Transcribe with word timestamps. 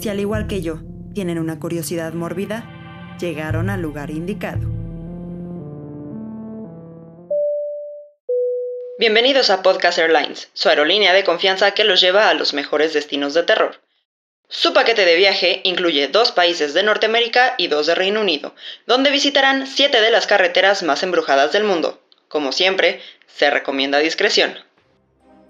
Si 0.00 0.08
al 0.08 0.20
igual 0.20 0.46
que 0.46 0.62
yo 0.62 0.78
tienen 1.12 1.40
una 1.40 1.58
curiosidad 1.58 2.12
mórbida, 2.12 3.16
llegaron 3.18 3.68
al 3.68 3.82
lugar 3.82 4.10
indicado. 4.10 4.60
Bienvenidos 9.00 9.50
a 9.50 9.60
Podcast 9.64 9.98
Airlines, 9.98 10.50
su 10.52 10.68
aerolínea 10.68 11.12
de 11.12 11.24
confianza 11.24 11.72
que 11.72 11.82
los 11.82 12.00
lleva 12.00 12.28
a 12.28 12.34
los 12.34 12.54
mejores 12.54 12.94
destinos 12.94 13.34
de 13.34 13.42
terror. 13.42 13.80
Su 14.48 14.72
paquete 14.72 15.04
de 15.04 15.16
viaje 15.16 15.62
incluye 15.64 16.06
dos 16.06 16.30
países 16.30 16.74
de 16.74 16.84
Norteamérica 16.84 17.54
y 17.58 17.66
dos 17.66 17.88
de 17.88 17.96
Reino 17.96 18.20
Unido, 18.20 18.54
donde 18.86 19.10
visitarán 19.10 19.66
siete 19.66 20.00
de 20.00 20.12
las 20.12 20.28
carreteras 20.28 20.84
más 20.84 21.02
embrujadas 21.02 21.50
del 21.50 21.64
mundo. 21.64 22.00
Como 22.28 22.52
siempre, 22.52 23.00
se 23.26 23.50
recomienda 23.50 23.98
discreción. 23.98 24.54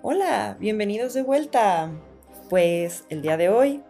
Hola, 0.00 0.56
bienvenidos 0.58 1.12
de 1.12 1.22
vuelta. 1.22 1.90
Pues 2.48 3.04
el 3.10 3.20
día 3.20 3.36
de 3.36 3.50
hoy 3.50 3.82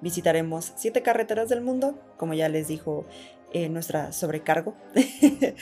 visitaremos 0.00 0.72
siete 0.76 1.02
carreteras 1.02 1.48
del 1.48 1.60
mundo, 1.60 1.98
como 2.16 2.34
ya 2.34 2.48
les 2.48 2.68
dijo 2.68 3.04
eh, 3.52 3.68
nuestra 3.68 4.12
sobrecargo. 4.12 4.74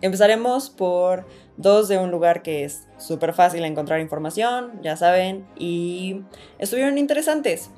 Empezaremos 0.00 0.68
por 0.68 1.26
dos 1.56 1.86
de 1.88 1.98
un 1.98 2.10
lugar 2.10 2.42
que 2.42 2.64
es 2.64 2.88
súper 2.98 3.32
fácil 3.32 3.64
encontrar 3.64 4.00
información, 4.00 4.80
ya 4.82 4.96
saben, 4.96 5.46
y 5.56 6.22
estuvieron 6.58 6.98
interesantes. 6.98 7.70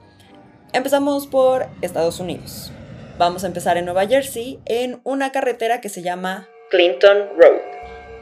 Empezamos 0.72 1.26
por 1.26 1.66
Estados 1.82 2.20
Unidos. 2.20 2.72
Vamos 3.18 3.44
a 3.44 3.46
empezar 3.46 3.76
en 3.76 3.84
Nueva 3.84 4.06
Jersey, 4.06 4.58
en 4.64 5.00
una 5.04 5.32
carretera 5.32 5.80
que 5.80 5.88
se 5.88 6.02
llama 6.02 6.48
Clinton 6.70 7.28
Road. 7.38 7.60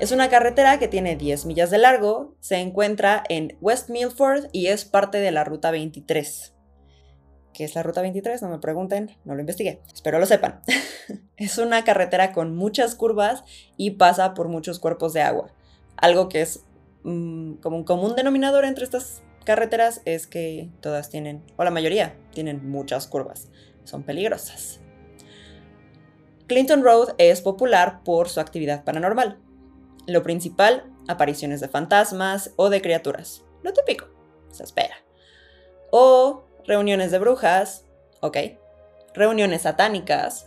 Es 0.01 0.11
una 0.11 0.29
carretera 0.29 0.81
que 0.81 0.89
tiene 0.89 1.15
10 1.15 1.47
millas 1.47 1.71
de 1.71 1.79
largo, 1.79 2.35
se 2.41 2.57
encuentra 2.57 3.23
en 3.29 3.57
West 3.61 3.89
Milford 3.89 4.47
y 4.53 4.67
es 4.67 4.85
parte 4.85 5.19
de 5.19 5.31
la 5.31 5.45
Ruta 5.45 5.71
23. 5.71 6.53
¿Qué 7.53 7.65
es 7.65 7.75
la 7.75 7.83
Ruta 7.83 8.01
23? 8.01 8.41
No 8.43 8.49
me 8.49 8.59
pregunten, 8.59 9.17
no 9.25 9.35
lo 9.35 9.41
investigué, 9.41 9.81
espero 9.93 10.19
lo 10.19 10.27
sepan. 10.27 10.61
es 11.37 11.59
una 11.59 11.85
carretera 11.85 12.33
con 12.33 12.57
muchas 12.57 12.95
curvas 12.95 13.45
y 13.77 13.93
pasa 13.93 14.35
por 14.35 14.49
muchos 14.49 14.79
cuerpos 14.79 15.13
de 15.13 15.23
agua. 15.23 15.53
Algo 15.97 16.29
que 16.29 16.41
es 16.41 16.65
mm, 17.05 17.55
como 17.55 17.77
un 17.77 17.85
común 17.85 18.17
denominador 18.17 18.65
entre 18.65 18.85
estas 18.85 19.23
carreteras 19.45 20.01
es 20.05 20.27
que 20.27 20.71
todas 20.81 21.11
tienen, 21.11 21.43
o 21.57 21.65
la 21.65 21.71
mayoría, 21.71 22.17
tienen 22.33 22.69
muchas 22.71 23.07
curvas. 23.07 23.49
Son 23.85 24.03
peligrosas. 24.03 24.81
Clinton 26.47 26.83
Road 26.83 27.15
es 27.19 27.41
popular 27.41 28.03
por 28.05 28.29
su 28.29 28.41
actividad 28.41 28.85
paranormal. 28.85 29.39
Lo 30.07 30.23
principal, 30.23 30.91
apariciones 31.09 31.61
de 31.61 31.69
fantasmas 31.69 32.53
o 32.57 32.71
de 32.71 32.83
criaturas. 32.83 33.45
Lo 33.63 33.73
típico, 33.73 34.07
se 34.51 34.65
espera. 34.65 34.97
O 35.91 36.45
reuniones 36.67 37.11
de 37.11 37.19
brujas, 37.19 37.87
ok. 38.21 38.37
Reuniones 39.15 39.63
satánicas. 39.63 40.47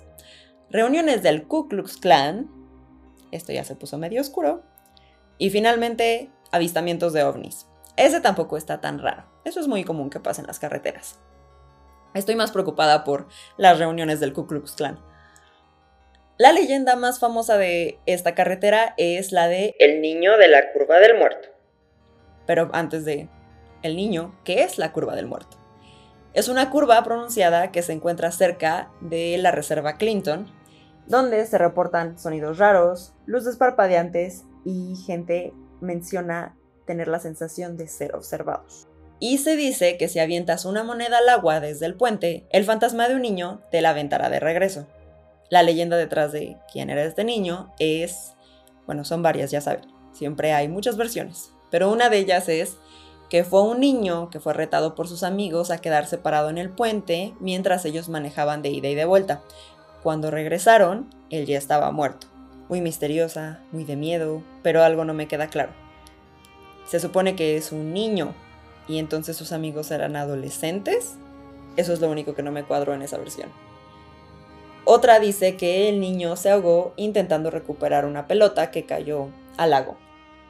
Reuniones 0.69 1.23
del 1.23 1.47
Ku 1.47 1.67
Klux 1.67 1.97
Klan. 1.97 2.49
Esto 3.31 3.51
ya 3.51 3.63
se 3.63 3.75
puso 3.75 3.97
medio 3.97 4.21
oscuro. 4.21 4.63
Y 5.37 5.49
finalmente, 5.49 6.31
avistamientos 6.51 7.13
de 7.13 7.23
ovnis. 7.23 7.67
Ese 7.97 8.21
tampoco 8.21 8.57
está 8.57 8.81
tan 8.81 8.99
raro. 8.99 9.25
Eso 9.43 9.59
es 9.59 9.67
muy 9.67 9.83
común 9.83 10.09
que 10.09 10.19
pase 10.19 10.41
en 10.41 10.47
las 10.47 10.59
carreteras. 10.59 11.19
Estoy 12.13 12.35
más 12.35 12.51
preocupada 12.51 13.03
por 13.03 13.27
las 13.57 13.77
reuniones 13.77 14.19
del 14.19 14.33
Ku 14.33 14.47
Klux 14.47 14.73
Klan. 14.73 14.99
La 16.37 16.51
leyenda 16.51 16.95
más 16.95 17.19
famosa 17.19 17.57
de 17.57 17.99
esta 18.05 18.35
carretera 18.35 18.93
es 18.97 19.31
la 19.31 19.47
de 19.47 19.75
El 19.79 20.01
niño 20.01 20.37
de 20.37 20.49
la 20.49 20.73
curva 20.73 20.99
del 20.99 21.17
muerto. 21.17 21.47
Pero 22.45 22.69
antes 22.73 23.05
de 23.05 23.29
el 23.83 23.95
niño, 23.95 24.37
¿qué 24.43 24.63
es 24.63 24.77
la 24.77 24.91
curva 24.91 25.15
del 25.15 25.27
muerto? 25.27 25.64
Es 26.35 26.49
una 26.49 26.69
curva 26.69 27.01
pronunciada 27.01 27.71
que 27.71 27.81
se 27.81 27.93
encuentra 27.93 28.29
cerca 28.29 28.91
de 28.99 29.37
la 29.37 29.51
reserva 29.51 29.95
Clinton, 29.95 30.45
donde 31.07 31.45
se 31.45 31.57
reportan 31.57 32.19
sonidos 32.19 32.57
raros, 32.57 33.13
luces 33.25 33.55
parpadeantes 33.55 34.43
y 34.65 34.97
gente 35.05 35.53
menciona 35.79 36.53
tener 36.85 37.07
la 37.07 37.19
sensación 37.19 37.77
de 37.77 37.87
ser 37.87 38.13
observados. 38.15 38.85
Y 39.21 39.37
se 39.37 39.55
dice 39.55 39.95
que 39.97 40.09
si 40.09 40.19
avientas 40.19 40.65
una 40.65 40.83
moneda 40.83 41.19
al 41.19 41.29
agua 41.29 41.61
desde 41.61 41.85
el 41.85 41.95
puente, 41.95 42.45
el 42.49 42.65
fantasma 42.65 43.07
de 43.07 43.15
un 43.15 43.21
niño 43.21 43.61
te 43.71 43.81
la 43.81 43.91
aventará 43.91 44.29
de 44.29 44.41
regreso. 44.41 44.87
La 45.49 45.63
leyenda 45.63 45.95
detrás 45.95 46.33
de 46.33 46.57
quién 46.69 46.89
era 46.89 47.05
este 47.05 47.23
niño 47.23 47.73
es, 47.79 48.33
bueno, 48.85 49.05
son 49.05 49.23
varias, 49.23 49.51
ya 49.51 49.61
saben, 49.61 49.85
siempre 50.11 50.51
hay 50.51 50.67
muchas 50.67 50.97
versiones, 50.97 51.53
pero 51.71 51.89
una 51.89 52.09
de 52.09 52.17
ellas 52.17 52.49
es 52.49 52.75
que 53.29 53.43
fue 53.43 53.63
un 53.63 53.79
niño 53.79 54.29
que 54.29 54.39
fue 54.39 54.53
retado 54.53 54.95
por 54.95 55.07
sus 55.07 55.23
amigos 55.23 55.71
a 55.71 55.79
quedarse 55.79 56.17
parado 56.17 56.49
en 56.49 56.57
el 56.57 56.69
puente 56.69 57.33
mientras 57.39 57.85
ellos 57.85 58.09
manejaban 58.09 58.61
de 58.61 58.69
ida 58.69 58.89
y 58.89 58.95
de 58.95 59.05
vuelta. 59.05 59.41
Cuando 60.03 60.29
regresaron, 60.29 61.09
él 61.29 61.45
ya 61.45 61.57
estaba 61.57 61.91
muerto. 61.91 62.27
Muy 62.69 62.81
misteriosa, 62.81 63.59
muy 63.71 63.83
de 63.83 63.95
miedo, 63.95 64.43
pero 64.61 64.83
algo 64.83 65.05
no 65.05 65.13
me 65.13 65.27
queda 65.27 65.47
claro. 65.47 65.71
Se 66.85 66.99
supone 66.99 67.35
que 67.35 67.57
es 67.57 67.71
un 67.71 67.93
niño 67.93 68.33
y 68.87 68.99
entonces 68.99 69.35
sus 69.35 69.51
amigos 69.51 69.89
eran 69.91 70.15
adolescentes. 70.15 71.15
Eso 71.75 71.93
es 71.93 72.01
lo 72.01 72.09
único 72.09 72.35
que 72.35 72.43
no 72.43 72.51
me 72.51 72.63
cuadró 72.63 72.93
en 72.93 73.01
esa 73.01 73.17
versión. 73.17 73.49
Otra 74.83 75.19
dice 75.19 75.57
que 75.57 75.89
el 75.89 75.99
niño 75.99 76.35
se 76.35 76.51
ahogó 76.51 76.93
intentando 76.95 77.49
recuperar 77.49 78.05
una 78.05 78.27
pelota 78.27 78.69
que 78.69 78.85
cayó 78.85 79.29
al 79.57 79.71
lago. 79.71 79.97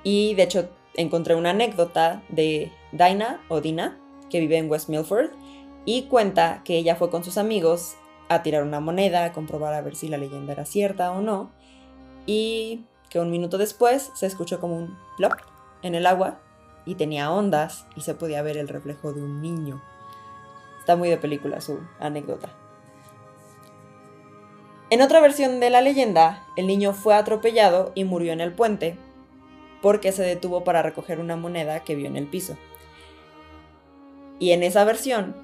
Y 0.03 0.35
de 0.35 0.43
hecho 0.43 0.69
encontré 0.97 1.35
una 1.35 1.51
anécdota 1.51 2.23
de 2.29 2.71
Dinah 2.91 3.41
o 3.49 3.61
Dina, 3.61 3.99
que 4.29 4.39
vive 4.39 4.57
en 4.57 4.69
West 4.69 4.89
Milford, 4.89 5.31
y 5.85 6.03
cuenta 6.03 6.61
que 6.63 6.77
ella 6.77 6.95
fue 6.95 7.09
con 7.09 7.23
sus 7.23 7.37
amigos 7.37 7.95
a 8.27 8.41
tirar 8.41 8.63
una 8.63 8.79
moneda, 8.79 9.25
a 9.25 9.33
comprobar 9.33 9.73
a 9.73 9.81
ver 9.81 9.95
si 9.95 10.07
la 10.07 10.17
leyenda 10.17 10.53
era 10.53 10.65
cierta 10.65 11.11
o 11.11 11.21
no, 11.21 11.51
y 12.25 12.85
que 13.09 13.19
un 13.19 13.29
minuto 13.29 13.57
después 13.57 14.11
se 14.15 14.25
escuchó 14.25 14.59
como 14.59 14.75
un 14.75 14.97
plop 15.17 15.33
en 15.83 15.95
el 15.95 16.05
agua 16.07 16.39
y 16.85 16.95
tenía 16.95 17.31
ondas 17.31 17.85
y 17.95 18.01
se 18.01 18.15
podía 18.15 18.41
ver 18.41 18.57
el 18.57 18.67
reflejo 18.67 19.13
de 19.13 19.21
un 19.21 19.41
niño. 19.41 19.81
Está 20.79 20.95
muy 20.95 21.09
de 21.09 21.17
película 21.17 21.61
su 21.61 21.79
anécdota. 21.99 22.49
En 24.91 25.01
otra 25.01 25.19
versión 25.19 25.59
de 25.59 25.71
la 25.71 25.81
leyenda, 25.81 26.45
el 26.55 26.67
niño 26.67 26.93
fue 26.93 27.15
atropellado 27.15 27.91
y 27.95 28.03
murió 28.03 28.33
en 28.33 28.41
el 28.41 28.53
puente 28.53 28.97
porque 29.85 30.11
se 30.11 30.23
detuvo 30.23 30.63
para 30.63 30.81
recoger 30.81 31.19
una 31.19 31.35
moneda 31.35 31.83
que 31.83 31.93
vio 31.93 32.07
en 32.07 32.15
el 32.17 32.25
piso. 32.25 32.57
Y 34.39 34.49
en 34.49 34.63
esa 34.63 34.83
versión 34.83 35.35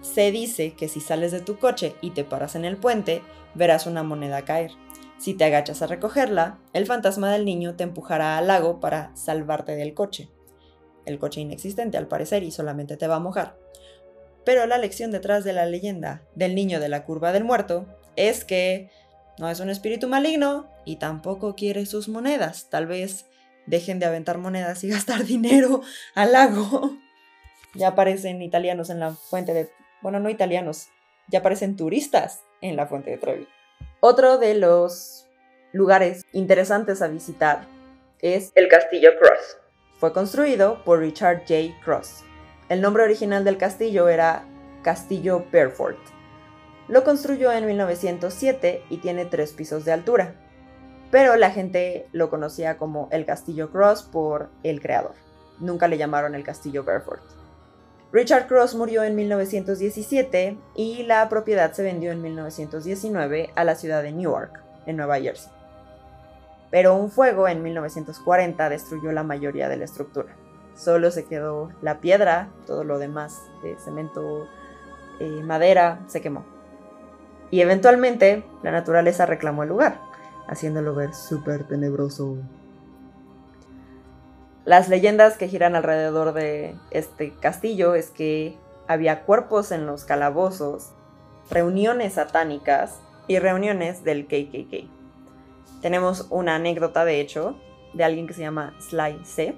se 0.00 0.32
dice 0.32 0.72
que 0.72 0.88
si 0.88 0.98
sales 0.98 1.30
de 1.30 1.38
tu 1.38 1.56
coche 1.56 1.94
y 2.00 2.10
te 2.10 2.24
paras 2.24 2.56
en 2.56 2.64
el 2.64 2.76
puente, 2.76 3.22
verás 3.54 3.86
una 3.86 4.02
moneda 4.02 4.44
caer. 4.44 4.72
Si 5.18 5.34
te 5.34 5.44
agachas 5.44 5.82
a 5.82 5.86
recogerla, 5.86 6.58
el 6.72 6.84
fantasma 6.84 7.30
del 7.30 7.44
niño 7.44 7.76
te 7.76 7.84
empujará 7.84 8.38
al 8.38 8.48
lago 8.48 8.80
para 8.80 9.14
salvarte 9.14 9.76
del 9.76 9.94
coche. 9.94 10.28
El 11.06 11.20
coche 11.20 11.40
inexistente 11.40 11.96
al 11.96 12.08
parecer 12.08 12.42
y 12.42 12.50
solamente 12.50 12.96
te 12.96 13.06
va 13.06 13.14
a 13.14 13.20
mojar. 13.20 13.56
Pero 14.44 14.66
la 14.66 14.78
lección 14.78 15.12
detrás 15.12 15.44
de 15.44 15.52
la 15.52 15.66
leyenda 15.66 16.24
del 16.34 16.56
niño 16.56 16.80
de 16.80 16.88
la 16.88 17.04
curva 17.04 17.30
del 17.30 17.44
muerto 17.44 17.86
es 18.16 18.44
que 18.44 18.90
no 19.38 19.48
es 19.48 19.60
un 19.60 19.70
espíritu 19.70 20.08
maligno 20.08 20.66
y 20.84 20.96
tampoco 20.96 21.54
quiere 21.54 21.86
sus 21.86 22.08
monedas. 22.08 22.66
Tal 22.68 22.88
vez 22.88 23.26
dejen 23.66 23.98
de 23.98 24.06
aventar 24.06 24.38
monedas 24.38 24.82
y 24.84 24.88
gastar 24.90 25.24
dinero 25.24 25.82
al 26.14 26.32
lago. 26.32 26.96
Ya 27.74 27.88
aparecen 27.88 28.42
italianos 28.42 28.90
en 28.90 29.00
la 29.00 29.12
fuente 29.12 29.54
de... 29.54 29.70
Bueno, 30.02 30.18
no 30.18 30.30
italianos, 30.30 30.88
ya 31.28 31.40
aparecen 31.40 31.76
turistas 31.76 32.42
en 32.60 32.76
la 32.76 32.86
fuente 32.86 33.10
de 33.10 33.18
Trevi. 33.18 33.48
Otro 34.00 34.38
de 34.38 34.54
los 34.54 35.26
lugares 35.72 36.24
interesantes 36.32 37.02
a 37.02 37.08
visitar 37.08 37.66
es 38.20 38.50
el 38.54 38.68
Castillo 38.68 39.10
Cross. 39.18 39.58
Fue 39.98 40.12
construido 40.12 40.82
por 40.84 41.00
Richard 41.00 41.40
J. 41.40 41.78
Cross. 41.84 42.24
El 42.68 42.80
nombre 42.80 43.02
original 43.02 43.44
del 43.44 43.58
castillo 43.58 44.08
era 44.08 44.44
Castillo 44.82 45.44
Beaufort 45.52 45.98
lo 46.90 47.04
construyó 47.04 47.52
en 47.52 47.66
1907 47.66 48.82
y 48.90 48.96
tiene 48.96 49.24
tres 49.24 49.52
pisos 49.52 49.84
de 49.84 49.92
altura, 49.92 50.34
pero 51.10 51.36
la 51.36 51.50
gente 51.50 52.08
lo 52.12 52.30
conocía 52.30 52.78
como 52.78 53.08
el 53.10 53.26
Castillo 53.26 53.70
Cross 53.70 54.02
por 54.02 54.48
el 54.62 54.80
creador. 54.80 55.14
Nunca 55.58 55.88
le 55.88 55.98
llamaron 55.98 56.34
el 56.34 56.44
Castillo 56.44 56.84
Beaufort. 56.84 57.22
Richard 58.12 58.48
Cross 58.48 58.74
murió 58.74 59.04
en 59.04 59.14
1917 59.14 60.58
y 60.74 61.04
la 61.04 61.28
propiedad 61.28 61.72
se 61.72 61.84
vendió 61.84 62.10
en 62.10 62.22
1919 62.22 63.50
a 63.54 63.64
la 63.64 63.76
ciudad 63.76 64.02
de 64.02 64.10
Newark, 64.10 64.60
en 64.86 64.96
Nueva 64.96 65.20
Jersey. 65.20 65.52
Pero 66.70 66.94
un 66.94 67.10
fuego 67.10 67.46
en 67.46 67.62
1940 67.62 68.68
destruyó 68.68 69.12
la 69.12 69.22
mayoría 69.22 69.68
de 69.68 69.76
la 69.76 69.84
estructura. 69.84 70.34
Solo 70.74 71.10
se 71.10 71.26
quedó 71.26 71.70
la 71.82 72.00
piedra, 72.00 72.48
todo 72.66 72.84
lo 72.84 72.98
demás 72.98 73.40
de 73.62 73.76
cemento, 73.78 74.48
eh, 75.20 75.42
madera, 75.44 76.00
se 76.08 76.20
quemó. 76.20 76.44
Y 77.50 77.60
eventualmente 77.60 78.44
la 78.62 78.70
naturaleza 78.72 79.26
reclamó 79.26 79.64
el 79.64 79.68
lugar, 79.68 80.00
haciéndolo 80.50 80.94
ver 80.94 81.14
súper 81.14 81.64
tenebroso. 81.64 82.36
Las 84.64 84.88
leyendas 84.88 85.38
que 85.38 85.48
giran 85.48 85.76
alrededor 85.76 86.32
de 86.32 86.74
este 86.90 87.32
castillo 87.40 87.94
es 87.94 88.10
que 88.10 88.58
había 88.88 89.22
cuerpos 89.22 89.70
en 89.70 89.86
los 89.86 90.04
calabozos, 90.04 90.90
reuniones 91.50 92.14
satánicas 92.14 93.00
y 93.28 93.38
reuniones 93.38 94.02
del 94.02 94.26
KKK. 94.26 94.90
Tenemos 95.80 96.26
una 96.30 96.56
anécdota, 96.56 97.04
de 97.04 97.20
hecho, 97.20 97.56
de 97.94 98.04
alguien 98.04 98.26
que 98.26 98.34
se 98.34 98.42
llama 98.42 98.74
Sly 98.80 99.20
C. 99.24 99.54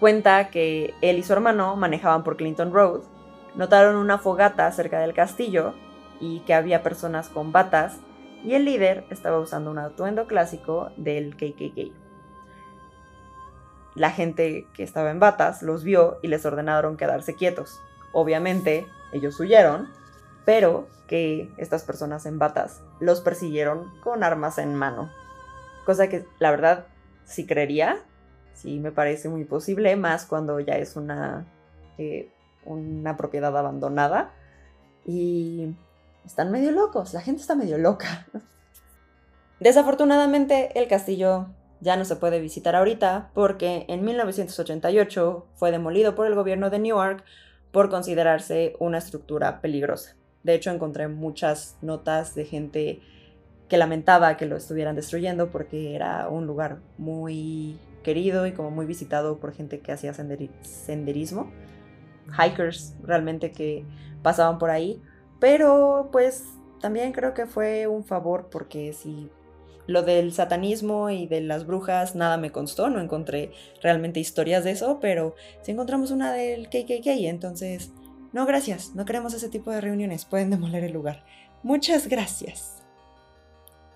Cuenta 0.00 0.48
que 0.48 0.94
él 1.02 1.18
y 1.18 1.22
su 1.22 1.34
hermano 1.34 1.76
manejaban 1.76 2.24
por 2.24 2.38
Clinton 2.38 2.72
Road, 2.72 3.02
notaron 3.54 3.96
una 3.96 4.18
fogata 4.18 4.72
cerca 4.72 5.00
del 5.00 5.12
castillo 5.12 5.74
y 6.18 6.40
que 6.40 6.54
había 6.54 6.82
personas 6.82 7.28
con 7.28 7.52
batas 7.52 7.98
y 8.44 8.54
el 8.54 8.64
líder 8.64 9.04
estaba 9.10 9.38
usando 9.38 9.70
un 9.70 9.78
atuendo 9.78 10.26
clásico 10.26 10.90
del 10.96 11.36
KKK. 11.36 11.92
La 13.94 14.10
gente 14.10 14.66
que 14.74 14.82
estaba 14.82 15.10
en 15.10 15.20
batas 15.20 15.62
los 15.62 15.84
vio 15.84 16.18
y 16.22 16.28
les 16.28 16.44
ordenaron 16.46 16.96
quedarse 16.96 17.34
quietos. 17.34 17.80
Obviamente, 18.12 18.86
ellos 19.12 19.38
huyeron, 19.38 19.88
pero 20.44 20.88
que 21.06 21.52
estas 21.58 21.84
personas 21.84 22.24
en 22.26 22.38
batas 22.38 22.82
los 23.00 23.20
persiguieron 23.20 23.92
con 24.00 24.24
armas 24.24 24.58
en 24.58 24.74
mano. 24.74 25.10
Cosa 25.84 26.08
que 26.08 26.24
la 26.38 26.50
verdad 26.50 26.86
sí 27.24 27.46
creería, 27.46 27.98
sí 28.54 28.78
me 28.80 28.92
parece 28.92 29.28
muy 29.28 29.44
posible, 29.44 29.94
más 29.96 30.24
cuando 30.24 30.58
ya 30.58 30.74
es 30.74 30.96
una, 30.96 31.46
eh, 31.98 32.30
una 32.64 33.16
propiedad 33.16 33.56
abandonada. 33.56 34.32
Y 35.04 35.74
están 36.24 36.50
medio 36.50 36.70
locos, 36.70 37.14
la 37.14 37.20
gente 37.20 37.40
está 37.40 37.54
medio 37.54 37.78
loca. 37.78 38.26
Desafortunadamente, 39.60 40.78
el 40.78 40.88
castillo 40.88 41.48
ya 41.80 41.96
no 41.96 42.04
se 42.04 42.16
puede 42.16 42.40
visitar 42.40 42.76
ahorita 42.76 43.30
porque 43.34 43.86
en 43.88 44.04
1988 44.04 45.46
fue 45.54 45.70
demolido 45.70 46.14
por 46.14 46.26
el 46.26 46.34
gobierno 46.34 46.70
de 46.70 46.78
Newark 46.78 47.24
por 47.70 47.90
considerarse 47.90 48.76
una 48.78 48.98
estructura 48.98 49.60
peligrosa. 49.60 50.16
De 50.42 50.54
hecho, 50.54 50.70
encontré 50.70 51.08
muchas 51.08 51.76
notas 51.80 52.34
de 52.34 52.44
gente 52.44 53.00
que 53.68 53.78
lamentaba 53.78 54.36
que 54.36 54.46
lo 54.46 54.56
estuvieran 54.56 54.96
destruyendo 54.96 55.50
porque 55.50 55.94
era 55.94 56.28
un 56.28 56.46
lugar 56.46 56.80
muy 56.98 57.78
querido 58.02 58.46
y 58.46 58.52
como 58.52 58.70
muy 58.70 58.86
visitado 58.86 59.38
por 59.38 59.54
gente 59.54 59.80
que 59.80 59.92
hacía 59.92 60.12
senderismo, 60.12 61.50
hikers 62.38 62.94
realmente 63.02 63.52
que 63.52 63.84
pasaban 64.22 64.58
por 64.58 64.70
ahí, 64.70 65.00
pero 65.42 66.08
pues 66.12 66.44
también 66.80 67.10
creo 67.10 67.34
que 67.34 67.46
fue 67.46 67.88
un 67.88 68.04
favor 68.04 68.48
porque 68.48 68.92
si 68.92 69.28
lo 69.88 70.02
del 70.04 70.32
satanismo 70.32 71.10
y 71.10 71.26
de 71.26 71.40
las 71.40 71.66
brujas 71.66 72.14
nada 72.14 72.36
me 72.36 72.52
constó, 72.52 72.90
no 72.90 73.00
encontré 73.00 73.50
realmente 73.82 74.20
historias 74.20 74.62
de 74.62 74.70
eso, 74.70 75.00
pero 75.00 75.34
si 75.62 75.72
encontramos 75.72 76.12
una 76.12 76.32
del 76.32 76.68
KKK, 76.68 77.26
entonces, 77.26 77.90
no 78.32 78.46
gracias, 78.46 78.94
no 78.94 79.04
queremos 79.04 79.34
ese 79.34 79.48
tipo 79.48 79.72
de 79.72 79.80
reuniones, 79.80 80.26
pueden 80.26 80.50
demoler 80.50 80.84
el 80.84 80.92
lugar. 80.92 81.24
Muchas 81.64 82.06
gracias. 82.06 82.80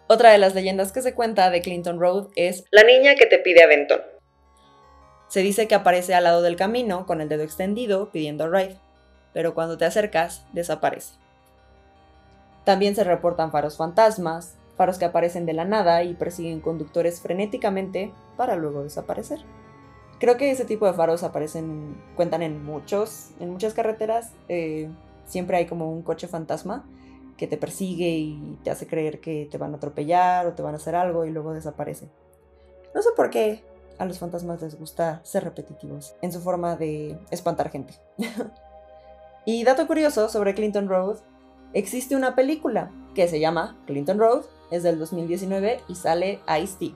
Otra 0.08 0.32
de 0.32 0.38
las 0.38 0.52
leyendas 0.52 0.90
que 0.90 1.00
se 1.00 1.14
cuenta 1.14 1.48
de 1.50 1.62
Clinton 1.62 2.00
Road 2.00 2.26
es 2.34 2.64
La 2.72 2.82
niña 2.82 3.14
que 3.14 3.26
te 3.26 3.38
pide 3.38 3.62
aventón. 3.62 4.00
Se 5.28 5.42
dice 5.42 5.68
que 5.68 5.76
aparece 5.76 6.12
al 6.12 6.24
lado 6.24 6.42
del 6.42 6.56
camino 6.56 7.06
con 7.06 7.20
el 7.20 7.28
dedo 7.28 7.44
extendido 7.44 8.10
pidiendo 8.10 8.50
ride, 8.50 8.80
pero 9.32 9.54
cuando 9.54 9.78
te 9.78 9.84
acercas 9.84 10.44
desaparece. 10.52 11.24
También 12.66 12.96
se 12.96 13.04
reportan 13.04 13.52
faros 13.52 13.76
fantasmas, 13.76 14.56
faros 14.76 14.98
que 14.98 15.04
aparecen 15.04 15.46
de 15.46 15.52
la 15.52 15.64
nada 15.64 16.02
y 16.02 16.14
persiguen 16.14 16.60
conductores 16.60 17.20
frenéticamente 17.20 18.12
para 18.36 18.56
luego 18.56 18.82
desaparecer. 18.82 19.38
Creo 20.18 20.36
que 20.36 20.50
ese 20.50 20.64
tipo 20.64 20.84
de 20.84 20.92
faros 20.92 21.22
aparecen, 21.22 21.96
cuentan 22.16 22.42
en 22.42 22.64
muchos, 22.64 23.30
en 23.38 23.50
muchas 23.52 23.72
carreteras. 23.72 24.32
Eh, 24.48 24.90
siempre 25.26 25.58
hay 25.58 25.66
como 25.66 25.92
un 25.92 26.02
coche 26.02 26.26
fantasma 26.26 26.84
que 27.36 27.46
te 27.46 27.56
persigue 27.56 28.08
y 28.08 28.58
te 28.64 28.72
hace 28.72 28.88
creer 28.88 29.20
que 29.20 29.46
te 29.48 29.58
van 29.58 29.72
a 29.72 29.76
atropellar 29.76 30.48
o 30.48 30.54
te 30.54 30.62
van 30.62 30.74
a 30.74 30.78
hacer 30.78 30.96
algo 30.96 31.24
y 31.24 31.30
luego 31.30 31.54
desaparece. 31.54 32.08
No 32.96 33.00
sé 33.00 33.10
por 33.14 33.30
qué 33.30 33.62
a 33.98 34.06
los 34.06 34.18
fantasmas 34.18 34.60
les 34.60 34.76
gusta 34.76 35.20
ser 35.22 35.44
repetitivos 35.44 36.16
en 36.20 36.32
su 36.32 36.40
forma 36.40 36.74
de 36.74 37.16
espantar 37.30 37.70
gente. 37.70 37.94
y 39.44 39.62
dato 39.62 39.86
curioso 39.86 40.28
sobre 40.28 40.54
Clinton 40.54 40.88
Road 40.88 41.18
Existe 41.72 42.16
una 42.16 42.34
película 42.34 42.90
que 43.14 43.28
se 43.28 43.40
llama 43.40 43.76
Clinton 43.86 44.18
Road, 44.18 44.44
es 44.70 44.82
del 44.82 44.98
2019 44.98 45.82
y 45.88 45.94
sale 45.94 46.40
Ice-T. 46.60 46.94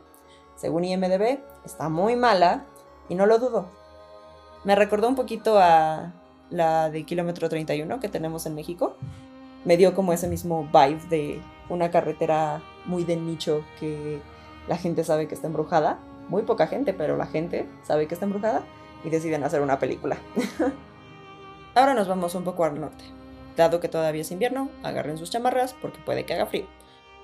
Según 0.56 0.84
IMDB, 0.84 1.40
está 1.64 1.88
muy 1.88 2.16
mala 2.16 2.64
y 3.08 3.14
no 3.14 3.26
lo 3.26 3.38
dudo. 3.38 3.68
Me 4.64 4.74
recordó 4.74 5.08
un 5.08 5.14
poquito 5.14 5.58
a 5.58 6.12
la 6.50 6.90
de 6.90 7.04
Kilómetro 7.04 7.48
31 7.48 8.00
que 8.00 8.08
tenemos 8.08 8.46
en 8.46 8.54
México. 8.54 8.96
Me 9.64 9.76
dio 9.76 9.94
como 9.94 10.12
ese 10.12 10.28
mismo 10.28 10.64
vibe 10.64 11.00
de 11.08 11.42
una 11.68 11.90
carretera 11.90 12.62
muy 12.84 13.04
de 13.04 13.16
nicho 13.16 13.64
que 13.78 14.20
la 14.68 14.76
gente 14.76 15.04
sabe 15.04 15.28
que 15.28 15.34
está 15.34 15.46
embrujada. 15.46 15.98
Muy 16.28 16.42
poca 16.42 16.66
gente, 16.66 16.92
pero 16.92 17.16
la 17.16 17.26
gente 17.26 17.68
sabe 17.82 18.06
que 18.06 18.14
está 18.14 18.26
embrujada 18.26 18.62
y 19.04 19.10
deciden 19.10 19.44
hacer 19.44 19.62
una 19.62 19.78
película. 19.78 20.18
Ahora 21.74 21.94
nos 21.94 22.08
vamos 22.08 22.34
un 22.34 22.44
poco 22.44 22.64
al 22.64 22.80
norte. 22.80 23.04
Dado 23.56 23.80
que 23.80 23.88
todavía 23.88 24.22
es 24.22 24.30
invierno, 24.30 24.70
agarren 24.82 25.18
sus 25.18 25.30
chamarras 25.30 25.74
porque 25.80 26.00
puede 26.04 26.24
que 26.24 26.34
haga 26.34 26.46
frío, 26.46 26.66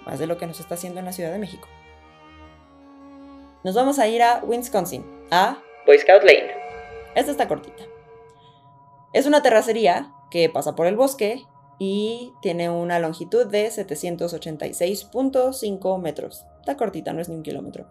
más 0.05 0.19
de 0.19 0.26
lo 0.26 0.38
que 0.38 0.46
nos 0.46 0.61
está 0.61 0.75
haciendo 0.75 1.00
en 1.00 1.06
la 1.06 1.12
Ciudad 1.12 1.32
de 1.32 1.38
México. 1.38 1.69
Nos 3.64 3.75
vamos 3.75 3.99
a 3.99 4.06
ir 4.06 4.23
a 4.23 4.43
Wisconsin, 4.44 5.05
a 5.31 5.58
Boy 5.87 5.99
Scout 5.99 6.23
Lane. 6.23 6.55
Esta 7.14 7.31
está 7.31 7.49
cortita. 7.49 7.84
Es 9.12 9.26
una 9.26 9.43
terracería 9.43 10.12
que 10.31 10.49
pasa 10.50 10.76
por 10.76 10.87
el 10.87 10.96
bosque 10.96 11.46
y 11.78 12.32
tiene 12.43 12.69
una 12.70 12.99
longitud 12.99 13.46
de 13.46 13.69
786.5 13.69 16.00
metros. 16.00 16.44
Está 16.61 16.76
cortita, 16.76 17.12
no 17.12 17.20
es 17.20 17.28
ni 17.28 17.37
un 17.37 17.43
kilómetro. 17.43 17.87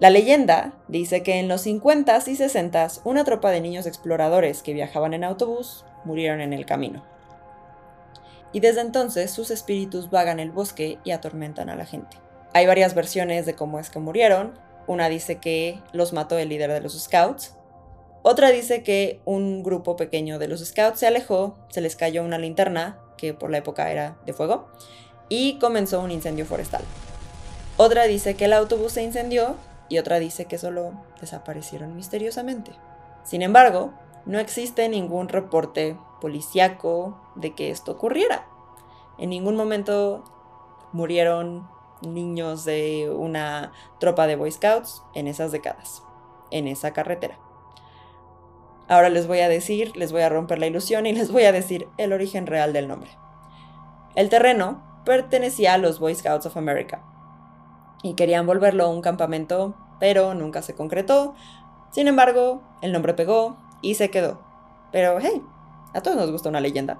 La 0.00 0.10
leyenda 0.10 0.74
dice 0.86 1.24
que 1.24 1.40
en 1.40 1.48
los 1.48 1.66
50s 1.66 2.28
y 2.28 2.36
60s 2.36 3.00
una 3.02 3.24
tropa 3.24 3.50
de 3.50 3.60
niños 3.60 3.84
exploradores 3.84 4.62
que 4.62 4.72
viajaban 4.72 5.12
en 5.12 5.24
autobús 5.24 5.84
murieron 6.04 6.40
en 6.40 6.52
el 6.52 6.66
camino. 6.66 7.04
Y 8.52 8.60
desde 8.60 8.80
entonces 8.80 9.32
sus 9.32 9.50
espíritus 9.50 10.08
vagan 10.08 10.38
el 10.38 10.52
bosque 10.52 10.98
y 11.02 11.10
atormentan 11.10 11.68
a 11.68 11.74
la 11.74 11.84
gente. 11.84 12.16
Hay 12.54 12.66
varias 12.66 12.94
versiones 12.94 13.44
de 13.44 13.54
cómo 13.54 13.80
es 13.80 13.90
que 13.90 13.98
murieron. 13.98 14.56
Una 14.86 15.08
dice 15.08 15.38
que 15.38 15.82
los 15.92 16.12
mató 16.12 16.38
el 16.38 16.48
líder 16.48 16.72
de 16.72 16.80
los 16.80 16.98
scouts. 16.98 17.56
Otra 18.22 18.50
dice 18.50 18.84
que 18.84 19.20
un 19.24 19.64
grupo 19.64 19.96
pequeño 19.96 20.38
de 20.38 20.46
los 20.46 20.64
scouts 20.64 21.00
se 21.00 21.08
alejó, 21.08 21.58
se 21.70 21.80
les 21.80 21.96
cayó 21.96 22.24
una 22.24 22.38
linterna, 22.38 23.00
que 23.16 23.34
por 23.34 23.50
la 23.50 23.58
época 23.58 23.90
era 23.90 24.16
de 24.26 24.32
fuego, 24.32 24.68
y 25.28 25.58
comenzó 25.58 26.00
un 26.00 26.10
incendio 26.10 26.46
forestal. 26.46 26.82
Otra 27.76 28.04
dice 28.04 28.34
que 28.34 28.46
el 28.46 28.54
autobús 28.54 28.92
se 28.92 29.02
incendió 29.02 29.56
y 29.88 29.98
otra 29.98 30.18
dice 30.18 30.46
que 30.46 30.58
solo 30.58 30.92
desaparecieron 31.20 31.96
misteriosamente. 31.96 32.72
Sin 33.24 33.42
embargo, 33.42 33.92
no 34.26 34.38
existe 34.38 34.88
ningún 34.88 35.28
reporte 35.28 35.96
policíaco 36.20 37.18
de 37.34 37.54
que 37.54 37.70
esto 37.70 37.92
ocurriera. 37.92 38.46
En 39.18 39.30
ningún 39.30 39.56
momento 39.56 40.24
murieron 40.92 41.68
niños 42.02 42.64
de 42.64 43.10
una 43.10 43.72
tropa 43.98 44.26
de 44.26 44.36
Boy 44.36 44.52
Scouts 44.52 45.02
en 45.14 45.26
esas 45.26 45.52
décadas, 45.52 46.02
en 46.50 46.68
esa 46.68 46.92
carretera. 46.92 47.38
Ahora 48.88 49.10
les 49.10 49.26
voy 49.26 49.40
a 49.40 49.48
decir, 49.48 49.96
les 49.96 50.12
voy 50.12 50.22
a 50.22 50.28
romper 50.28 50.58
la 50.58 50.66
ilusión 50.66 51.06
y 51.06 51.12
les 51.12 51.30
voy 51.30 51.44
a 51.44 51.52
decir 51.52 51.88
el 51.98 52.12
origen 52.12 52.46
real 52.46 52.72
del 52.72 52.88
nombre. 52.88 53.10
El 54.14 54.28
terreno 54.30 55.02
pertenecía 55.04 55.74
a 55.74 55.78
los 55.78 55.98
Boy 56.00 56.14
Scouts 56.14 56.46
of 56.46 56.56
America 56.56 57.02
y 58.02 58.14
querían 58.14 58.46
volverlo 58.46 58.90
un 58.90 59.02
campamento, 59.02 59.74
pero 60.00 60.34
nunca 60.34 60.62
se 60.62 60.74
concretó. 60.74 61.34
Sin 61.90 62.08
embargo, 62.08 62.62
el 62.82 62.92
nombre 62.92 63.14
pegó 63.14 63.56
y 63.82 63.94
se 63.94 64.10
quedó. 64.10 64.40
Pero 64.92 65.18
hey, 65.20 65.42
a 65.94 66.00
todos 66.00 66.16
nos 66.16 66.30
gusta 66.30 66.48
una 66.48 66.60
leyenda. 66.60 66.98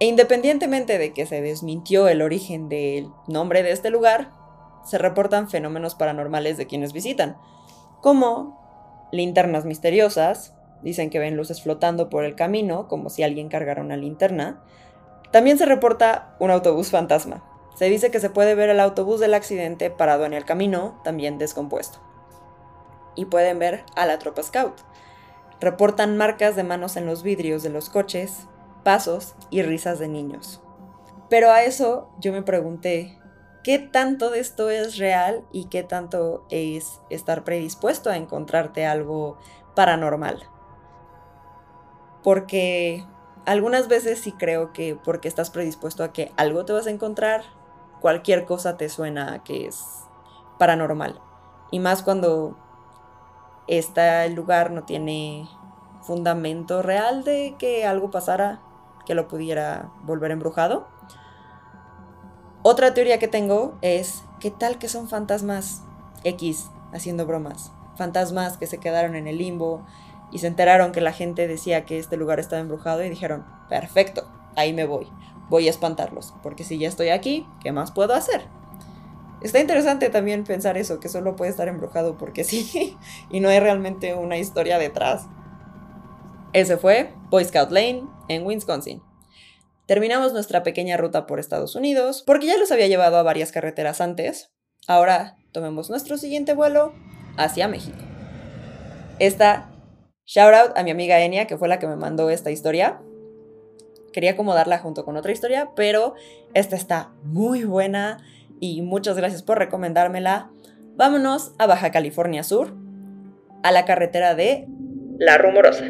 E 0.00 0.06
independientemente 0.06 0.98
de 0.98 1.12
que 1.12 1.26
se 1.26 1.40
desmintió 1.42 2.08
el 2.08 2.22
origen 2.22 2.68
del 2.68 3.10
nombre 3.26 3.62
de 3.62 3.72
este 3.72 3.90
lugar, 3.90 4.30
se 4.84 4.98
reportan 4.98 5.48
fenómenos 5.48 5.94
paranormales 5.94 6.56
de 6.56 6.66
quienes 6.66 6.92
visitan, 6.92 7.36
como 8.00 9.08
linternas 9.10 9.64
misteriosas, 9.64 10.54
dicen 10.82 11.10
que 11.10 11.18
ven 11.18 11.36
luces 11.36 11.62
flotando 11.62 12.08
por 12.08 12.24
el 12.24 12.36
camino, 12.36 12.86
como 12.86 13.10
si 13.10 13.22
alguien 13.22 13.48
cargara 13.48 13.82
una 13.82 13.96
linterna. 13.96 14.62
También 15.32 15.58
se 15.58 15.66
reporta 15.66 16.36
un 16.38 16.50
autobús 16.50 16.90
fantasma. 16.90 17.44
Se 17.78 17.84
dice 17.88 18.10
que 18.10 18.20
se 18.20 18.30
puede 18.30 18.54
ver 18.54 18.70
el 18.70 18.80
autobús 18.80 19.20
del 19.20 19.34
accidente 19.34 19.90
parado 19.90 20.24
en 20.24 20.34
el 20.34 20.44
camino, 20.44 21.00
también 21.04 21.38
descompuesto. 21.38 22.00
Y 23.14 23.26
pueden 23.26 23.58
ver 23.58 23.84
a 23.94 24.06
la 24.06 24.18
tropa 24.18 24.42
scout, 24.42 24.80
reportan 25.60 26.16
marcas 26.16 26.56
de 26.56 26.64
manos 26.64 26.96
en 26.96 27.06
los 27.06 27.22
vidrios 27.22 27.62
de 27.62 27.70
los 27.70 27.88
coches, 27.88 28.46
pasos 28.82 29.34
y 29.50 29.62
risas 29.62 29.98
de 29.98 30.08
niños. 30.08 30.60
Pero 31.30 31.50
a 31.50 31.62
eso 31.62 32.10
yo 32.18 32.32
me 32.32 32.42
pregunté, 32.42 33.18
¿qué 33.62 33.78
tanto 33.78 34.30
de 34.30 34.40
esto 34.40 34.70
es 34.70 34.98
real 34.98 35.44
y 35.52 35.66
qué 35.66 35.82
tanto 35.82 36.46
es 36.50 37.00
estar 37.10 37.44
predispuesto 37.44 38.10
a 38.10 38.16
encontrarte 38.16 38.86
algo 38.86 39.38
paranormal? 39.76 40.48
porque 42.22 43.04
algunas 43.46 43.88
veces 43.88 44.20
sí 44.20 44.32
creo 44.32 44.72
que 44.72 44.98
porque 45.02 45.28
estás 45.28 45.50
predispuesto 45.50 46.04
a 46.04 46.12
que 46.12 46.32
algo 46.36 46.64
te 46.64 46.72
vas 46.72 46.86
a 46.86 46.90
encontrar, 46.90 47.42
cualquier 48.00 48.44
cosa 48.44 48.76
te 48.76 48.88
suena 48.88 49.42
que 49.44 49.66
es 49.66 49.84
paranormal. 50.58 51.20
Y 51.70 51.80
más 51.80 52.02
cuando 52.02 52.56
este 53.66 54.28
lugar 54.30 54.70
no 54.70 54.84
tiene 54.84 55.48
fundamento 56.02 56.82
real 56.82 57.22
de 57.24 57.54
que 57.58 57.86
algo 57.86 58.10
pasara 58.10 58.60
que 59.04 59.14
lo 59.14 59.28
pudiera 59.28 59.90
volver 60.02 60.30
embrujado. 60.30 60.88
Otra 62.62 62.94
teoría 62.94 63.18
que 63.18 63.28
tengo 63.28 63.78
es, 63.82 64.24
¿qué 64.40 64.50
tal 64.50 64.78
que 64.78 64.88
son 64.88 65.08
fantasmas 65.08 65.82
X 66.24 66.70
haciendo 66.92 67.26
bromas? 67.26 67.72
Fantasmas 67.96 68.56
que 68.56 68.66
se 68.66 68.78
quedaron 68.78 69.16
en 69.16 69.26
el 69.26 69.38
limbo 69.38 69.84
y 70.30 70.38
se 70.38 70.46
enteraron 70.46 70.92
que 70.92 71.00
la 71.00 71.12
gente 71.12 71.46
decía 71.46 71.84
que 71.84 71.98
este 71.98 72.16
lugar 72.16 72.40
estaba 72.40 72.60
embrujado 72.60 73.04
y 73.04 73.08
dijeron, 73.08 73.46
perfecto, 73.68 74.28
ahí 74.56 74.72
me 74.72 74.84
voy, 74.84 75.10
voy 75.48 75.66
a 75.66 75.70
espantarlos, 75.70 76.34
porque 76.42 76.64
si 76.64 76.78
ya 76.78 76.88
estoy 76.88 77.08
aquí, 77.08 77.46
¿qué 77.62 77.72
más 77.72 77.92
puedo 77.92 78.14
hacer? 78.14 78.42
Está 79.40 79.60
interesante 79.60 80.10
también 80.10 80.44
pensar 80.44 80.76
eso, 80.76 80.98
que 80.98 81.08
solo 81.08 81.36
puede 81.36 81.50
estar 81.50 81.68
embrujado 81.68 82.16
porque 82.16 82.44
sí, 82.44 82.96
y 83.30 83.40
no 83.40 83.48
hay 83.48 83.60
realmente 83.60 84.14
una 84.14 84.38
historia 84.38 84.78
detrás. 84.78 85.26
Ese 86.52 86.76
fue 86.76 87.12
Boy 87.30 87.44
Scout 87.44 87.70
Lane 87.70 88.04
en 88.28 88.46
Wisconsin. 88.46 89.02
Terminamos 89.86 90.32
nuestra 90.32 90.62
pequeña 90.62 90.96
ruta 90.96 91.26
por 91.26 91.40
Estados 91.40 91.74
Unidos, 91.74 92.22
porque 92.26 92.46
ya 92.46 92.58
los 92.58 92.72
había 92.72 92.88
llevado 92.88 93.16
a 93.16 93.22
varias 93.22 93.52
carreteras 93.52 94.00
antes. 94.00 94.50
Ahora 94.86 95.36
tomemos 95.52 95.88
nuestro 95.88 96.18
siguiente 96.18 96.54
vuelo 96.54 96.92
hacia 97.36 97.68
México. 97.68 97.98
Esta, 99.18 99.70
shout 100.26 100.54
out 100.54 100.76
a 100.76 100.82
mi 100.82 100.90
amiga 100.90 101.20
Enia, 101.20 101.46
que 101.46 101.56
fue 101.56 101.68
la 101.68 101.78
que 101.78 101.86
me 101.86 101.96
mandó 101.96 102.28
esta 102.28 102.50
historia. 102.50 103.00
Quería 104.12 104.32
acomodarla 104.32 104.78
junto 104.78 105.04
con 105.04 105.16
otra 105.16 105.32
historia, 105.32 105.70
pero 105.76 106.14
esta 106.54 106.76
está 106.76 107.12
muy 107.24 107.64
buena 107.64 108.18
y 108.60 108.82
muchas 108.82 109.16
gracias 109.16 109.42
por 109.42 109.58
recomendármela. 109.58 110.50
Vámonos 110.96 111.52
a 111.58 111.66
Baja 111.66 111.90
California 111.90 112.42
Sur, 112.42 112.74
a 113.62 113.72
la 113.72 113.84
carretera 113.84 114.34
de 114.34 114.66
La 115.18 115.38
Rumorosa. 115.38 115.86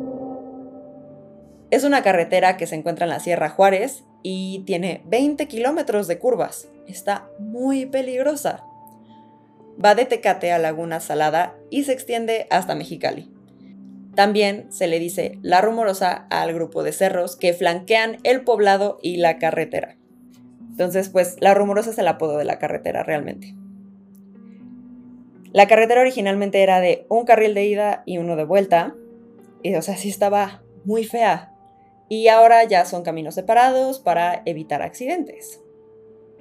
Es 1.71 1.85
una 1.85 2.03
carretera 2.03 2.57
que 2.57 2.67
se 2.67 2.75
encuentra 2.75 3.05
en 3.05 3.11
la 3.11 3.21
Sierra 3.21 3.51
Juárez 3.51 4.05
y 4.23 4.65
tiene 4.67 5.03
20 5.07 5.47
kilómetros 5.49 6.09
de 6.09 6.19
curvas. 6.19 6.69
Está 6.87 7.29
muy 7.39 7.87
peligrosa. 7.87 8.65
Va 9.83 9.95
de 9.95 10.07
Tecate 10.07 10.51
a 10.51 10.59
Laguna 10.59 11.01
Salada 11.01 11.55
y 11.71 11.85
se 11.85 11.93
extiende 11.93 12.47
hasta 12.51 12.75
Mexicali. 12.75 13.31
También 14.19 14.67
se 14.73 14.89
le 14.89 14.99
dice 14.99 15.39
La 15.43 15.61
Rumorosa 15.61 16.27
al 16.29 16.53
grupo 16.53 16.83
de 16.83 16.91
cerros 16.91 17.37
que 17.37 17.55
flanquean 17.55 18.19
el 18.25 18.43
poblado 18.43 18.99
y 19.01 19.19
la 19.19 19.39
carretera. 19.39 19.97
Entonces, 20.71 21.09
pues 21.09 21.37
La 21.39 21.55
Rumorosa 21.55 21.91
es 21.91 21.99
el 21.99 22.09
apodo 22.09 22.37
de 22.37 22.45
la 22.45 22.59
carretera 22.59 23.05
realmente. 23.05 23.55
La 25.53 25.69
carretera 25.69 26.01
originalmente 26.01 26.65
era 26.65 26.81
de 26.81 27.07
un 27.09 27.27
carril 27.27 27.55
de 27.55 27.67
ida 27.67 28.03
y 28.07 28.19
uno 28.19 28.35
de 28.35 28.43
vuelta. 28.43 28.97
Y, 29.63 29.77
o 29.77 29.83
sea, 29.83 29.97
sí 29.97 30.09
estaba 30.09 30.65
muy 30.85 31.05
fea. 31.05 31.53
Y 32.09 32.27
ahora 32.27 32.65
ya 32.65 32.87
son 32.87 33.05
caminos 33.05 33.37
separados 33.37 34.01
para 34.01 34.43
evitar 34.47 34.83
accidentes. 34.83 35.61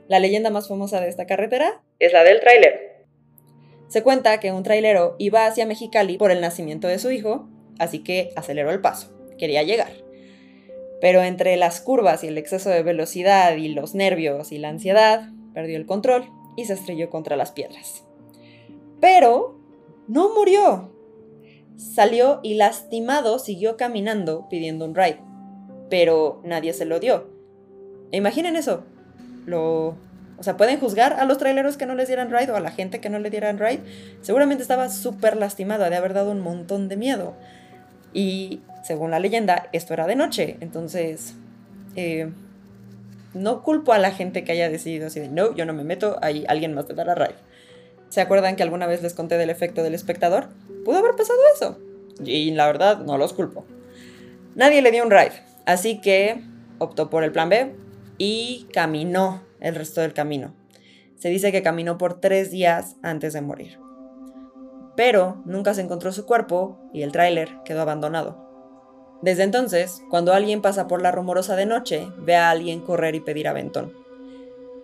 La 0.08 0.18
leyenda 0.18 0.50
más 0.50 0.68
famosa 0.68 1.00
de 1.00 1.10
esta 1.10 1.28
carretera 1.28 1.84
es 2.00 2.12
la 2.12 2.24
del 2.24 2.40
trailero. 2.40 2.76
Se 3.88 4.02
cuenta 4.02 4.40
que 4.40 4.52
un 4.52 4.64
trailero 4.64 5.16
iba 5.20 5.46
hacia 5.46 5.68
Mexicali 5.68 6.18
por 6.18 6.32
el 6.32 6.42
nacimiento 6.42 6.88
de 6.88 6.98
su 6.98 7.12
hijo, 7.12 7.48
así 7.80 8.00
que 8.00 8.32
aceleró 8.36 8.72
el 8.72 8.82
paso. 8.82 9.10
Quería 9.38 9.64
llegar. 9.64 9.92
Pero 11.00 11.22
entre 11.22 11.56
las 11.58 11.80
curvas 11.80 12.24
y 12.24 12.28
el 12.28 12.38
exceso 12.38 12.70
de 12.70 12.84
velocidad 12.84 13.56
y 13.56 13.70
los 13.70 13.94
nervios 13.94 14.52
y 14.52 14.58
la 14.58 14.70
ansiedad, 14.70 15.30
perdió 15.54 15.78
el 15.78 15.86
control 15.86 16.26
y 16.56 16.66
se 16.66 16.74
estrelló 16.74 17.10
contra 17.10 17.36
las 17.36 17.52
piedras. 17.52 18.04
Pero 19.00 19.60
no 20.08 20.34
murió. 20.34 20.92
Salió 21.76 22.40
y 22.42 22.56
lastimado 22.56 23.38
siguió 23.38 23.78
caminando 23.78 24.48
pidiendo 24.50 24.86
un 24.86 24.96
ride, 24.96 25.20
pero 25.90 26.42
nadie 26.44 26.74
se 26.74 26.86
lo 26.86 27.00
dio. 27.00 27.30
imaginen 28.12 28.56
eso. 28.56 28.84
Lo, 29.46 29.96
o 30.38 30.44
sea, 30.44 30.58
pueden 30.58 30.80
juzgar 30.80 31.14
a 31.14 31.26
los 31.26 31.38
traileros 31.38 31.78
que 31.78 31.86
no 31.86 31.96
les 31.96 32.08
dieran 32.08 32.32
ride 32.32 32.52
o 32.52 32.56
a 32.56 32.60
la 32.60 32.72
gente 32.72 33.00
que 33.00 33.10
no 33.10 33.20
le 33.20 33.30
dieran 33.30 33.58
ride. 33.60 33.82
Seguramente 34.22 34.62
estaba 34.62 34.90
súper 34.90 35.36
lastimado, 35.38 35.90
de 35.90 35.96
haber 35.96 36.14
dado 36.14 36.32
un 36.32 36.42
montón 36.42 36.90
de 36.90 36.98
miedo. 36.98 37.36
Y 38.14 38.62
según 38.84 39.12
la 39.12 39.20
leyenda, 39.20 39.70
esto 39.74 39.94
era 39.94 40.08
de 40.08 40.16
noche. 40.16 40.58
Entonces, 40.62 41.36
eh, 41.96 42.32
no 43.34 43.64
culpo 43.64 43.94
a 43.94 43.98
la 43.98 44.12
gente 44.12 44.44
que 44.44 44.52
haya 44.52 44.70
decidido 44.70 45.08
así 45.08 45.20
de, 45.20 45.30
no, 45.30 45.54
yo 45.56 45.66
no 45.66 45.74
me 45.74 45.84
meto, 45.84 46.18
hay 46.22 46.46
alguien 46.48 46.74
más 46.74 46.86
te 46.86 46.94
dará 46.94 47.16
ride. 47.16 47.36
¿Se 48.10 48.22
acuerdan 48.22 48.56
que 48.56 48.64
alguna 48.64 48.88
vez 48.88 49.02
les 49.02 49.14
conté 49.14 49.38
del 49.38 49.50
efecto 49.50 49.84
del 49.84 49.94
espectador? 49.94 50.50
Pudo 50.86 50.98
haber 50.98 51.16
pasado 51.16 51.40
eso. 51.56 51.80
Y 52.24 52.52
la 52.52 52.66
verdad, 52.68 53.00
no 53.00 53.18
los 53.18 53.34
culpo. 53.34 53.66
Nadie 54.56 54.82
le 54.82 54.92
dio 54.92 55.04
un 55.04 55.12
ride, 55.12 55.44
así 55.66 56.02
que 56.02 56.42
optó 56.80 57.10
por 57.10 57.24
el 57.24 57.32
plan 57.32 57.50
B 57.50 57.76
y 58.18 58.68
caminó 58.74 59.44
el 59.60 59.76
resto 59.76 60.02
del 60.02 60.14
camino. 60.14 60.56
Se 61.18 61.30
dice 61.30 61.52
que 61.52 61.62
caminó 61.62 61.98
por 61.98 62.20
tres 62.20 62.50
días 62.52 62.96
antes 63.04 63.34
de 63.34 63.42
morir 63.42 63.87
pero 64.98 65.44
nunca 65.46 65.76
se 65.76 65.82
encontró 65.82 66.12
su 66.12 66.26
cuerpo 66.26 66.78
y 66.92 67.04
el 67.04 67.14
tráiler 67.14 67.50
quedó 67.64 67.82
abandonado. 67.82 68.46
Desde 69.22 69.44
entonces, 69.44 70.02
cuando 70.10 70.34
alguien 70.34 70.62
pasa 70.62 70.88
por 70.88 71.02
la 71.02 71.12
rumorosa 71.12 71.56
de 71.56 71.68
noche, 71.68 72.08
ve 72.18 72.36
a 72.36 72.50
alguien 72.50 72.82
correr 72.82 73.14
y 73.16 73.20
pedir 73.20 73.48
aventón. 73.48 73.94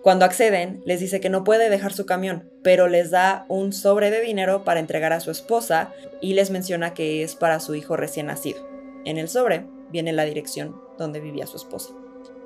Cuando 0.04 0.26
acceden, 0.26 0.84
les 0.86 1.00
dice 1.00 1.20
que 1.20 1.30
no 1.30 1.44
puede 1.44 1.70
dejar 1.70 1.94
su 1.94 2.06
camión, 2.06 2.52
pero 2.62 2.88
les 2.88 3.10
da 3.10 3.46
un 3.48 3.74
sobre 3.74 4.12
de 4.12 4.22
dinero 4.22 4.64
para 4.64 4.80
entregar 4.80 5.14
a 5.14 5.20
su 5.20 5.32
esposa 5.32 5.94
y 6.22 6.34
les 6.34 6.52
menciona 6.52 6.94
que 6.94 7.24
es 7.24 7.36
para 7.36 7.60
su 7.60 7.74
hijo 7.74 7.96
recién 7.96 8.28
nacido. 8.28 8.68
En 9.06 9.18
el 9.18 9.30
sobre 9.30 9.66
viene 9.92 10.14
la 10.14 10.26
dirección 10.26 10.76
donde 10.98 11.22
vivía 11.22 11.48
su 11.48 11.58
esposa. 11.58 11.94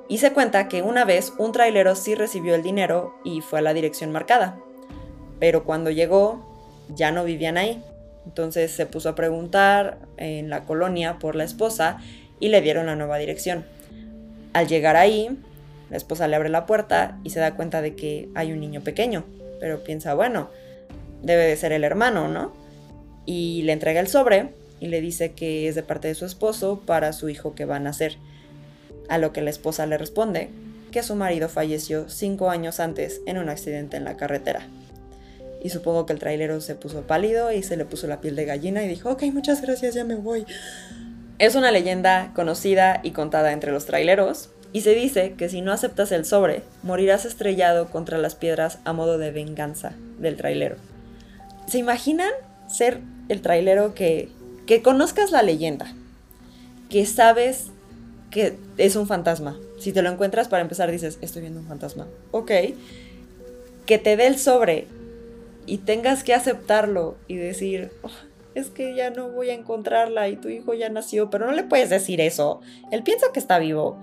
Y 0.08 0.18
se 0.18 0.32
cuenta 0.32 0.68
que 0.68 0.82
una 0.82 1.04
vez 1.04 1.34
un 1.36 1.52
trailero 1.52 1.94
sí 1.96 2.14
recibió 2.14 2.54
el 2.54 2.62
dinero 2.62 3.14
y 3.24 3.42
fue 3.42 3.58
a 3.58 3.62
la 3.62 3.74
dirección 3.74 4.10
marcada. 4.10 4.58
Pero 5.38 5.64
cuando 5.64 5.90
llegó, 5.90 6.48
ya 6.94 7.10
no 7.12 7.24
vivían 7.24 7.56
ahí. 7.56 7.82
Entonces 8.26 8.70
se 8.70 8.86
puso 8.86 9.08
a 9.08 9.14
preguntar 9.14 9.98
en 10.16 10.50
la 10.50 10.64
colonia 10.64 11.18
por 11.18 11.34
la 11.34 11.44
esposa 11.44 11.98
y 12.40 12.48
le 12.48 12.60
dieron 12.60 12.86
la 12.86 12.96
nueva 12.96 13.18
dirección. 13.18 13.64
Al 14.52 14.68
llegar 14.68 14.96
ahí, 14.96 15.38
la 15.90 15.96
esposa 15.96 16.28
le 16.28 16.36
abre 16.36 16.48
la 16.48 16.66
puerta 16.66 17.18
y 17.24 17.30
se 17.30 17.40
da 17.40 17.54
cuenta 17.54 17.80
de 17.80 17.94
que 17.94 18.28
hay 18.34 18.52
un 18.52 18.60
niño 18.60 18.82
pequeño, 18.82 19.24
pero 19.60 19.82
piensa, 19.82 20.14
bueno, 20.14 20.50
debe 21.22 21.44
de 21.46 21.56
ser 21.56 21.72
el 21.72 21.84
hermano, 21.84 22.28
¿no? 22.28 22.52
Y 23.24 23.62
le 23.62 23.72
entrega 23.72 24.00
el 24.00 24.08
sobre 24.08 24.50
y 24.80 24.88
le 24.88 25.00
dice 25.00 25.32
que 25.32 25.68
es 25.68 25.74
de 25.74 25.82
parte 25.82 26.08
de 26.08 26.14
su 26.14 26.24
esposo 26.24 26.82
para 26.84 27.12
su 27.12 27.28
hijo 27.28 27.54
que 27.54 27.64
va 27.64 27.76
a 27.76 27.80
nacer. 27.80 28.16
A 29.08 29.18
lo 29.18 29.32
que 29.32 29.40
la 29.40 29.50
esposa 29.50 29.86
le 29.86 29.98
responde 29.98 30.50
que 30.90 31.02
su 31.02 31.14
marido 31.14 31.48
falleció 31.48 32.08
cinco 32.08 32.50
años 32.50 32.80
antes 32.80 33.20
en 33.26 33.38
un 33.38 33.48
accidente 33.48 33.96
en 33.96 34.04
la 34.04 34.16
carretera. 34.16 34.66
Y 35.62 35.70
supongo 35.70 36.06
que 36.06 36.12
el 36.12 36.18
trailero 36.18 36.60
se 36.60 36.74
puso 36.74 37.02
pálido 37.02 37.52
y 37.52 37.62
se 37.62 37.76
le 37.76 37.84
puso 37.84 38.06
la 38.06 38.20
piel 38.20 38.36
de 38.36 38.44
gallina 38.44 38.84
y 38.84 38.88
dijo, 38.88 39.10
ok, 39.10 39.24
muchas 39.32 39.60
gracias, 39.60 39.94
ya 39.94 40.04
me 40.04 40.14
voy. 40.14 40.46
Es 41.38 41.54
una 41.54 41.70
leyenda 41.70 42.32
conocida 42.34 43.00
y 43.02 43.12
contada 43.12 43.52
entre 43.52 43.72
los 43.72 43.86
traileros, 43.86 44.50
y 44.72 44.82
se 44.82 44.94
dice 44.94 45.34
que 45.36 45.48
si 45.48 45.62
no 45.62 45.72
aceptas 45.72 46.12
el 46.12 46.24
sobre, 46.24 46.62
morirás 46.82 47.24
estrellado 47.24 47.88
contra 47.90 48.18
las 48.18 48.34
piedras 48.34 48.78
a 48.84 48.92
modo 48.92 49.16
de 49.16 49.30
venganza 49.30 49.92
del 50.18 50.36
trailero. 50.36 50.76
¿Se 51.66 51.78
imaginan 51.78 52.30
ser 52.68 53.00
el 53.28 53.40
trailero 53.40 53.94
que, 53.94 54.28
que 54.66 54.82
conozcas 54.82 55.30
la 55.30 55.42
leyenda? 55.42 55.94
Que 56.90 57.06
sabes 57.06 57.68
que 58.30 58.58
es 58.76 58.96
un 58.96 59.06
fantasma. 59.06 59.58
Si 59.78 59.92
te 59.92 60.02
lo 60.02 60.10
encuentras 60.10 60.48
para 60.48 60.62
empezar 60.62 60.90
dices, 60.90 61.18
estoy 61.22 61.42
viendo 61.42 61.60
un 61.60 61.66
fantasma. 61.66 62.06
Ok. 62.30 62.52
Que 63.86 63.98
te 63.98 64.16
dé 64.16 64.26
el 64.26 64.38
sobre 64.38 64.86
y 65.68 65.78
tengas 65.78 66.24
que 66.24 66.34
aceptarlo 66.34 67.16
y 67.28 67.36
decir, 67.36 67.92
oh, 68.02 68.10
es 68.54 68.70
que 68.70 68.94
ya 68.94 69.10
no 69.10 69.30
voy 69.30 69.50
a 69.50 69.54
encontrarla 69.54 70.28
y 70.28 70.36
tu 70.36 70.48
hijo 70.48 70.74
ya 70.74 70.88
nació, 70.88 71.30
pero 71.30 71.46
no 71.46 71.52
le 71.52 71.62
puedes 71.62 71.90
decir 71.90 72.20
eso. 72.20 72.60
Él 72.90 73.02
piensa 73.02 73.26
que 73.32 73.38
está 73.38 73.58
vivo. 73.58 74.00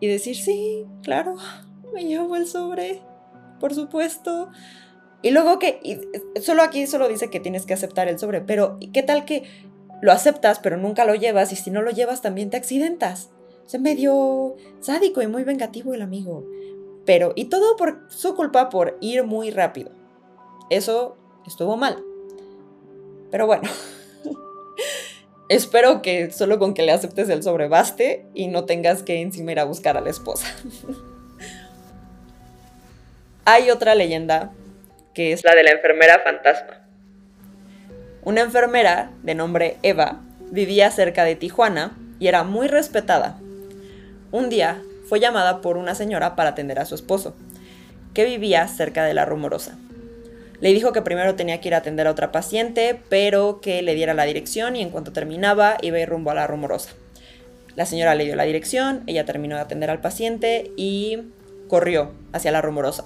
Y 0.00 0.06
decir, 0.06 0.36
sí, 0.36 0.86
claro, 1.02 1.36
me 1.92 2.04
llevo 2.04 2.36
el 2.36 2.46
sobre, 2.46 3.00
por 3.58 3.74
supuesto. 3.74 4.50
Y 5.22 5.30
luego 5.30 5.58
que, 5.58 5.80
solo 6.40 6.62
aquí 6.62 6.86
solo 6.86 7.08
dice 7.08 7.30
que 7.30 7.40
tienes 7.40 7.66
que 7.66 7.74
aceptar 7.74 8.06
el 8.06 8.18
sobre, 8.18 8.40
pero 8.40 8.78
¿qué 8.92 9.02
tal 9.02 9.24
que 9.24 9.44
lo 10.00 10.12
aceptas 10.12 10.60
pero 10.60 10.76
nunca 10.76 11.04
lo 11.04 11.16
llevas 11.16 11.50
y 11.52 11.56
si 11.56 11.72
no 11.72 11.82
lo 11.82 11.90
llevas 11.90 12.22
también 12.22 12.50
te 12.50 12.56
accidentas? 12.56 13.30
Se 13.66 13.78
medio 13.78 14.54
sádico 14.80 15.20
y 15.20 15.26
muy 15.26 15.42
vengativo 15.42 15.94
el 15.94 16.02
amigo. 16.02 16.46
Pero, 17.04 17.32
y 17.34 17.46
todo 17.46 17.76
por 17.76 18.04
su 18.08 18.36
culpa 18.36 18.68
por 18.68 18.98
ir 19.00 19.24
muy 19.24 19.50
rápido. 19.50 19.97
Eso 20.70 21.16
estuvo 21.46 21.76
mal. 21.76 22.02
Pero 23.30 23.46
bueno. 23.46 23.68
Espero 25.48 26.02
que 26.02 26.30
solo 26.30 26.58
con 26.58 26.74
que 26.74 26.82
le 26.82 26.92
aceptes 26.92 27.28
el 27.30 27.42
sobrebaste 27.42 28.26
y 28.34 28.48
no 28.48 28.66
tengas 28.66 29.02
que 29.02 29.20
encima 29.22 29.52
ir 29.52 29.60
a 29.60 29.64
buscar 29.64 29.96
a 29.96 30.02
la 30.02 30.10
esposa. 30.10 30.46
Hay 33.46 33.70
otra 33.70 33.94
leyenda 33.94 34.52
que 35.14 35.32
es 35.32 35.42
la 35.44 35.54
de 35.54 35.62
la 35.62 35.70
enfermera 35.70 36.20
fantasma. 36.22 36.86
Una 38.22 38.42
enfermera 38.42 39.10
de 39.22 39.34
nombre 39.34 39.78
Eva 39.82 40.20
vivía 40.50 40.90
cerca 40.90 41.24
de 41.24 41.34
Tijuana 41.34 41.96
y 42.20 42.26
era 42.28 42.44
muy 42.44 42.68
respetada. 42.68 43.38
Un 44.32 44.50
día 44.50 44.82
fue 45.08 45.18
llamada 45.18 45.62
por 45.62 45.78
una 45.78 45.94
señora 45.94 46.36
para 46.36 46.50
atender 46.50 46.78
a 46.78 46.84
su 46.84 46.94
esposo, 46.94 47.34
que 48.12 48.26
vivía 48.26 48.68
cerca 48.68 49.04
de 49.04 49.14
la 49.14 49.24
rumorosa. 49.24 49.78
Le 50.60 50.72
dijo 50.72 50.92
que 50.92 51.02
primero 51.02 51.36
tenía 51.36 51.60
que 51.60 51.68
ir 51.68 51.74
a 51.74 51.78
atender 51.78 52.06
a 52.06 52.10
otra 52.10 52.32
paciente, 52.32 53.00
pero 53.08 53.60
que 53.60 53.80
le 53.82 53.94
diera 53.94 54.14
la 54.14 54.24
dirección 54.24 54.74
y 54.74 54.82
en 54.82 54.90
cuanto 54.90 55.12
terminaba 55.12 55.76
iba 55.82 55.98
a 55.98 56.00
ir 56.00 56.08
rumbo 56.08 56.30
a 56.32 56.34
la 56.34 56.46
rumorosa. 56.46 56.90
La 57.76 57.86
señora 57.86 58.16
le 58.16 58.24
dio 58.24 58.34
la 58.34 58.42
dirección, 58.42 59.04
ella 59.06 59.24
terminó 59.24 59.54
de 59.54 59.62
atender 59.62 59.88
al 59.88 60.00
paciente 60.00 60.72
y 60.76 61.18
corrió 61.68 62.10
hacia 62.32 62.50
la 62.50 62.60
rumorosa. 62.60 63.04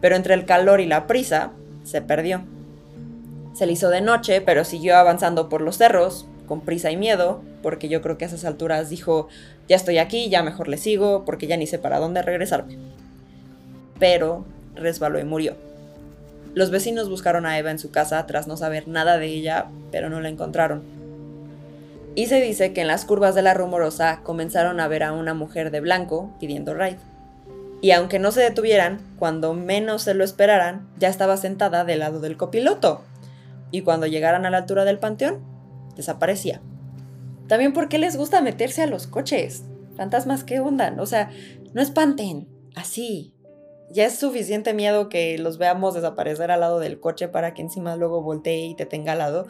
Pero 0.00 0.16
entre 0.16 0.32
el 0.32 0.46
calor 0.46 0.80
y 0.80 0.86
la 0.86 1.06
prisa, 1.06 1.52
se 1.82 2.00
perdió. 2.00 2.44
Se 3.54 3.66
le 3.66 3.72
hizo 3.72 3.90
de 3.90 4.00
noche, 4.00 4.40
pero 4.40 4.64
siguió 4.64 4.96
avanzando 4.96 5.50
por 5.50 5.60
los 5.60 5.76
cerros, 5.76 6.26
con 6.48 6.62
prisa 6.62 6.90
y 6.90 6.96
miedo, 6.96 7.42
porque 7.62 7.88
yo 7.88 8.00
creo 8.00 8.16
que 8.16 8.24
a 8.24 8.28
esas 8.28 8.44
alturas 8.46 8.88
dijo, 8.88 9.28
ya 9.68 9.76
estoy 9.76 9.98
aquí, 9.98 10.30
ya 10.30 10.42
mejor 10.42 10.68
le 10.68 10.78
sigo, 10.78 11.24
porque 11.26 11.46
ya 11.46 11.58
ni 11.58 11.66
sé 11.66 11.78
para 11.78 11.98
dónde 11.98 12.22
regresarme. 12.22 12.78
Pero 13.98 14.44
resbaló 14.74 15.18
y 15.18 15.24
murió. 15.24 15.56
Los 16.54 16.70
vecinos 16.70 17.08
buscaron 17.08 17.46
a 17.46 17.58
Eva 17.58 17.70
en 17.70 17.78
su 17.78 17.90
casa 17.90 18.24
tras 18.26 18.46
no 18.46 18.56
saber 18.56 18.86
nada 18.86 19.18
de 19.18 19.26
ella, 19.26 19.66
pero 19.90 20.08
no 20.08 20.20
la 20.20 20.28
encontraron. 20.28 20.82
Y 22.14 22.26
se 22.26 22.40
dice 22.40 22.72
que 22.72 22.82
en 22.82 22.86
las 22.86 23.04
curvas 23.04 23.34
de 23.34 23.42
la 23.42 23.54
rumorosa 23.54 24.20
comenzaron 24.22 24.78
a 24.78 24.86
ver 24.86 25.02
a 25.02 25.12
una 25.12 25.34
mujer 25.34 25.72
de 25.72 25.80
blanco 25.80 26.32
pidiendo 26.38 26.74
ride. 26.74 26.98
Y 27.80 27.90
aunque 27.90 28.20
no 28.20 28.30
se 28.30 28.40
detuvieran, 28.40 29.00
cuando 29.18 29.52
menos 29.52 30.02
se 30.02 30.14
lo 30.14 30.24
esperaran, 30.24 30.88
ya 30.96 31.08
estaba 31.08 31.36
sentada 31.36 31.84
del 31.84 31.98
lado 31.98 32.20
del 32.20 32.36
copiloto. 32.36 33.02
Y 33.72 33.82
cuando 33.82 34.06
llegaran 34.06 34.46
a 34.46 34.50
la 34.50 34.58
altura 34.58 34.84
del 34.84 35.00
panteón, 35.00 35.40
desaparecía. 35.96 36.60
También 37.48 37.72
porque 37.72 37.98
les 37.98 38.16
gusta 38.16 38.40
meterse 38.40 38.82
a 38.82 38.86
los 38.86 39.08
coches. 39.08 39.64
Fantasmas, 39.96 40.44
¿qué 40.44 40.60
onda? 40.60 40.94
O 40.98 41.06
sea, 41.06 41.30
no 41.72 41.82
espanten. 41.82 42.48
Así, 42.74 43.33
ya 43.90 44.06
es 44.06 44.18
suficiente 44.18 44.74
miedo 44.74 45.08
que 45.08 45.38
los 45.38 45.58
veamos 45.58 45.94
desaparecer 45.94 46.50
al 46.50 46.60
lado 46.60 46.80
del 46.80 47.00
coche 47.00 47.28
para 47.28 47.54
que 47.54 47.62
encima 47.62 47.96
luego 47.96 48.22
voltee 48.22 48.66
y 48.66 48.74
te 48.74 48.86
tenga 48.86 49.12
al 49.12 49.18
lado. 49.18 49.46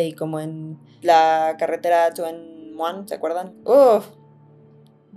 Y 0.00 0.14
como 0.14 0.40
en 0.40 0.78
la 1.02 1.56
carretera 1.58 2.12
One, 2.76 3.06
¿se 3.06 3.14
acuerdan? 3.14 3.54
Uf. 3.64 4.06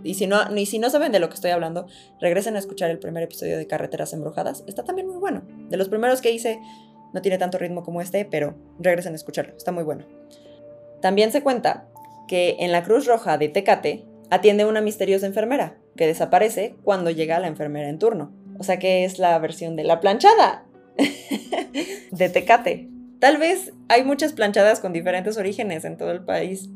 Y 0.03 0.15
si, 0.15 0.27
no, 0.27 0.55
y 0.55 0.65
si 0.65 0.77
no 0.77 0.89
saben 0.89 1.11
de 1.11 1.19
lo 1.19 1.29
que 1.29 1.35
estoy 1.35 1.51
hablando, 1.51 1.87
regresen 2.19 2.55
a 2.55 2.59
escuchar 2.59 2.91
el 2.91 2.99
primer 2.99 3.23
episodio 3.23 3.57
de 3.57 3.65
Carreteras 3.65 4.13
Embrujadas. 4.13 4.63
Está 4.67 4.83
también 4.83 5.07
muy 5.07 5.17
bueno. 5.17 5.41
De 5.69 5.77
los 5.77 5.89
primeros 5.89 6.21
que 6.21 6.31
hice, 6.31 6.59
no 7.13 7.21
tiene 7.21 7.37
tanto 7.37 7.57
ritmo 7.57 7.83
como 7.83 8.01
este, 8.01 8.25
pero 8.25 8.55
regresen 8.77 9.13
a 9.13 9.15
escucharlo. 9.15 9.55
Está 9.55 9.71
muy 9.71 9.83
bueno. 9.83 10.05
También 11.01 11.31
se 11.31 11.41
cuenta 11.41 11.87
que 12.27 12.57
en 12.59 12.71
la 12.71 12.83
Cruz 12.83 13.07
Roja 13.07 13.37
de 13.37 13.49
Tecate 13.49 14.05
atiende 14.29 14.65
una 14.65 14.81
misteriosa 14.81 15.25
enfermera 15.25 15.77
que 15.95 16.07
desaparece 16.07 16.75
cuando 16.83 17.09
llega 17.09 17.39
la 17.39 17.47
enfermera 17.47 17.89
en 17.89 17.99
turno. 17.99 18.31
O 18.57 18.63
sea 18.63 18.79
que 18.79 19.05
es 19.05 19.19
la 19.19 19.37
versión 19.39 19.75
de 19.75 19.83
la 19.83 19.99
planchada 19.99 20.65
de 22.11 22.29
Tecate. 22.29 22.89
Tal 23.19 23.37
vez 23.37 23.73
hay 23.87 24.03
muchas 24.03 24.33
planchadas 24.33 24.79
con 24.79 24.93
diferentes 24.93 25.37
orígenes 25.37 25.85
en 25.85 25.97
todo 25.97 26.11
el 26.11 26.23
país. 26.23 26.69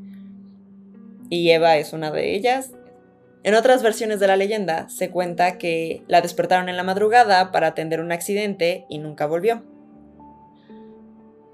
Y 1.30 1.52
Eva 1.52 1.78
es 1.78 1.94
una 1.94 2.12
de 2.12 2.36
ellas. 2.36 2.72
En 3.44 3.54
otras 3.54 3.84
versiones 3.84 4.20
de 4.20 4.28
la 4.28 4.36
leyenda 4.36 4.90
se 4.90 5.10
cuenta 5.10 5.58
que 5.58 6.04
la 6.08 6.22
despertaron 6.22 6.68
en 6.68 6.76
la 6.76 6.84
madrugada 6.84 7.52
para 7.52 7.68
atender 7.68 8.02
un 8.02 8.12
accidente 8.12 8.86
y 8.90 8.98
nunca 8.98 9.28
volvió. 9.28 9.64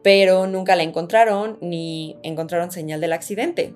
Pero 0.02 0.48
nunca 0.48 0.76
la 0.76 0.84
encontraron 0.84 1.58
ni 1.62 2.18
encontraron 2.24 2.72
señal 2.72 3.02
del 3.02 3.14
accidente. 3.14 3.74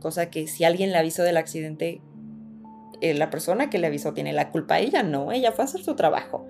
Cosa 0.00 0.30
que 0.30 0.46
si 0.46 0.64
alguien 0.64 0.92
le 0.92 0.98
avisó 0.98 1.22
del 1.22 1.36
accidente, 1.36 2.00
eh, 3.04 3.12
la 3.12 3.28
persona 3.28 3.68
que 3.68 3.78
le 3.78 3.86
avisó 3.86 4.14
tiene 4.14 4.32
la 4.32 4.50
culpa, 4.50 4.78
ella 4.78 5.02
no, 5.02 5.30
ella 5.30 5.52
fue 5.52 5.64
a 5.64 5.66
hacer 5.66 5.82
su 5.82 5.94
trabajo. 5.94 6.46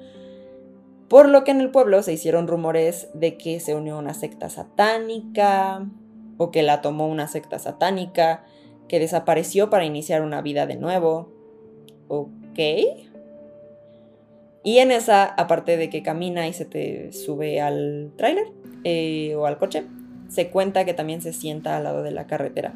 Por 1.08 1.28
lo 1.28 1.42
que 1.42 1.50
en 1.50 1.60
el 1.60 1.72
pueblo 1.72 2.00
se 2.04 2.12
hicieron 2.12 2.46
rumores 2.46 3.08
de 3.12 3.36
que 3.36 3.58
se 3.58 3.74
unió 3.74 3.96
a 3.96 3.98
una 3.98 4.14
secta 4.14 4.48
satánica 4.48 5.84
o 6.36 6.52
que 6.52 6.62
la 6.62 6.80
tomó 6.80 7.08
una 7.08 7.26
secta 7.26 7.58
satánica, 7.58 8.44
que 8.86 9.00
desapareció 9.00 9.68
para 9.68 9.84
iniciar 9.84 10.22
una 10.22 10.42
vida 10.42 10.66
de 10.66 10.76
nuevo. 10.76 11.28
¿Ok? 12.06 12.60
Y 14.62 14.78
en 14.78 14.92
esa, 14.92 15.24
aparte 15.24 15.76
de 15.76 15.90
que 15.90 16.04
camina 16.04 16.46
y 16.46 16.52
se 16.52 16.66
te 16.66 17.12
sube 17.12 17.60
al 17.60 18.12
tráiler 18.16 18.46
eh, 18.84 19.34
o 19.34 19.46
al 19.46 19.58
coche, 19.58 19.84
se 20.28 20.50
cuenta 20.50 20.84
que 20.84 20.94
también 20.94 21.20
se 21.20 21.32
sienta 21.32 21.76
al 21.76 21.84
lado 21.84 22.04
de 22.04 22.12
la 22.12 22.28
carretera. 22.28 22.74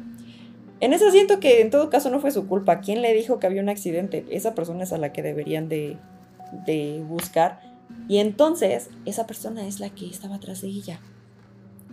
En 0.81 0.93
ese 0.93 1.07
asiento 1.07 1.39
que 1.39 1.61
en 1.61 1.71
todo 1.71 1.89
caso 1.89 2.09
no 2.09 2.19
fue 2.19 2.31
su 2.31 2.47
culpa. 2.47 2.79
¿Quién 2.79 3.01
le 3.01 3.13
dijo 3.13 3.39
que 3.39 3.47
había 3.47 3.61
un 3.61 3.69
accidente? 3.69 4.25
Esa 4.29 4.55
persona 4.55 4.83
es 4.83 4.93
a 4.93 4.97
la 4.97 5.11
que 5.11 5.21
deberían 5.21 5.67
de, 5.67 5.97
de 6.65 7.03
buscar. 7.05 7.59
Y 8.07 8.19
entonces 8.19 8.89
esa 9.05 9.27
persona 9.27 9.67
es 9.67 9.79
la 9.79 9.89
que 9.89 10.07
estaba 10.07 10.35
atrás 10.35 10.61
de 10.61 10.69
ella. 10.69 10.99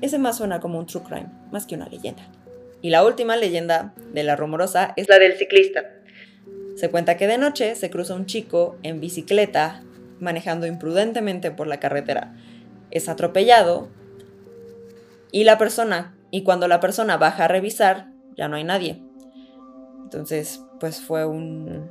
Ese 0.00 0.18
más 0.18 0.36
suena 0.36 0.60
como 0.60 0.78
un 0.78 0.86
true 0.86 1.02
crime, 1.02 1.30
más 1.50 1.66
que 1.66 1.74
una 1.74 1.88
leyenda. 1.88 2.22
Y 2.82 2.90
la 2.90 3.04
última 3.04 3.36
leyenda 3.36 3.94
de 4.12 4.22
la 4.22 4.36
rumorosa 4.36 4.92
es 4.96 5.08
la 5.08 5.18
del 5.18 5.36
ciclista. 5.36 5.84
Se 6.76 6.90
cuenta 6.90 7.16
que 7.16 7.26
de 7.26 7.38
noche 7.38 7.74
se 7.74 7.90
cruza 7.90 8.14
un 8.14 8.26
chico 8.26 8.76
en 8.82 9.00
bicicleta 9.00 9.82
manejando 10.20 10.66
imprudentemente 10.66 11.50
por 11.50 11.66
la 11.66 11.80
carretera. 11.80 12.34
Es 12.90 13.08
atropellado 13.08 13.88
y 15.32 15.44
la 15.44 15.58
persona, 15.58 16.14
y 16.30 16.42
cuando 16.42 16.68
la 16.68 16.80
persona 16.80 17.16
baja 17.16 17.46
a 17.46 17.48
revisar, 17.48 18.08
ya 18.36 18.48
no 18.48 18.56
hay 18.56 18.64
nadie. 18.64 19.02
Entonces, 20.04 20.62
pues 20.78 21.00
fue 21.00 21.26
un, 21.26 21.90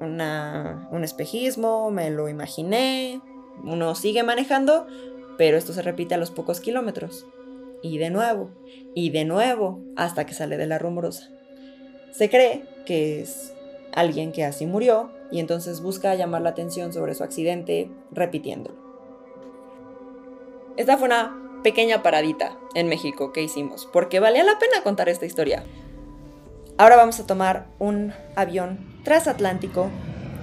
un 0.00 1.04
espejismo, 1.04 1.90
me 1.90 2.10
lo 2.10 2.28
imaginé, 2.28 3.20
uno 3.64 3.94
sigue 3.94 4.22
manejando, 4.22 4.86
pero 5.38 5.56
esto 5.56 5.72
se 5.72 5.82
repite 5.82 6.14
a 6.14 6.18
los 6.18 6.30
pocos 6.30 6.60
kilómetros. 6.60 7.26
Y 7.82 7.98
de 7.98 8.10
nuevo, 8.10 8.50
y 8.94 9.10
de 9.10 9.24
nuevo, 9.24 9.80
hasta 9.96 10.26
que 10.26 10.34
sale 10.34 10.56
de 10.56 10.66
la 10.66 10.78
rumorosa. 10.78 11.30
Se 12.10 12.30
cree 12.30 12.64
que 12.84 13.20
es 13.20 13.52
alguien 13.92 14.32
que 14.32 14.44
así 14.44 14.66
murió 14.66 15.10
y 15.30 15.40
entonces 15.40 15.80
busca 15.80 16.14
llamar 16.14 16.42
la 16.42 16.50
atención 16.50 16.92
sobre 16.92 17.14
su 17.14 17.24
accidente 17.24 17.90
repitiéndolo. 18.12 18.76
Esta 20.76 20.96
fue 20.98 21.06
una 21.06 21.45
pequeña 21.66 22.00
paradita 22.00 22.52
en 22.74 22.86
México 22.86 23.32
que 23.32 23.42
hicimos, 23.42 23.88
porque 23.92 24.20
valía 24.20 24.44
la 24.44 24.56
pena 24.56 24.84
contar 24.84 25.08
esta 25.08 25.26
historia. 25.26 25.64
Ahora 26.78 26.94
vamos 26.94 27.18
a 27.18 27.26
tomar 27.26 27.66
un 27.80 28.14
avión 28.36 29.00
transatlántico 29.02 29.90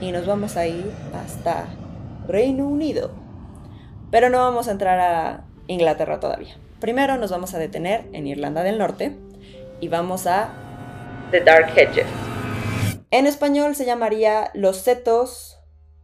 y 0.02 0.12
nos 0.12 0.28
vamos 0.28 0.58
a 0.58 0.68
ir 0.68 0.92
hasta 1.14 1.68
Reino 2.28 2.68
Unido. 2.68 3.12
Pero 4.12 4.30
no 4.30 4.40
vamos 4.40 4.68
a 4.68 4.72
entrar 4.72 5.00
a 5.00 5.46
Inglaterra 5.68 6.20
todavía. 6.20 6.58
Primero 6.82 7.16
nos 7.16 7.32
vamos 7.32 7.54
a 7.54 7.58
detener 7.58 8.06
en 8.12 8.28
Irlanda 8.28 8.62
del 8.62 8.78
Norte 8.78 9.16
y 9.80 9.88
vamos 9.88 10.28
a 10.28 10.50
The 11.32 11.40
Dark 11.40 11.72
Hedges. 11.74 12.06
En 13.12 13.28
español 13.28 13.76
se 13.76 13.86
llamaría 13.86 14.52
Los 14.54 14.76
Setos 14.76 15.58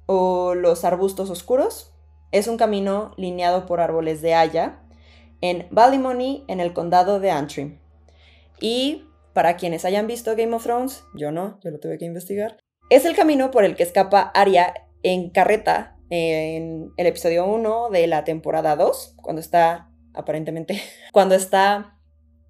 o 0.05 0.55
Los 0.55 0.85
Arbustos 0.85 1.29
Oscuros. 1.29 1.91
Es 2.31 2.47
un 2.47 2.55
camino 2.55 3.11
lineado 3.17 3.65
por 3.65 3.81
árboles 3.81 4.21
de 4.21 4.33
haya 4.33 4.78
en 5.41 5.67
Ballymoney, 5.71 6.45
en 6.47 6.59
el 6.59 6.73
condado 6.73 7.19
de 7.19 7.31
Antrim. 7.31 7.79
Y 8.59 9.05
para 9.33 9.55
quienes 9.55 9.85
hayan 9.85 10.07
visto 10.07 10.35
Game 10.35 10.55
of 10.55 10.63
Thrones, 10.63 11.03
yo 11.15 11.31
no, 11.31 11.59
yo 11.63 11.71
lo 11.71 11.79
tuve 11.79 11.97
que 11.97 12.05
investigar, 12.05 12.57
es 12.89 13.05
el 13.05 13.15
camino 13.15 13.51
por 13.51 13.63
el 13.63 13.75
que 13.75 13.83
escapa 13.83 14.21
Arya 14.21 14.73
en 15.03 15.29
carreta 15.29 15.95
en 16.09 16.91
el 16.97 17.07
episodio 17.07 17.45
1 17.45 17.89
de 17.91 18.07
la 18.07 18.23
temporada 18.23 18.75
2, 18.75 19.15
cuando 19.21 19.41
está, 19.41 19.89
aparentemente, 20.13 20.81
cuando 21.11 21.35
está 21.35 21.97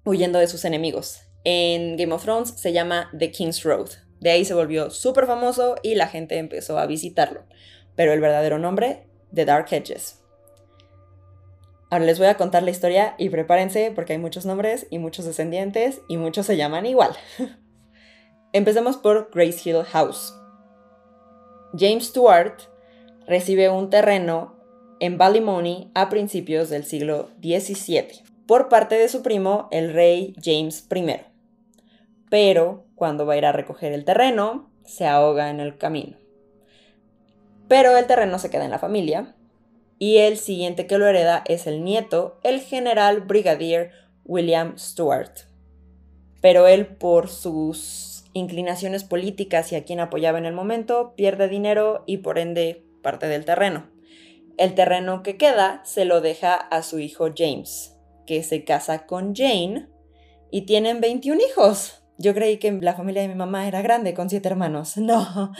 huyendo 0.04 0.38
de 0.38 0.48
sus 0.48 0.64
enemigos. 0.64 1.20
En 1.44 1.96
Game 1.96 2.12
of 2.12 2.22
Thrones 2.22 2.50
se 2.56 2.72
llama 2.72 3.10
The 3.18 3.30
King's 3.30 3.62
Road. 3.62 3.90
De 4.20 4.30
ahí 4.30 4.44
se 4.44 4.54
volvió 4.54 4.90
súper 4.90 5.26
famoso 5.26 5.76
y 5.82 5.94
la 5.94 6.06
gente 6.06 6.38
empezó 6.38 6.78
a 6.78 6.86
visitarlo. 6.86 7.44
Pero 7.96 8.12
el 8.12 8.20
verdadero 8.20 8.58
nombre, 8.58 9.06
The 9.34 9.44
Dark 9.44 9.66
Hedges. 9.70 10.19
Ahora 11.90 12.04
les 12.04 12.20
voy 12.20 12.28
a 12.28 12.36
contar 12.36 12.62
la 12.62 12.70
historia 12.70 13.16
y 13.18 13.30
prepárense 13.30 13.90
porque 13.92 14.12
hay 14.12 14.18
muchos 14.20 14.46
nombres 14.46 14.86
y 14.90 15.00
muchos 15.00 15.24
descendientes 15.24 16.02
y 16.08 16.18
muchos 16.18 16.46
se 16.46 16.56
llaman 16.56 16.86
igual. 16.86 17.10
Empecemos 18.52 18.96
por 18.96 19.28
Grace 19.34 19.68
Hill 19.68 19.82
House. 19.82 20.32
James 21.76 22.06
Stuart 22.06 22.60
recibe 23.26 23.70
un 23.70 23.90
terreno 23.90 24.56
en 25.00 25.18
Ballymoney 25.18 25.90
a 25.94 26.08
principios 26.08 26.70
del 26.70 26.84
siglo 26.84 27.30
XVII. 27.42 28.22
por 28.46 28.68
parte 28.68 28.96
de 28.96 29.08
su 29.08 29.22
primo, 29.22 29.68
el 29.70 29.92
rey 29.92 30.34
James 30.42 30.86
I. 30.94 31.20
Pero 32.28 32.86
cuando 32.94 33.26
va 33.26 33.34
a 33.34 33.36
ir 33.36 33.46
a 33.46 33.52
recoger 33.52 33.92
el 33.92 34.04
terreno, 34.04 34.70
se 34.84 35.06
ahoga 35.06 35.50
en 35.50 35.58
el 35.60 35.78
camino. 35.78 36.16
Pero 37.68 37.96
el 37.96 38.06
terreno 38.06 38.38
se 38.38 38.50
queda 38.50 38.64
en 38.64 38.72
la 38.72 38.80
familia 38.80 39.36
y 40.00 40.16
el 40.16 40.38
siguiente 40.38 40.86
que 40.86 40.96
lo 40.96 41.06
hereda 41.06 41.44
es 41.46 41.66
el 41.66 41.84
nieto, 41.84 42.40
el 42.42 42.60
general 42.60 43.20
brigadier 43.20 43.92
William 44.24 44.78
Stuart. 44.78 45.40
Pero 46.40 46.66
él, 46.66 46.86
por 46.86 47.28
sus 47.28 48.24
inclinaciones 48.32 49.04
políticas 49.04 49.70
y 49.72 49.76
a 49.76 49.84
quien 49.84 50.00
apoyaba 50.00 50.38
en 50.38 50.46
el 50.46 50.54
momento, 50.54 51.12
pierde 51.16 51.48
dinero 51.48 52.02
y 52.06 52.16
por 52.16 52.38
ende 52.38 52.82
parte 53.02 53.26
del 53.26 53.44
terreno. 53.44 53.90
El 54.56 54.74
terreno 54.74 55.22
que 55.22 55.36
queda 55.36 55.82
se 55.84 56.06
lo 56.06 56.22
deja 56.22 56.54
a 56.54 56.82
su 56.82 56.98
hijo 56.98 57.28
James, 57.36 57.94
que 58.26 58.42
se 58.42 58.64
casa 58.64 59.04
con 59.04 59.34
Jane 59.34 59.86
y 60.50 60.62
tienen 60.62 61.02
21 61.02 61.42
hijos. 61.50 62.02
Yo 62.16 62.32
creí 62.32 62.56
que 62.56 62.72
la 62.72 62.94
familia 62.94 63.20
de 63.20 63.28
mi 63.28 63.34
mamá 63.34 63.68
era 63.68 63.82
grande 63.82 64.14
con 64.14 64.30
siete 64.30 64.48
hermanos. 64.48 64.96
No, 64.96 65.52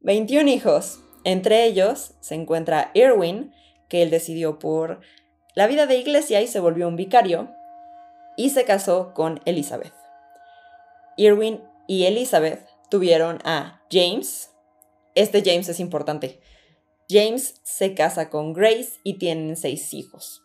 21 0.00 0.50
hijos. 0.50 1.00
Entre 1.24 1.64
ellos 1.64 2.14
se 2.20 2.34
encuentra 2.34 2.90
Irwin, 2.92 3.52
que 3.88 4.02
él 4.02 4.10
decidió 4.10 4.58
por 4.58 5.00
la 5.54 5.66
vida 5.66 5.86
de 5.86 5.96
iglesia 5.96 6.42
y 6.42 6.46
se 6.46 6.60
volvió 6.60 6.86
un 6.88 6.96
vicario, 6.96 7.48
y 8.36 8.50
se 8.50 8.64
casó 8.64 9.14
con 9.14 9.40
Elizabeth. 9.46 9.94
Irwin 11.16 11.62
y 11.86 12.04
Elizabeth 12.04 12.66
tuvieron 12.90 13.38
a 13.44 13.82
James. 13.90 14.50
Este 15.14 15.42
James 15.44 15.68
es 15.68 15.80
importante. 15.80 16.40
James 17.08 17.60
se 17.64 17.94
casa 17.94 18.28
con 18.28 18.52
Grace 18.52 18.92
y 19.02 19.18
tienen 19.18 19.56
seis 19.56 19.94
hijos. 19.94 20.42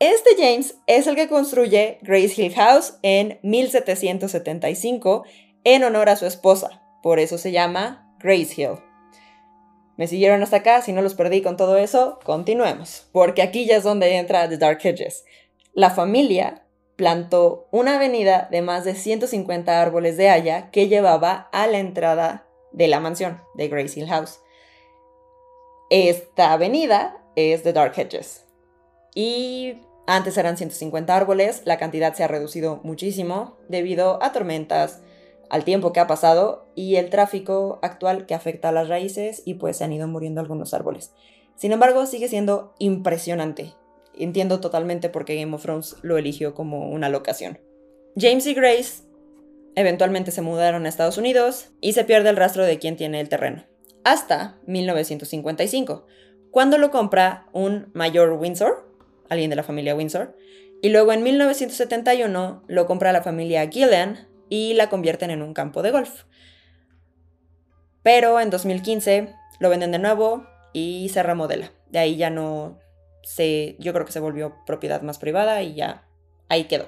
Este 0.00 0.30
James 0.36 0.76
es 0.86 1.06
el 1.06 1.16
que 1.16 1.28
construye 1.28 1.98
Grace 2.02 2.40
Hill 2.40 2.54
House 2.54 2.94
en 3.02 3.38
1775 3.42 5.24
en 5.64 5.84
honor 5.84 6.08
a 6.08 6.16
su 6.16 6.26
esposa. 6.26 6.82
Por 7.02 7.18
eso 7.18 7.38
se 7.38 7.52
llama 7.52 8.16
Grace 8.20 8.54
Hill. 8.56 8.87
¿Me 9.98 10.06
siguieron 10.06 10.44
hasta 10.44 10.58
acá? 10.58 10.80
Si 10.80 10.92
no 10.92 11.02
los 11.02 11.14
perdí 11.14 11.42
con 11.42 11.56
todo 11.56 11.76
eso, 11.76 12.20
continuemos. 12.22 13.08
Porque 13.10 13.42
aquí 13.42 13.66
ya 13.66 13.76
es 13.78 13.82
donde 13.82 14.16
entra 14.16 14.48
The 14.48 14.56
Dark 14.56 14.78
Hedges. 14.80 15.24
La 15.72 15.90
familia 15.90 16.62
plantó 16.94 17.66
una 17.72 17.96
avenida 17.96 18.46
de 18.48 18.62
más 18.62 18.84
de 18.84 18.94
150 18.94 19.82
árboles 19.82 20.16
de 20.16 20.30
haya 20.30 20.70
que 20.70 20.86
llevaba 20.86 21.48
a 21.50 21.66
la 21.66 21.78
entrada 21.78 22.46
de 22.70 22.86
la 22.86 23.00
mansión 23.00 23.42
de 23.54 23.66
Grace 23.66 23.98
Hill 23.98 24.06
House. 24.06 24.38
Esta 25.90 26.52
avenida 26.52 27.20
es 27.34 27.64
The 27.64 27.72
Dark 27.72 27.98
Hedges. 27.98 28.46
Y 29.16 29.80
antes 30.06 30.38
eran 30.38 30.56
150 30.56 31.16
árboles, 31.16 31.62
la 31.64 31.76
cantidad 31.76 32.14
se 32.14 32.22
ha 32.22 32.28
reducido 32.28 32.78
muchísimo 32.84 33.56
debido 33.68 34.22
a 34.22 34.30
tormentas, 34.30 35.02
al 35.50 35.64
tiempo 35.64 35.92
que 35.92 36.00
ha 36.00 36.06
pasado 36.06 36.66
y 36.74 36.96
el 36.96 37.10
tráfico 37.10 37.78
actual 37.82 38.26
que 38.26 38.34
afecta 38.34 38.68
a 38.68 38.72
las 38.72 38.88
raíces 38.88 39.42
y 39.44 39.54
pues 39.54 39.78
se 39.78 39.84
han 39.84 39.92
ido 39.92 40.08
muriendo 40.08 40.40
algunos 40.40 40.74
árboles. 40.74 41.12
Sin 41.56 41.72
embargo, 41.72 42.06
sigue 42.06 42.28
siendo 42.28 42.74
impresionante. 42.78 43.74
Entiendo 44.14 44.60
totalmente 44.60 45.08
por 45.08 45.24
qué 45.24 45.36
Game 45.36 45.54
of 45.54 45.62
Thrones 45.62 45.96
lo 46.02 46.18
eligió 46.18 46.54
como 46.54 46.90
una 46.90 47.08
locación. 47.08 47.60
James 48.16 48.46
y 48.46 48.54
Grace 48.54 49.04
eventualmente 49.74 50.30
se 50.30 50.42
mudaron 50.42 50.86
a 50.86 50.88
Estados 50.88 51.18
Unidos 51.18 51.70
y 51.80 51.92
se 51.92 52.04
pierde 52.04 52.30
el 52.30 52.36
rastro 52.36 52.64
de 52.64 52.78
quién 52.78 52.96
tiene 52.96 53.20
el 53.20 53.28
terreno. 53.28 53.64
Hasta 54.04 54.58
1955, 54.66 56.06
cuando 56.50 56.78
lo 56.78 56.90
compra 56.90 57.46
un 57.52 57.90
mayor 57.92 58.32
Windsor, 58.32 58.90
alguien 59.28 59.50
de 59.50 59.56
la 59.56 59.62
familia 59.62 59.94
Windsor, 59.94 60.36
y 60.80 60.88
luego 60.90 61.12
en 61.12 61.22
1971 61.22 62.64
lo 62.66 62.86
compra 62.86 63.12
la 63.12 63.22
familia 63.22 63.68
Gillian 63.68 64.28
y 64.48 64.74
la 64.74 64.88
convierten 64.88 65.30
en 65.30 65.42
un 65.42 65.54
campo 65.54 65.82
de 65.82 65.90
golf. 65.90 66.24
Pero 68.02 68.40
en 68.40 68.50
2015 68.50 69.34
lo 69.60 69.70
venden 69.70 69.92
de 69.92 69.98
nuevo 69.98 70.46
y 70.72 71.08
se 71.10 71.22
remodela. 71.22 71.72
De 71.90 71.98
ahí 71.98 72.16
ya 72.16 72.30
no 72.30 72.78
se, 73.22 73.76
yo 73.78 73.92
creo 73.92 74.06
que 74.06 74.12
se 74.12 74.20
volvió 74.20 74.54
propiedad 74.66 75.02
más 75.02 75.18
privada 75.18 75.62
y 75.62 75.74
ya 75.74 76.06
ahí 76.48 76.64
quedó. 76.64 76.86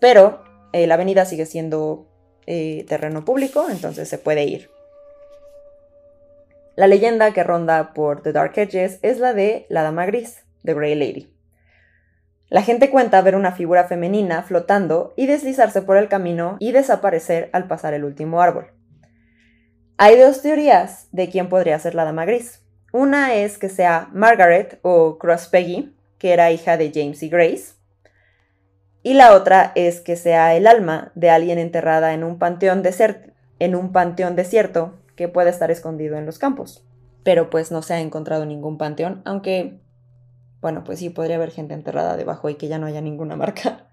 Pero 0.00 0.42
eh, 0.72 0.86
la 0.86 0.94
avenida 0.94 1.24
sigue 1.24 1.46
siendo 1.46 2.08
eh, 2.46 2.84
terreno 2.88 3.24
público, 3.24 3.66
entonces 3.70 4.08
se 4.08 4.18
puede 4.18 4.44
ir. 4.44 4.70
La 6.74 6.86
leyenda 6.86 7.32
que 7.32 7.44
ronda 7.44 7.92
por 7.92 8.22
The 8.22 8.32
Dark 8.32 8.56
Edges 8.56 8.98
es 9.02 9.18
la 9.18 9.34
de 9.34 9.66
la 9.68 9.82
Dama 9.82 10.06
Gris, 10.06 10.42
The 10.64 10.74
Grey 10.74 10.94
Lady. 10.94 11.32
La 12.52 12.60
gente 12.60 12.90
cuenta 12.90 13.22
ver 13.22 13.34
una 13.34 13.52
figura 13.52 13.84
femenina 13.84 14.42
flotando 14.42 15.14
y 15.16 15.26
deslizarse 15.26 15.80
por 15.80 15.96
el 15.96 16.08
camino 16.08 16.58
y 16.58 16.72
desaparecer 16.72 17.48
al 17.54 17.66
pasar 17.66 17.94
el 17.94 18.04
último 18.04 18.42
árbol. 18.42 18.66
Hay 19.96 20.18
dos 20.18 20.42
teorías 20.42 21.08
de 21.12 21.30
quién 21.30 21.48
podría 21.48 21.78
ser 21.78 21.94
la 21.94 22.04
dama 22.04 22.26
gris. 22.26 22.62
Una 22.92 23.32
es 23.32 23.56
que 23.56 23.70
sea 23.70 24.10
Margaret 24.12 24.80
o 24.82 25.16
Cross 25.16 25.46
Peggy, 25.46 25.96
que 26.18 26.34
era 26.34 26.50
hija 26.50 26.76
de 26.76 26.92
James 26.94 27.22
y 27.22 27.30
Grace. 27.30 27.72
Y 29.02 29.14
la 29.14 29.32
otra 29.32 29.72
es 29.74 30.02
que 30.02 30.16
sea 30.16 30.54
el 30.54 30.66
alma 30.66 31.10
de 31.14 31.30
alguien 31.30 31.58
enterrada 31.58 32.12
en 32.12 32.22
un 32.22 32.38
panteón, 32.38 32.82
en 33.60 33.74
un 33.74 33.92
panteón 33.92 34.36
desierto 34.36 34.98
que 35.16 35.26
puede 35.26 35.48
estar 35.48 35.70
escondido 35.70 36.18
en 36.18 36.26
los 36.26 36.38
campos. 36.38 36.86
Pero 37.24 37.48
pues 37.48 37.72
no 37.72 37.80
se 37.80 37.94
ha 37.94 38.00
encontrado 38.00 38.44
ningún 38.44 38.76
panteón, 38.76 39.22
aunque 39.24 39.80
bueno, 40.62 40.84
pues 40.84 41.00
sí, 41.00 41.10
podría 41.10 41.36
haber 41.36 41.50
gente 41.50 41.74
enterrada 41.74 42.16
debajo 42.16 42.48
y 42.48 42.54
que 42.54 42.68
ya 42.68 42.78
no 42.78 42.86
haya 42.86 43.02
ninguna 43.02 43.36
marca. 43.36 43.90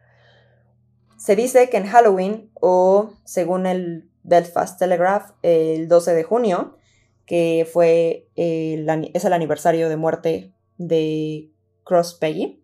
Se 1.17 1.36
dice 1.36 1.69
que 1.69 1.75
en 1.75 1.88
Halloween, 1.88 2.49
o 2.62 3.12
según 3.25 3.65
el 3.65 4.10
Belfast 4.23 4.79
Telegraph, 4.79 5.32
el 5.41 5.89
12 5.89 6.13
de 6.13 6.23
junio, 6.23 6.77
que 7.25 7.67
fue 7.69 8.29
el, 8.36 8.88
es 9.13 9.25
el 9.25 9.34
aniversario 9.34 9.89
de 9.89 9.97
muerte 9.97 10.53
de 10.77 11.51
Cross 11.84 12.13
Peggy, 12.13 12.63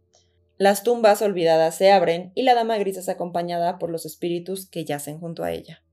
las 0.58 0.84
tumbas 0.84 1.22
olvidadas 1.22 1.76
se 1.76 1.92
abren 1.92 2.32
y 2.34 2.44
la 2.44 2.54
dama 2.54 2.78
gris 2.78 2.96
es 2.96 3.10
acompañada 3.10 3.78
por 3.78 3.90
los 3.90 4.06
espíritus 4.06 4.70
que 4.70 4.86
yacen 4.86 5.20
junto 5.20 5.44
a 5.44 5.52
ella. 5.52 5.84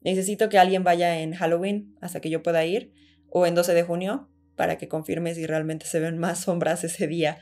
Necesito 0.00 0.48
que 0.48 0.58
alguien 0.58 0.84
vaya 0.84 1.20
en 1.20 1.32
Halloween 1.32 1.96
hasta 2.00 2.20
que 2.20 2.30
yo 2.30 2.42
pueda 2.42 2.64
ir, 2.64 2.92
o 3.30 3.46
en 3.46 3.54
12 3.54 3.74
de 3.74 3.82
junio, 3.82 4.28
para 4.56 4.78
que 4.78 4.88
confirme 4.88 5.34
si 5.34 5.46
realmente 5.46 5.86
se 5.86 6.00
ven 6.00 6.18
más 6.18 6.40
sombras 6.40 6.84
ese 6.84 7.06
día. 7.06 7.38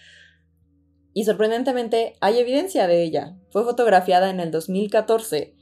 Y 1.12 1.25
sorprendentemente 1.25 2.14
hay 2.20 2.38
evidencia 2.38 2.87
de 2.87 3.03
ella. 3.03 3.37
Fue 3.51 3.64
fotografiada 3.64 4.31
en 4.31 4.40
el 4.40 4.51
2014 4.51 5.55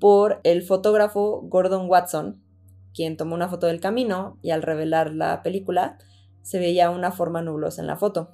por 0.00 0.40
el 0.44 0.62
fotógrafo 0.62 1.42
Gordon 1.44 1.88
Watson, 1.88 2.42
quien 2.94 3.16
tomó 3.16 3.34
una 3.34 3.48
foto 3.48 3.66
del 3.66 3.80
camino 3.80 4.38
y 4.42 4.50
al 4.50 4.62
revelar 4.62 5.12
la 5.12 5.42
película 5.42 5.98
se 6.42 6.58
veía 6.58 6.90
una 6.90 7.12
forma 7.12 7.42
nublosa 7.42 7.80
en 7.80 7.86
la 7.86 7.96
foto. 7.96 8.30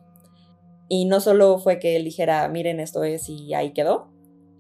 Y 0.89 1.05
no 1.05 1.21
solo 1.21 1.59
fue 1.59 1.79
que 1.79 1.97
él 1.97 2.05
dijera, 2.05 2.49
miren, 2.49 2.81
esto 2.81 3.05
es 3.05 3.29
y 3.29 3.55
ahí 3.55 3.73
quedó, 3.73 4.11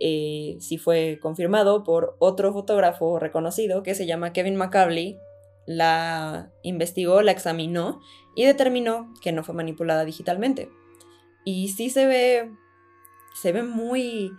eh, 0.03 0.57
sí 0.61 0.79
fue 0.79 1.19
confirmado 1.21 1.85
por 1.85 2.17
otro 2.19 2.55
fotógrafo 2.55 3.19
reconocido 3.19 3.83
que 3.83 3.95
se 3.95 4.07
llama 4.07 4.33
Kevin 4.33 4.57
McCauley, 4.57 5.19
la 5.67 6.51
investigó, 6.63 7.23
la 7.23 7.33
examinó 7.33 8.01
y 8.35 8.45
determinó 8.45 9.13
que 9.21 9.33
no 9.33 9.45
fue 9.45 9.55
manipulada 9.55 10.05
digitalmente. 10.05 10.71
Y 11.45 11.69
sí 11.69 11.91
se 11.91 12.07
ve, 12.07 12.53
se 13.35 13.53
ve 13.53 13.63
muy 13.63 14.33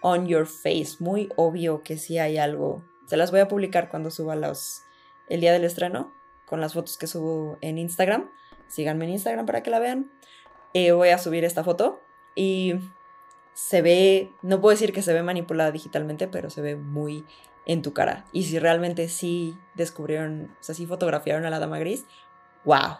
on 0.00 0.26
your 0.26 0.46
face, 0.46 0.96
muy 0.98 1.28
obvio 1.36 1.82
que 1.82 1.96
sí 1.96 2.18
hay 2.18 2.38
algo. 2.38 2.84
Se 3.06 3.16
las 3.16 3.30
voy 3.30 3.40
a 3.40 3.48
publicar 3.48 3.88
cuando 3.88 4.10
suba 4.10 4.36
los, 4.36 4.82
el 5.28 5.40
día 5.40 5.52
del 5.52 5.64
estreno, 5.64 6.12
con 6.46 6.60
las 6.60 6.74
fotos 6.74 6.98
que 6.98 7.06
subo 7.06 7.58
en 7.60 7.78
Instagram. 7.78 8.30
Síganme 8.68 9.04
en 9.04 9.12
Instagram 9.12 9.46
para 9.46 9.62
que 9.62 9.70
la 9.70 9.78
vean. 9.78 10.10
Eh, 10.74 10.92
voy 10.92 11.10
a 11.10 11.18
subir 11.18 11.44
esta 11.44 11.64
foto 11.64 12.00
y 12.34 12.74
se 13.54 13.82
ve, 13.82 14.32
no 14.42 14.60
puedo 14.60 14.72
decir 14.72 14.92
que 14.92 15.02
se 15.02 15.12
ve 15.12 15.22
manipulada 15.22 15.70
digitalmente, 15.70 16.28
pero 16.28 16.50
se 16.50 16.62
ve 16.62 16.76
muy 16.76 17.26
en 17.66 17.82
tu 17.82 17.92
cara. 17.92 18.24
Y 18.32 18.44
si 18.44 18.58
realmente 18.58 19.08
sí 19.08 19.54
descubrieron, 19.74 20.56
o 20.60 20.62
sea, 20.62 20.74
sí 20.74 20.86
fotografiaron 20.86 21.44
a 21.46 21.50
la 21.50 21.58
dama 21.58 21.78
gris, 21.78 22.04
wow. 22.64 22.96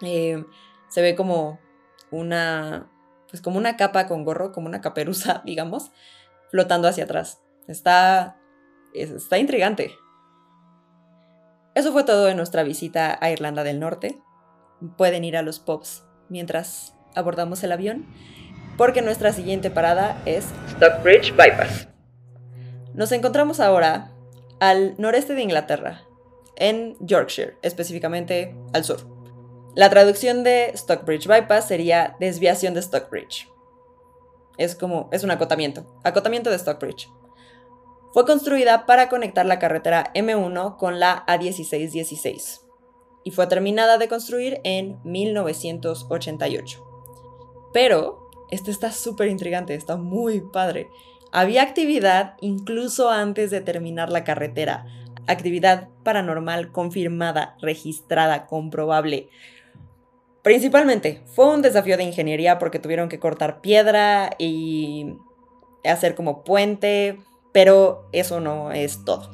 Eh, 0.00 0.44
se 0.88 1.02
ve 1.02 1.14
como 1.14 1.58
una, 2.10 2.90
pues 3.30 3.42
como 3.42 3.58
una 3.58 3.76
capa 3.76 4.06
con 4.06 4.24
gorro, 4.24 4.52
como 4.52 4.68
una 4.68 4.80
caperuza, 4.80 5.42
digamos, 5.46 5.90
flotando 6.50 6.88
hacia 6.88 7.04
atrás. 7.04 7.42
Está, 7.66 8.38
está 8.94 9.38
intrigante. 9.38 9.92
Eso 11.74 11.92
fue 11.92 12.04
todo 12.04 12.28
en 12.28 12.36
nuestra 12.36 12.62
visita 12.62 13.18
a 13.20 13.30
Irlanda 13.30 13.62
del 13.62 13.78
Norte. 13.78 14.20
Pueden 14.96 15.24
ir 15.24 15.36
a 15.36 15.42
los 15.42 15.60
pubs 15.60 16.04
mientras 16.28 16.94
abordamos 17.14 17.62
el 17.62 17.72
avión, 17.72 18.06
porque 18.76 19.02
nuestra 19.02 19.32
siguiente 19.32 19.70
parada 19.70 20.20
es 20.24 20.46
Stockbridge 20.70 21.32
Bypass. 21.36 21.87
Nos 22.98 23.12
encontramos 23.12 23.60
ahora 23.60 24.10
al 24.58 24.96
noreste 24.98 25.36
de 25.36 25.42
Inglaterra, 25.42 26.02
en 26.56 26.96
Yorkshire, 26.98 27.56
específicamente 27.62 28.56
al 28.72 28.82
sur. 28.82 29.06
La 29.76 29.88
traducción 29.88 30.42
de 30.42 30.72
Stockbridge 30.74 31.28
Bypass 31.28 31.68
sería 31.68 32.16
desviación 32.18 32.74
de 32.74 32.82
Stockbridge. 32.82 33.48
es 34.56 34.74
como, 34.74 35.08
es 35.12 35.22
un 35.22 35.30
acotamiento, 35.30 35.86
acotamiento 36.02 36.50
de 36.50 36.58
Stockbridge. 36.58 37.08
Fue 38.12 38.26
construida 38.26 38.84
para 38.84 39.08
conectar 39.08 39.46
la 39.46 39.60
carretera 39.60 40.10
M1 40.14 40.76
con 40.76 40.98
la 40.98 41.24
A1616 41.26 42.62
y 43.22 43.30
fue 43.30 43.46
terminada 43.46 43.98
de 43.98 44.08
construir 44.08 44.60
en 44.64 44.98
1988. 45.04 46.84
Pero, 47.72 48.28
esto 48.50 48.72
está 48.72 48.90
súper 48.90 49.28
intrigante, 49.28 49.76
está 49.76 49.96
muy 49.96 50.40
padre. 50.40 50.88
Había 51.32 51.62
actividad 51.62 52.34
incluso 52.40 53.10
antes 53.10 53.50
de 53.50 53.60
terminar 53.60 54.10
la 54.10 54.24
carretera. 54.24 54.86
Actividad 55.26 55.88
paranormal 56.02 56.72
confirmada, 56.72 57.56
registrada, 57.60 58.46
comprobable. 58.46 59.28
Principalmente 60.42 61.22
fue 61.26 61.52
un 61.52 61.60
desafío 61.60 61.96
de 61.98 62.04
ingeniería 62.04 62.58
porque 62.58 62.78
tuvieron 62.78 63.10
que 63.10 63.18
cortar 63.18 63.60
piedra 63.60 64.30
y 64.38 65.16
hacer 65.84 66.14
como 66.14 66.44
puente, 66.44 67.18
pero 67.52 68.08
eso 68.12 68.40
no 68.40 68.72
es 68.72 69.04
todo. 69.04 69.30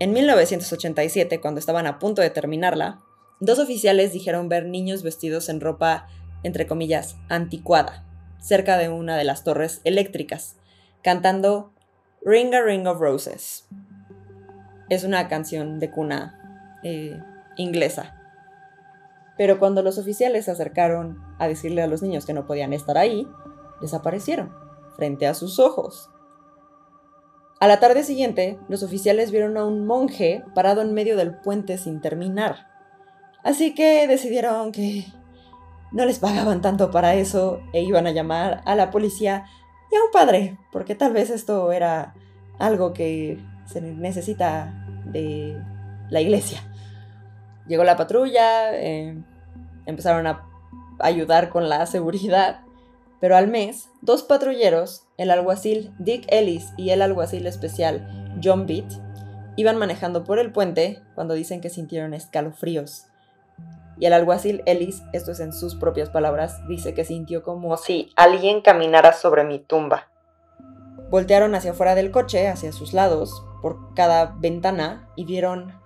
En 0.00 0.12
1987, 0.12 1.40
cuando 1.40 1.60
estaban 1.60 1.86
a 1.86 1.98
punto 1.98 2.22
de 2.22 2.30
terminarla, 2.30 3.02
dos 3.38 3.58
oficiales 3.58 4.12
dijeron 4.12 4.48
ver 4.48 4.66
niños 4.66 5.02
vestidos 5.02 5.48
en 5.48 5.60
ropa, 5.60 6.08
entre 6.42 6.66
comillas, 6.66 7.16
anticuada, 7.28 8.09
cerca 8.40 8.78
de 8.78 8.88
una 8.88 9.16
de 9.16 9.24
las 9.24 9.44
torres 9.44 9.80
eléctricas, 9.84 10.56
cantando 11.02 11.72
Ring 12.22 12.54
a 12.54 12.62
Ring 12.62 12.86
of 12.86 12.98
Roses. 12.98 13.68
Es 14.88 15.04
una 15.04 15.28
canción 15.28 15.78
de 15.78 15.90
cuna 15.90 16.80
eh, 16.82 17.20
inglesa. 17.56 18.16
Pero 19.36 19.58
cuando 19.58 19.82
los 19.82 19.98
oficiales 19.98 20.46
se 20.46 20.50
acercaron 20.50 21.18
a 21.38 21.48
decirle 21.48 21.82
a 21.82 21.86
los 21.86 22.02
niños 22.02 22.26
que 22.26 22.34
no 22.34 22.46
podían 22.46 22.72
estar 22.72 22.98
ahí, 22.98 23.26
desaparecieron, 23.80 24.52
frente 24.96 25.26
a 25.26 25.34
sus 25.34 25.58
ojos. 25.58 26.10
A 27.60 27.68
la 27.68 27.78
tarde 27.78 28.04
siguiente, 28.04 28.58
los 28.68 28.82
oficiales 28.82 29.30
vieron 29.30 29.56
a 29.56 29.64
un 29.64 29.86
monje 29.86 30.42
parado 30.54 30.80
en 30.80 30.94
medio 30.94 31.16
del 31.16 31.36
puente 31.36 31.78
sin 31.78 32.00
terminar. 32.00 32.68
Así 33.42 33.74
que 33.74 34.06
decidieron 34.06 34.72
que 34.72 35.06
no 35.92 36.04
les 36.04 36.18
pagaban 36.18 36.60
tanto 36.60 36.90
para 36.90 37.14
eso 37.14 37.60
e 37.72 37.82
iban 37.82 38.06
a 38.06 38.12
llamar 38.12 38.62
a 38.64 38.74
la 38.74 38.90
policía 38.90 39.46
y 39.90 39.96
a 39.96 40.04
un 40.04 40.10
padre, 40.12 40.58
porque 40.72 40.94
tal 40.94 41.12
vez 41.12 41.30
esto 41.30 41.72
era 41.72 42.14
algo 42.58 42.92
que 42.92 43.38
se 43.66 43.80
necesita 43.80 44.86
de 45.06 45.60
la 46.08 46.20
iglesia. 46.20 46.62
Llegó 47.66 47.84
la 47.84 47.96
patrulla, 47.96 48.74
eh, 48.74 49.20
empezaron 49.86 50.26
a 50.26 50.46
ayudar 51.00 51.48
con 51.48 51.68
la 51.68 51.86
seguridad 51.86 52.60
pero 53.20 53.36
al 53.36 53.48
mes, 53.48 53.90
dos 54.00 54.22
patrulleros, 54.22 55.06
el 55.18 55.30
alguacil 55.30 55.92
Dick 55.98 56.24
Ellis 56.28 56.72
y 56.78 56.90
el 56.90 57.02
alguacil 57.02 57.46
especial 57.46 58.08
John 58.42 58.66
Beat, 58.66 58.90
iban 59.56 59.76
manejando 59.76 60.24
por 60.24 60.38
el 60.38 60.52
puente 60.52 61.02
cuando 61.14 61.34
dicen 61.34 61.60
que 61.60 61.68
sintieron 61.68 62.14
escalofríos. 62.14 63.06
Y 64.00 64.06
el 64.06 64.14
alguacil 64.14 64.62
Ellis, 64.64 65.02
esto 65.12 65.30
es 65.32 65.40
en 65.40 65.52
sus 65.52 65.74
propias 65.74 66.08
palabras, 66.08 66.66
dice 66.66 66.94
que 66.94 67.04
sintió 67.04 67.42
como 67.42 67.76
si 67.76 68.10
alguien 68.16 68.62
caminara 68.62 69.12
sobre 69.12 69.44
mi 69.44 69.58
tumba. 69.58 70.08
Voltearon 71.10 71.54
hacia 71.54 71.72
afuera 71.72 71.94
del 71.94 72.10
coche, 72.10 72.48
hacia 72.48 72.72
sus 72.72 72.94
lados, 72.94 73.44
por 73.60 73.92
cada 73.94 74.34
ventana, 74.38 75.10
y 75.16 75.26
vieron 75.26 75.78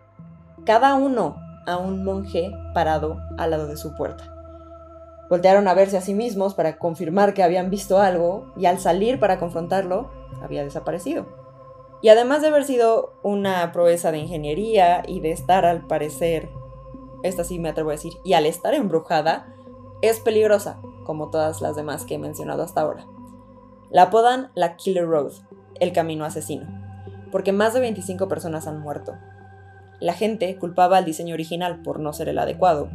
cada 0.64 0.94
uno 0.94 1.36
a 1.66 1.76
un 1.76 2.04
monje 2.04 2.52
parado 2.72 3.18
al 3.36 3.50
lado 3.50 3.66
de 3.66 3.76
su 3.76 3.96
puerta. 3.96 4.32
Voltearon 5.28 5.66
a 5.66 5.74
verse 5.74 5.96
a 5.96 6.00
sí 6.00 6.14
mismos 6.14 6.54
para 6.54 6.78
confirmar 6.78 7.34
que 7.34 7.42
habían 7.42 7.68
visto 7.68 7.98
algo 7.98 8.52
y 8.56 8.66
al 8.66 8.78
salir 8.78 9.18
para 9.18 9.40
confrontarlo, 9.40 10.12
había 10.40 10.62
desaparecido. 10.62 11.26
Y 12.00 12.10
además 12.10 12.42
de 12.42 12.48
haber 12.48 12.64
sido 12.64 13.14
una 13.24 13.72
proeza 13.72 14.12
de 14.12 14.18
ingeniería 14.18 15.02
y 15.04 15.18
de 15.18 15.32
estar 15.32 15.64
al 15.64 15.86
parecer, 15.86 16.48
esta 17.24 17.42
sí 17.42 17.58
me 17.58 17.70
atrevo 17.70 17.88
a 17.90 17.94
decir, 17.94 18.12
y 18.22 18.34
al 18.34 18.46
estar 18.46 18.74
embrujada, 18.74 19.46
es 20.02 20.20
peligrosa, 20.20 20.80
como 21.04 21.30
todas 21.30 21.62
las 21.62 21.74
demás 21.74 22.04
que 22.04 22.14
he 22.14 22.18
mencionado 22.18 22.62
hasta 22.62 22.82
ahora. 22.82 23.06
La 23.90 24.02
apodan 24.02 24.50
la 24.54 24.76
Killer 24.76 25.06
Road, 25.06 25.32
el 25.80 25.92
camino 25.92 26.24
asesino, 26.24 26.66
porque 27.32 27.52
más 27.52 27.72
de 27.72 27.80
25 27.80 28.28
personas 28.28 28.66
han 28.66 28.80
muerto. 28.80 29.14
La 30.00 30.12
gente 30.12 30.56
culpaba 30.58 30.98
al 30.98 31.04
diseño 31.04 31.34
original 31.34 31.80
por 31.82 31.98
no 31.98 32.12
ser 32.12 32.28
el 32.28 32.38
adecuado, 32.38 32.90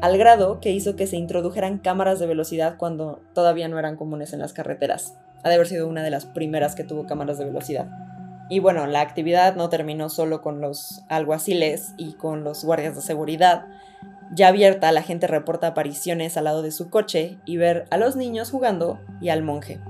al 0.00 0.18
grado 0.18 0.60
que 0.60 0.72
hizo 0.72 0.96
que 0.96 1.06
se 1.06 1.16
introdujeran 1.16 1.78
cámaras 1.78 2.18
de 2.18 2.26
velocidad 2.26 2.76
cuando 2.76 3.20
todavía 3.34 3.68
no 3.68 3.78
eran 3.78 3.96
comunes 3.96 4.32
en 4.32 4.40
las 4.40 4.52
carreteras. 4.52 5.16
Ha 5.44 5.48
de 5.48 5.54
haber 5.54 5.68
sido 5.68 5.86
una 5.86 6.02
de 6.02 6.10
las 6.10 6.26
primeras 6.26 6.74
que 6.74 6.84
tuvo 6.84 7.06
cámaras 7.06 7.38
de 7.38 7.44
velocidad. 7.44 7.88
Y 8.48 8.58
bueno, 8.58 8.86
la 8.86 9.00
actividad 9.00 9.56
no 9.56 9.68
terminó 9.68 10.10
solo 10.10 10.42
con 10.42 10.60
los 10.60 11.02
alguaciles 11.08 11.94
y 11.96 12.12
con 12.14 12.44
los 12.44 12.64
guardias 12.64 12.94
de 12.94 13.02
seguridad. 13.02 13.66
Ya 14.32 14.48
abierta, 14.48 14.92
la 14.92 15.02
gente 15.02 15.26
reporta 15.26 15.68
apariciones 15.68 16.36
al 16.36 16.44
lado 16.44 16.62
de 16.62 16.70
su 16.70 16.90
coche 16.90 17.38
y 17.44 17.56
ver 17.56 17.86
a 17.90 17.96
los 17.96 18.16
niños 18.16 18.50
jugando 18.50 19.00
y 19.20 19.30
al 19.30 19.42
monje. 19.42 19.80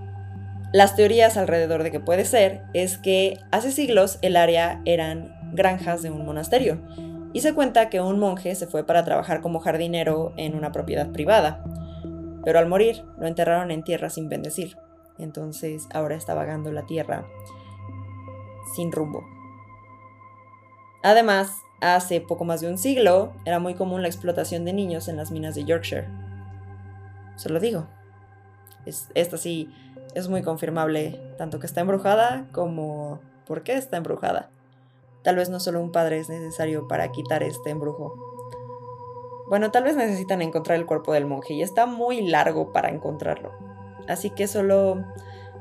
Las 0.72 0.96
teorías 0.96 1.36
alrededor 1.36 1.82
de 1.82 1.90
que 1.90 2.00
puede 2.00 2.24
ser 2.24 2.62
es 2.74 2.98
que 2.98 3.38
hace 3.50 3.70
siglos 3.70 4.18
el 4.22 4.36
área 4.36 4.80
eran 4.84 5.34
granjas 5.52 6.02
de 6.02 6.10
un 6.10 6.26
monasterio 6.26 6.80
y 7.32 7.40
se 7.40 7.54
cuenta 7.54 7.90
que 7.90 8.00
un 8.00 8.18
monje 8.18 8.54
se 8.54 8.66
fue 8.66 8.84
para 8.84 9.04
trabajar 9.04 9.40
como 9.40 9.60
jardinero 9.60 10.32
en 10.36 10.54
una 10.54 10.72
propiedad 10.72 11.10
privada, 11.10 11.62
pero 12.44 12.58
al 12.58 12.68
morir 12.68 13.04
lo 13.18 13.26
enterraron 13.26 13.70
en 13.70 13.84
tierra 13.84 14.10
sin 14.10 14.28
bendecir, 14.28 14.76
entonces 15.18 15.86
ahora 15.92 16.16
está 16.16 16.34
vagando 16.34 16.72
la 16.72 16.86
tierra 16.86 17.24
sin 18.74 18.92
rumbo. 18.92 19.24
Además, 21.02 21.62
hace 21.80 22.20
poco 22.20 22.44
más 22.44 22.60
de 22.60 22.68
un 22.68 22.78
siglo 22.78 23.32
era 23.44 23.58
muy 23.58 23.74
común 23.74 24.02
la 24.02 24.08
explotación 24.08 24.64
de 24.64 24.72
niños 24.72 25.08
en 25.08 25.16
las 25.16 25.30
minas 25.30 25.54
de 25.54 25.64
Yorkshire. 25.64 26.08
Se 27.36 27.48
lo 27.48 27.60
digo. 27.60 27.86
esta 28.86 29.36
sí 29.36 29.72
es 30.14 30.28
muy 30.28 30.42
confirmable, 30.42 31.20
tanto 31.36 31.58
que 31.58 31.66
está 31.66 31.80
embrujada 31.80 32.46
como 32.52 33.20
por 33.46 33.62
qué 33.62 33.74
está 33.74 33.96
embrujada. 33.96 34.50
Tal 35.22 35.36
vez 35.36 35.48
no 35.48 35.58
solo 35.60 35.80
un 35.80 35.92
padre 35.92 36.18
es 36.18 36.28
necesario 36.28 36.86
para 36.86 37.10
quitar 37.10 37.42
este 37.42 37.70
embrujo. 37.70 38.14
Bueno, 39.48 39.70
tal 39.70 39.84
vez 39.84 39.96
necesitan 39.96 40.42
encontrar 40.42 40.78
el 40.78 40.86
cuerpo 40.86 41.12
del 41.12 41.26
monje 41.26 41.54
y 41.54 41.62
está 41.62 41.86
muy 41.86 42.26
largo 42.26 42.72
para 42.72 42.90
encontrarlo. 42.90 43.52
Así 44.08 44.30
que 44.30 44.46
solo 44.46 45.04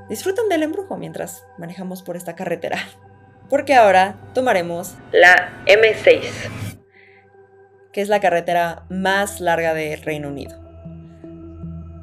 disfruten 0.09 0.49
del 0.49 0.63
embrujo 0.63 0.97
mientras 0.97 1.45
manejamos 1.57 2.03
por 2.03 2.15
esta 2.15 2.35
carretera. 2.35 2.77
Porque 3.49 3.75
ahora 3.75 4.19
tomaremos 4.33 4.95
la 5.11 5.63
M6, 5.65 6.21
que 7.91 8.01
es 8.01 8.09
la 8.09 8.19
carretera 8.19 8.85
más 8.89 9.41
larga 9.41 9.73
del 9.73 10.01
Reino 10.01 10.29
Unido. 10.29 10.59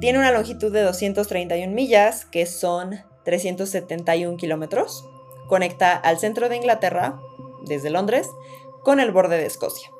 Tiene 0.01 0.19
una 0.19 0.33
longitud 0.33 0.73
de 0.73 0.83
231 0.83 1.75
millas, 1.75 2.25
que 2.25 2.47
son 2.47 3.01
371 3.25 4.37
kilómetros. 4.37 5.07
Conecta 5.49 5.95
al 5.95 6.19
centro 6.19 6.49
de 6.49 6.57
Inglaterra 6.57 7.21
desde 7.67 7.91
Londres, 7.91 8.29
con 8.83 9.01
el 9.01 9.11
borde 9.11 9.37
de 9.37 9.47
Escocia. 9.47 9.91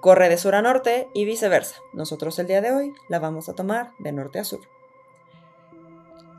Corre 0.00 0.28
de 0.28 0.38
sur 0.38 0.54
a 0.54 0.62
norte 0.62 1.08
y 1.14 1.24
viceversa. 1.24 1.76
Nosotros 1.92 2.38
el 2.38 2.46
día 2.46 2.60
de 2.60 2.72
hoy 2.72 2.92
la 3.08 3.18
vamos 3.18 3.48
a 3.48 3.54
tomar 3.54 3.92
de 3.98 4.12
norte 4.12 4.38
a 4.38 4.44
sur. 4.44 4.60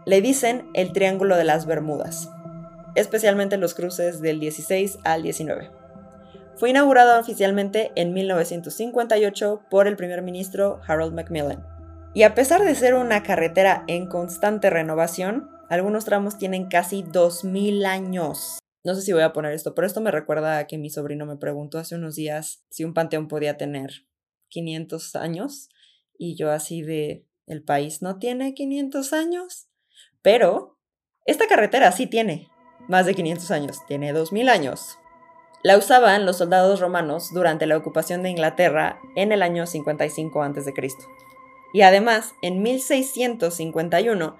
Le 0.05 0.21
dicen 0.21 0.69
el 0.73 0.91
Triángulo 0.93 1.35
de 1.35 1.43
las 1.43 1.65
Bermudas, 1.65 2.29
especialmente 2.95 3.57
los 3.57 3.73
cruces 3.73 4.21
del 4.21 4.39
16 4.39 4.99
al 5.03 5.23
19. 5.23 5.71
Fue 6.55 6.69
inaugurado 6.69 7.19
oficialmente 7.19 7.91
en 7.95 8.13
1958 8.13 9.61
por 9.69 9.87
el 9.87 9.95
primer 9.95 10.21
ministro 10.21 10.81
Harold 10.87 11.13
Macmillan. 11.13 11.65
Y 12.13 12.23
a 12.23 12.33
pesar 12.35 12.63
de 12.63 12.75
ser 12.75 12.95
una 12.95 13.23
carretera 13.23 13.83
en 13.87 14.07
constante 14.07 14.69
renovación, 14.69 15.49
algunos 15.69 16.05
tramos 16.05 16.37
tienen 16.37 16.67
casi 16.67 17.03
2.000 17.03 17.85
años. 17.85 18.59
No 18.83 18.95
sé 18.95 19.01
si 19.01 19.13
voy 19.13 19.21
a 19.21 19.33
poner 19.33 19.53
esto, 19.53 19.75
pero 19.75 19.85
esto 19.85 20.01
me 20.01 20.11
recuerda 20.11 20.57
a 20.57 20.67
que 20.67 20.77
mi 20.77 20.89
sobrino 20.89 21.25
me 21.25 21.37
preguntó 21.37 21.77
hace 21.77 21.95
unos 21.95 22.15
días 22.15 22.63
si 22.69 22.83
un 22.83 22.93
panteón 22.93 23.27
podía 23.27 23.57
tener 23.57 24.07
500 24.49 25.15
años 25.15 25.69
y 26.17 26.35
yo 26.35 26.51
así 26.51 26.81
de, 26.81 27.25
el 27.47 27.63
país 27.63 28.01
no 28.01 28.19
tiene 28.19 28.53
500 28.53 29.13
años, 29.13 29.68
pero 30.21 30.77
esta 31.25 31.47
carretera 31.47 31.91
sí 31.91 32.07
tiene 32.07 32.49
más 32.87 33.05
de 33.05 33.15
500 33.15 33.51
años, 33.51 33.85
tiene 33.87 34.13
2000 34.13 34.49
años. 34.49 34.97
La 35.61 35.77
usaban 35.77 36.25
los 36.25 36.37
soldados 36.37 36.79
romanos 36.79 37.29
durante 37.33 37.65
la 37.65 37.77
ocupación 37.77 38.23
de 38.23 38.29
Inglaterra 38.29 38.99
en 39.15 39.31
el 39.31 39.43
año 39.43 39.67
55 39.67 40.41
a.C. 40.41 40.73
Y 41.73 41.81
además, 41.81 42.33
en 42.41 42.63
1651 42.63 44.37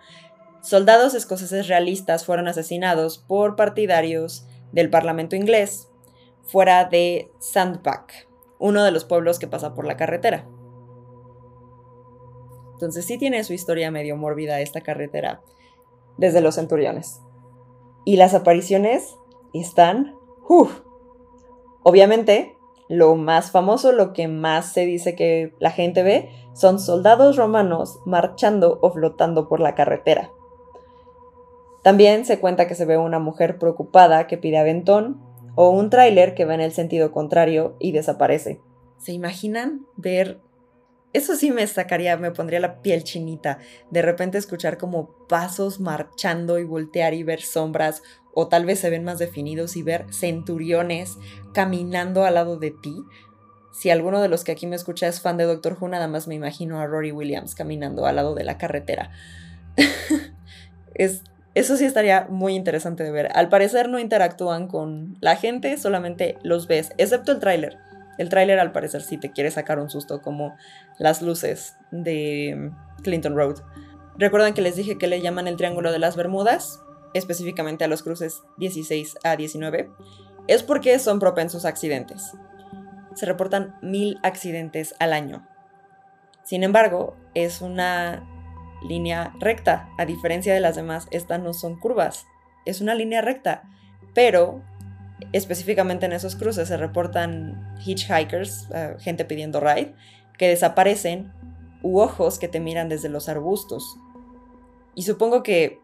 soldados 0.62 1.14
escoceses 1.14 1.68
realistas 1.68 2.26
fueron 2.26 2.48
asesinados 2.48 3.18
por 3.18 3.56
partidarios 3.56 4.46
del 4.72 4.90
Parlamento 4.90 5.36
inglés 5.36 5.90
fuera 6.44 6.86
de 6.86 7.32
Sandbach, 7.40 8.28
uno 8.58 8.84
de 8.84 8.92
los 8.92 9.06
pueblos 9.06 9.40
que 9.40 9.48
pasa 9.48 9.74
por 9.74 9.86
la 9.86 9.98
carretera. 9.98 10.48
Entonces 12.74 13.06
sí 13.06 13.18
tiene 13.18 13.44
su 13.44 13.54
historia 13.54 13.92
medio 13.92 14.16
mórbida 14.16 14.62
esta 14.62 14.82
carretera 14.82 15.42
desde 16.20 16.42
los 16.42 16.56
centuriones. 16.56 17.22
Y 18.06 18.18
las 18.18 18.34
apariciones 18.34 19.16
están... 19.54 20.16
¡Uf! 20.48 20.82
Obviamente, 21.84 22.58
lo 22.90 23.16
más 23.16 23.52
famoso, 23.52 23.92
lo 23.92 24.14
que 24.14 24.28
más 24.28 24.74
se 24.74 24.86
dice 24.86 25.16
que 25.16 25.54
la 25.60 25.72
gente 25.72 26.04
ve, 26.04 26.30
son 26.54 26.80
soldados 26.80 27.38
romanos 27.38 28.00
marchando 28.06 28.80
o 28.82 28.92
flotando 28.92 29.48
por 29.48 29.60
la 29.60 29.76
carretera. 29.76 30.32
También 31.84 32.26
se 32.26 32.40
cuenta 32.40 32.68
que 32.68 32.76
se 32.76 32.86
ve 32.86 32.98
una 32.98 33.20
mujer 33.20 33.58
preocupada 33.58 34.28
que 34.28 34.38
pide 34.38 34.58
aventón 34.58 35.22
o 35.56 35.70
un 35.70 35.90
tráiler 35.90 36.36
que 36.36 36.46
va 36.46 36.56
en 36.56 36.62
el 36.62 36.74
sentido 36.74 37.12
contrario 37.12 37.76
y 37.80 37.94
desaparece. 37.94 38.62
¿Se 38.98 39.14
imaginan 39.14 39.86
ver? 39.96 40.42
Eso 41.12 41.36
sí 41.36 41.52
me 41.52 41.66
sacaría, 41.66 42.18
me 42.18 42.32
pondría 42.32 42.60
la 42.60 42.82
piel 42.82 43.04
chinita. 43.04 43.58
De 43.90 44.02
repente 44.02 44.38
escuchar 44.38 44.78
como 44.78 45.28
pasos 45.28 45.80
marchando 45.80 46.60
y 46.60 46.64
voltear 46.64 47.16
y 47.16 47.24
ver 47.24 47.42
sombras 47.42 48.04
o 48.34 48.48
tal 48.48 48.66
vez 48.66 48.80
se 48.80 48.92
ven 48.92 49.04
más 49.04 49.18
definidos 49.18 49.76
y 49.76 49.82
ver 49.82 50.06
centuriones 50.14 51.18
caminando 51.54 52.26
al 52.26 52.36
lado 52.36 52.58
de 52.58 52.72
ti. 52.72 53.04
Si 53.72 53.90
alguno 53.90 54.22
de 54.22 54.30
los 54.30 54.44
que 54.44 54.52
aquí 54.52 54.68
me 54.68 54.76
escucha 54.76 55.08
es 55.08 55.20
fan 55.22 55.38
de 55.38 55.46
Doctor 55.46 55.78
Who, 55.80 55.88
nada 55.88 56.08
más 56.08 56.28
me 56.28 56.36
imagino 56.36 56.80
a 56.80 56.86
Rory 56.86 57.12
Williams 57.12 57.56
caminando 57.56 58.06
al 58.06 58.16
lado 58.16 58.36
de 58.36 58.44
la 58.44 58.58
carretera. 58.58 59.10
es, 60.94 61.24
eso 61.56 61.76
sí 61.76 61.86
estaría 61.86 62.28
muy 62.30 62.56
interesante 62.56 63.04
de 63.04 63.12
ver. 63.12 63.30
Al 63.34 63.50
parecer 63.50 63.90
no 63.90 63.98
interactúan 63.98 64.68
con 64.68 65.18
la 65.22 65.36
gente, 65.36 65.78
solamente 65.78 66.38
los 66.44 66.68
ves, 66.68 66.92
excepto 66.98 67.32
el 67.32 67.40
tráiler. 67.40 67.78
El 68.20 68.28
tráiler 68.28 68.60
al 68.60 68.74
parecer 68.74 69.02
sí 69.02 69.18
te 69.18 69.32
quiere 69.32 69.50
sacar 69.50 69.80
un 69.80 69.90
susto 69.90 70.22
como 70.22 70.58
las 70.98 71.22
luces 71.22 71.78
de 71.90 72.70
Clinton 73.02 73.34
Road. 73.34 73.62
Recuerdan 74.18 74.54
que 74.54 74.62
les 74.62 74.76
dije 74.76 74.98
que 74.98 75.08
le 75.08 75.22
llaman 75.22 75.48
el 75.48 75.56
Triángulo 75.56 75.94
de 75.94 76.00
las 76.00 76.18
Bermudas, 76.18 76.82
específicamente 77.14 77.86
a 77.86 77.88
los 77.88 78.04
cruces 78.04 78.44
16 78.58 79.20
a 79.24 79.38
19, 79.38 79.90
es 80.48 80.64
porque 80.64 81.00
son 81.00 81.20
propensos 81.20 81.64
a 81.64 81.70
accidentes. 81.70 82.34
Se 83.16 83.26
reportan 83.26 83.78
mil 83.82 84.20
accidentes 84.22 84.96
al 85.00 85.14
año. 85.14 85.48
Sin 86.44 86.66
embargo, 86.66 87.16
es 87.36 87.62
una 87.62 88.28
línea 88.84 89.32
recta. 89.40 89.88
A 89.98 90.06
diferencia 90.06 90.54
de 90.54 90.60
las 90.60 90.76
demás, 90.76 91.08
estas 91.12 91.40
no 91.40 91.54
son 91.54 91.80
curvas. 91.80 92.26
Es 92.66 92.82
una 92.82 92.96
línea 92.96 93.22
recta. 93.22 93.64
Pero 94.14 94.62
específicamente 95.34 96.06
en 96.06 96.14
esos 96.14 96.36
cruces 96.36 96.68
se 96.68 96.78
reportan 96.78 97.76
hitchhikers, 97.86 98.68
eh, 98.74 98.96
gente 99.00 99.26
pidiendo 99.26 99.60
ride, 99.60 99.94
que 100.38 100.48
desaparecen 100.48 101.32
u 101.82 102.00
ojos 102.00 102.40
que 102.40 102.48
te 102.48 102.60
miran 102.60 102.90
desde 102.90 103.10
los 103.10 103.30
arbustos. 103.30 103.98
Y 104.96 105.04
supongo 105.04 105.44
que, 105.44 105.80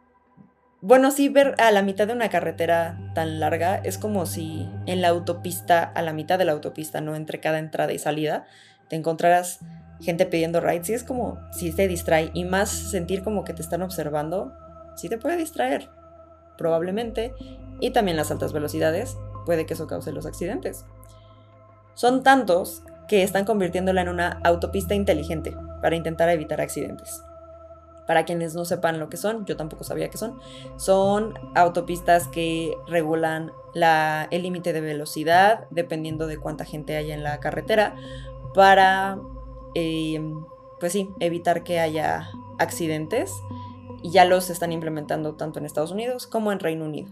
bueno, 0.82 1.12
sí, 1.12 1.30
ver 1.30 1.56
a 1.58 1.72
la 1.72 1.82
mitad 1.82 2.08
de 2.08 2.14
una 2.14 2.30
carretera 2.30 3.12
tan 3.14 3.40
larga 3.40 3.78
es 3.78 3.98
como 3.98 4.26
si 4.26 4.70
en 4.86 5.02
la 5.02 5.10
autopista, 5.10 5.84
a 5.84 6.02
la 6.02 6.14
mitad 6.14 6.38
de 6.38 6.46
la 6.46 6.52
autopista, 6.52 7.02
no 7.02 7.16
entre 7.16 7.40
cada 7.40 7.60
entrada 7.60 7.94
y 7.94 8.00
salida, 8.00 8.46
te 8.90 8.96
encontraras 8.96 9.60
gente 10.02 10.26
pidiendo 10.26 10.60
rides, 10.60 10.88
sí 10.88 10.94
es 10.94 11.04
como 11.04 11.40
si 11.52 11.72
te 11.72 11.88
distrae 11.88 12.32
y 12.34 12.44
más 12.44 12.70
sentir 12.70 13.24
como 13.24 13.44
que 13.44 13.54
te 13.54 13.62
están 13.62 13.82
observando, 13.82 14.54
sí 14.96 15.10
te 15.10 15.18
puede 15.18 15.38
distraer, 15.38 15.90
probablemente, 16.58 17.34
y 17.80 17.92
también 17.92 18.18
las 18.18 18.32
altas 18.32 18.54
velocidades, 18.54 19.18
puede 19.46 19.66
que 19.66 19.74
eso 19.74 19.88
cause 19.88 20.12
los 20.12 20.26
accidentes. 20.26 20.86
Son 21.94 22.24
tantos 22.24 22.84
que 23.08 23.24
están 23.24 23.46
convirtiéndola 23.46 24.02
en 24.02 24.10
una 24.10 24.40
autopista 24.44 24.96
inteligente 24.96 25.56
para 25.82 25.96
intentar 25.96 26.30
evitar 26.30 26.60
accidentes. 26.60 27.24
Para 28.08 28.26
quienes 28.26 28.54
no 28.54 28.66
sepan 28.66 29.00
lo 29.00 29.10
que 29.10 29.18
son, 29.18 29.46
yo 29.46 29.58
tampoco 29.58 29.84
sabía 29.84 30.10
qué 30.10 30.18
son, 30.18 30.40
son 30.78 31.34
autopistas 31.56 32.28
que 32.28 32.76
regulan 32.88 33.52
el 34.32 34.44
límite 34.44 34.74
de 34.74 34.82
velocidad 34.82 35.66
dependiendo 35.70 36.28
de 36.28 36.38
cuánta 36.38 36.66
gente 36.66 36.98
haya 36.98 37.14
en 37.14 37.24
la 37.24 37.40
carretera 37.40 37.96
para 38.54 39.18
Em, 39.76 40.46
pues 40.80 40.94
sí, 40.94 41.10
evitar 41.20 41.64
que 41.64 41.80
haya 41.80 42.30
accidentes 42.58 43.32
y 44.02 44.10
ya 44.10 44.26
los 44.26 44.50
están 44.50 44.72
implementando 44.72 45.36
tanto 45.36 45.60
en 45.60 45.66
Estados 45.66 45.92
Unidos 45.92 46.26
como 46.26 46.52
en 46.52 46.60
Reino 46.60 46.86
Unido. 46.86 47.12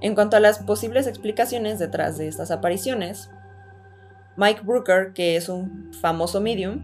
En 0.00 0.14
cuanto 0.14 0.36
a 0.36 0.40
las 0.40 0.60
posibles 0.60 1.06
explicaciones 1.06 1.78
detrás 1.78 2.18
de 2.18 2.28
estas 2.28 2.50
apariciones, 2.50 3.30
Mike 4.36 4.62
Brooker, 4.62 5.12
que 5.12 5.36
es 5.36 5.48
un 5.48 5.92
famoso 6.00 6.40
medium, 6.40 6.80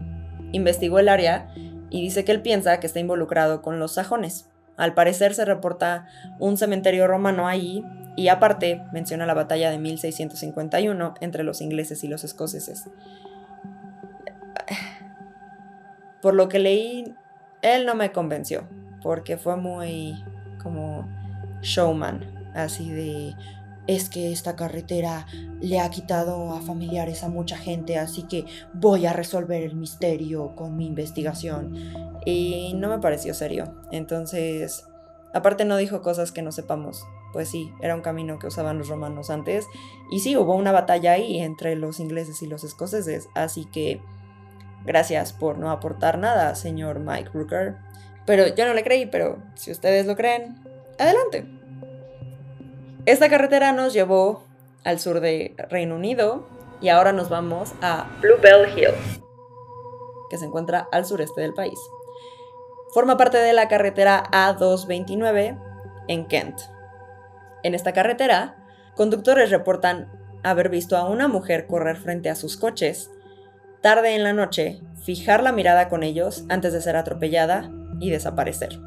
investigó 0.51 0.99
el 0.99 1.09
área 1.09 1.47
y 1.89 2.01
dice 2.01 2.25
que 2.25 2.31
él 2.31 2.41
piensa 2.41 2.79
que 2.79 2.87
está 2.87 2.99
involucrado 2.99 3.61
con 3.61 3.79
los 3.79 3.93
sajones. 3.93 4.49
Al 4.77 4.93
parecer 4.93 5.33
se 5.33 5.45
reporta 5.45 6.07
un 6.39 6.57
cementerio 6.57 7.07
romano 7.07 7.47
ahí 7.47 7.85
y 8.17 8.27
aparte 8.27 8.83
menciona 8.91 9.25
la 9.25 9.33
batalla 9.33 9.71
de 9.71 9.77
1651 9.79 11.13
entre 11.21 11.43
los 11.43 11.61
ingleses 11.61 12.03
y 12.03 12.09
los 12.09 12.25
escoceses 12.25 12.89
por 16.25 16.33
lo 16.33 16.49
que 16.49 16.57
leí, 16.57 17.13
él 17.61 17.85
no 17.85 17.93
me 17.93 18.11
convenció, 18.11 18.67
porque 19.03 19.37
fue 19.37 19.57
muy 19.57 20.15
como 20.57 21.07
showman, 21.61 22.34
así 22.55 22.91
de, 22.91 23.35
es 23.87 24.09
que 24.09 24.31
esta 24.31 24.55
carretera 24.55 25.27
le 25.61 25.79
ha 25.79 25.89
quitado 25.89 26.53
a 26.53 26.61
familiares 26.61 27.23
a 27.23 27.29
mucha 27.29 27.57
gente, 27.57 27.97
así 27.97 28.23
que 28.23 28.45
voy 28.73 29.05
a 29.05 29.13
resolver 29.13 29.63
el 29.63 29.75
misterio 29.75 30.55
con 30.55 30.75
mi 30.77 30.87
investigación. 30.87 31.75
Y 32.25 32.73
no 32.75 32.89
me 32.89 32.99
pareció 32.99 33.33
serio. 33.33 33.75
Entonces, 33.91 34.85
aparte 35.33 35.65
no 35.65 35.77
dijo 35.77 36.01
cosas 36.01 36.31
que 36.31 36.41
no 36.41 36.51
sepamos. 36.51 37.03
Pues 37.33 37.49
sí, 37.49 37.69
era 37.81 37.95
un 37.95 38.01
camino 38.01 38.39
que 38.39 38.47
usaban 38.47 38.77
los 38.77 38.87
romanos 38.87 39.29
antes. 39.29 39.65
Y 40.09 40.21
sí, 40.21 40.37
hubo 40.37 40.55
una 40.55 40.71
batalla 40.71 41.11
ahí 41.11 41.39
entre 41.39 41.75
los 41.75 41.99
ingleses 41.99 42.41
y 42.41 42.47
los 42.47 42.63
escoceses. 42.63 43.27
Así 43.35 43.65
que 43.65 44.01
Gracias 44.85 45.33
por 45.33 45.57
no 45.57 45.71
aportar 45.71 46.19
nada, 46.19 46.53
señor 46.55 46.99
Mike 46.99 47.31
Brooker. 47.33 47.75
Pero 48.25 48.47
yo 48.55 48.65
no 48.65 48.73
le 48.73 48.83
creí, 48.83 49.07
pero 49.07 49.39
si 49.55 49.71
ustedes 49.71 50.05
lo 50.05 50.15
creen, 50.15 50.55
adelante. 50.99 51.45
Esta 53.05 53.29
carretera 53.29 53.71
nos 53.71 53.93
llevó 53.93 54.43
al 54.83 54.99
sur 54.99 55.19
de 55.19 55.55
Reino 55.69 55.95
Unido 55.95 56.47
y 56.81 56.89
ahora 56.89 57.11
nos 57.11 57.29
vamos 57.29 57.73
a 57.83 58.07
Bluebell 58.19 58.67
Hill, 58.75 58.95
que 60.31 60.39
se 60.39 60.45
encuentra 60.45 60.87
al 60.91 61.05
sureste 61.05 61.41
del 61.41 61.53
país. 61.53 61.77
Forma 62.95 63.15
parte 63.15 63.37
de 63.37 63.53
la 63.53 63.67
carretera 63.67 64.23
A229 64.31 65.55
en 66.07 66.25
Kent. 66.25 66.59
En 67.61 67.75
esta 67.75 67.93
carretera, 67.93 68.57
conductores 68.95 69.51
reportan 69.51 70.11
haber 70.43 70.69
visto 70.69 70.97
a 70.97 71.07
una 71.07 71.27
mujer 71.27 71.67
correr 71.67 71.97
frente 71.97 72.31
a 72.31 72.35
sus 72.35 72.57
coches 72.57 73.11
tarde 73.81 74.15
en 74.15 74.23
la 74.23 74.33
noche, 74.33 74.81
fijar 75.03 75.43
la 75.43 75.51
mirada 75.51 75.89
con 75.89 76.01
ellos 76.01 76.43
antes 76.49 76.73
de 76.73 76.81
ser 76.81 76.95
atropellada 76.95 77.69
y 77.99 78.09
desaparecer. 78.09 78.79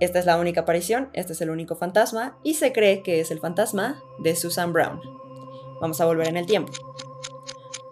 Esta 0.00 0.18
es 0.18 0.26
la 0.26 0.38
única 0.38 0.62
aparición, 0.62 1.08
este 1.12 1.34
es 1.34 1.40
el 1.40 1.50
único 1.50 1.76
fantasma 1.76 2.36
y 2.42 2.54
se 2.54 2.72
cree 2.72 3.02
que 3.02 3.20
es 3.20 3.30
el 3.30 3.38
fantasma 3.38 4.02
de 4.18 4.34
Susan 4.34 4.72
Brown. 4.72 5.00
Vamos 5.80 6.00
a 6.00 6.06
volver 6.06 6.28
en 6.28 6.36
el 6.36 6.46
tiempo. 6.46 6.72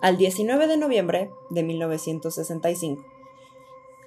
Al 0.00 0.16
19 0.16 0.66
de 0.66 0.76
noviembre 0.76 1.30
de 1.50 1.62
1965. 1.62 3.04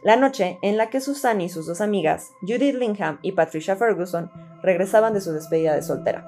La 0.03 0.17
noche 0.17 0.59
en 0.61 0.75
la 0.75 0.89
que 0.89 0.99
Susan 0.99 1.39
y 1.39 1.49
sus 1.49 1.67
dos 1.67 1.79
amigas, 1.79 2.33
Judith 2.41 2.75
Lingham 2.75 3.19
y 3.21 3.31
Patricia 3.31 3.77
Ferguson, 3.77 4.29
regresaban 4.61 5.13
de 5.13 5.21
su 5.21 5.31
despedida 5.31 5.73
de 5.73 5.81
soltera. 5.81 6.27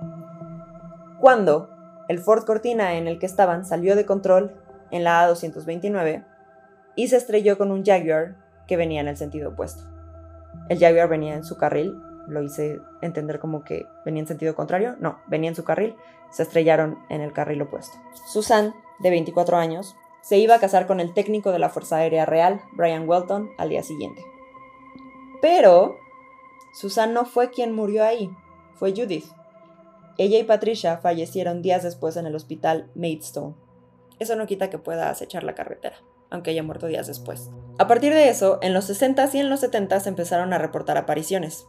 Cuando 1.20 1.70
el 2.08 2.20
Ford 2.20 2.46
Cortina 2.46 2.96
en 2.96 3.08
el 3.08 3.20
que 3.20 3.26
estaban 3.26 3.66
salió 3.66 3.96
de 3.96 4.06
control 4.06 4.56
en 4.92 5.04
la 5.04 5.28
A229 5.28 6.26
y 6.96 7.10
se 7.10 7.18
estrelló 7.18 7.58
con 7.58 7.72
un 7.72 7.84
Jaguar 7.84 8.38
que 8.68 8.78
venía 8.78 9.02
en 9.02 9.10
el 9.10 9.18
sentido 9.18 9.50
opuesto. 9.50 9.97
El 10.70 10.80
Jaguar 10.80 11.08
venía 11.08 11.36
en 11.36 11.44
su 11.44 11.58
carril, 11.58 11.96
lo 12.28 12.42
hice 12.42 12.82
entender 13.02 13.40
como 13.40 13.64
que 13.64 13.86
venía 14.06 14.22
en 14.22 14.28
sentido 14.28 14.56
contrario, 14.56 14.96
no, 15.00 15.20
venía 15.28 15.50
en 15.50 15.56
su 15.56 15.64
carril, 15.64 15.96
se 16.30 16.44
estrellaron 16.44 17.00
en 17.10 17.22
el 17.22 17.34
carril 17.34 17.62
opuesto. 17.62 17.98
Susan, 18.26 18.74
de 19.00 19.10
24 19.10 19.58
años, 19.58 19.96
se 20.22 20.38
iba 20.38 20.56
a 20.56 20.60
casar 20.60 20.88
con 20.88 21.00
el 21.00 21.14
técnico 21.14 21.52
de 21.52 21.60
la 21.60 21.70
Fuerza 21.70 21.98
Aérea 21.98 22.26
Real, 22.26 22.62
Brian 22.74 23.08
Welton, 23.08 23.52
al 23.58 23.70
día 23.70 23.84
siguiente. 23.84 24.22
Pero 25.42 25.96
Susan 26.74 27.14
no 27.14 27.26
fue 27.26 27.50
quien 27.50 27.74
murió 27.74 28.04
ahí, 28.04 28.30
fue 28.74 28.92
Judith. 28.92 29.26
Ella 30.18 30.40
y 30.40 30.44
Patricia 30.44 30.98
fallecieron 30.98 31.62
días 31.62 31.84
después 31.84 32.18
en 32.18 32.26
el 32.26 32.36
hospital 32.36 32.90
Maidstone. 32.96 33.56
Eso 34.20 34.36
no 34.36 34.48
quita 34.48 34.70
que 34.70 34.80
pueda 34.80 35.10
acechar 35.10 35.44
la 35.44 35.56
carretera, 35.56 35.98
aunque 36.30 36.52
haya 36.52 36.64
muerto 36.64 36.88
días 36.88 37.08
después. 37.08 37.50
A 37.78 37.88
partir 37.88 38.14
de 38.14 38.30
eso, 38.30 38.60
en 38.62 38.74
los 38.74 38.90
60s 38.90 39.34
y 39.36 39.40
en 39.40 39.50
los 39.50 39.64
70s 39.64 40.08
empezaron 40.08 40.54
a 40.54 40.58
reportar 40.58 40.98
apariciones. 40.98 41.68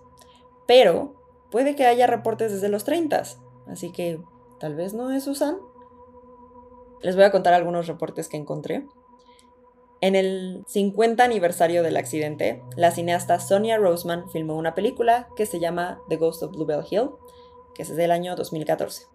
Pero 0.66 1.14
puede 1.50 1.76
que 1.76 1.86
haya 1.86 2.06
reportes 2.06 2.52
desde 2.52 2.68
los 2.68 2.86
30s, 2.86 3.38
así 3.66 3.92
que 3.92 4.20
tal 4.58 4.74
vez 4.74 4.94
no 4.94 5.10
es 5.10 5.24
Susan. 5.24 5.58
Les 7.02 7.14
voy 7.14 7.24
a 7.24 7.30
contar 7.30 7.54
algunos 7.54 7.86
reportes 7.86 8.28
que 8.28 8.36
encontré. 8.36 8.86
En 10.00 10.14
el 10.14 10.64
50 10.68 11.24
aniversario 11.24 11.82
del 11.82 11.96
accidente, 11.96 12.62
la 12.76 12.92
cineasta 12.92 13.40
Sonia 13.40 13.78
Roseman 13.78 14.30
filmó 14.30 14.56
una 14.56 14.74
película 14.74 15.28
que 15.36 15.46
se 15.46 15.58
llama 15.58 16.00
The 16.08 16.16
Ghost 16.16 16.42
of 16.42 16.52
Bluebell 16.52 16.84
Hill, 16.88 17.10
que 17.74 17.82
es 17.82 17.94
del 17.94 18.12
año 18.12 18.36
2014. 18.36 19.06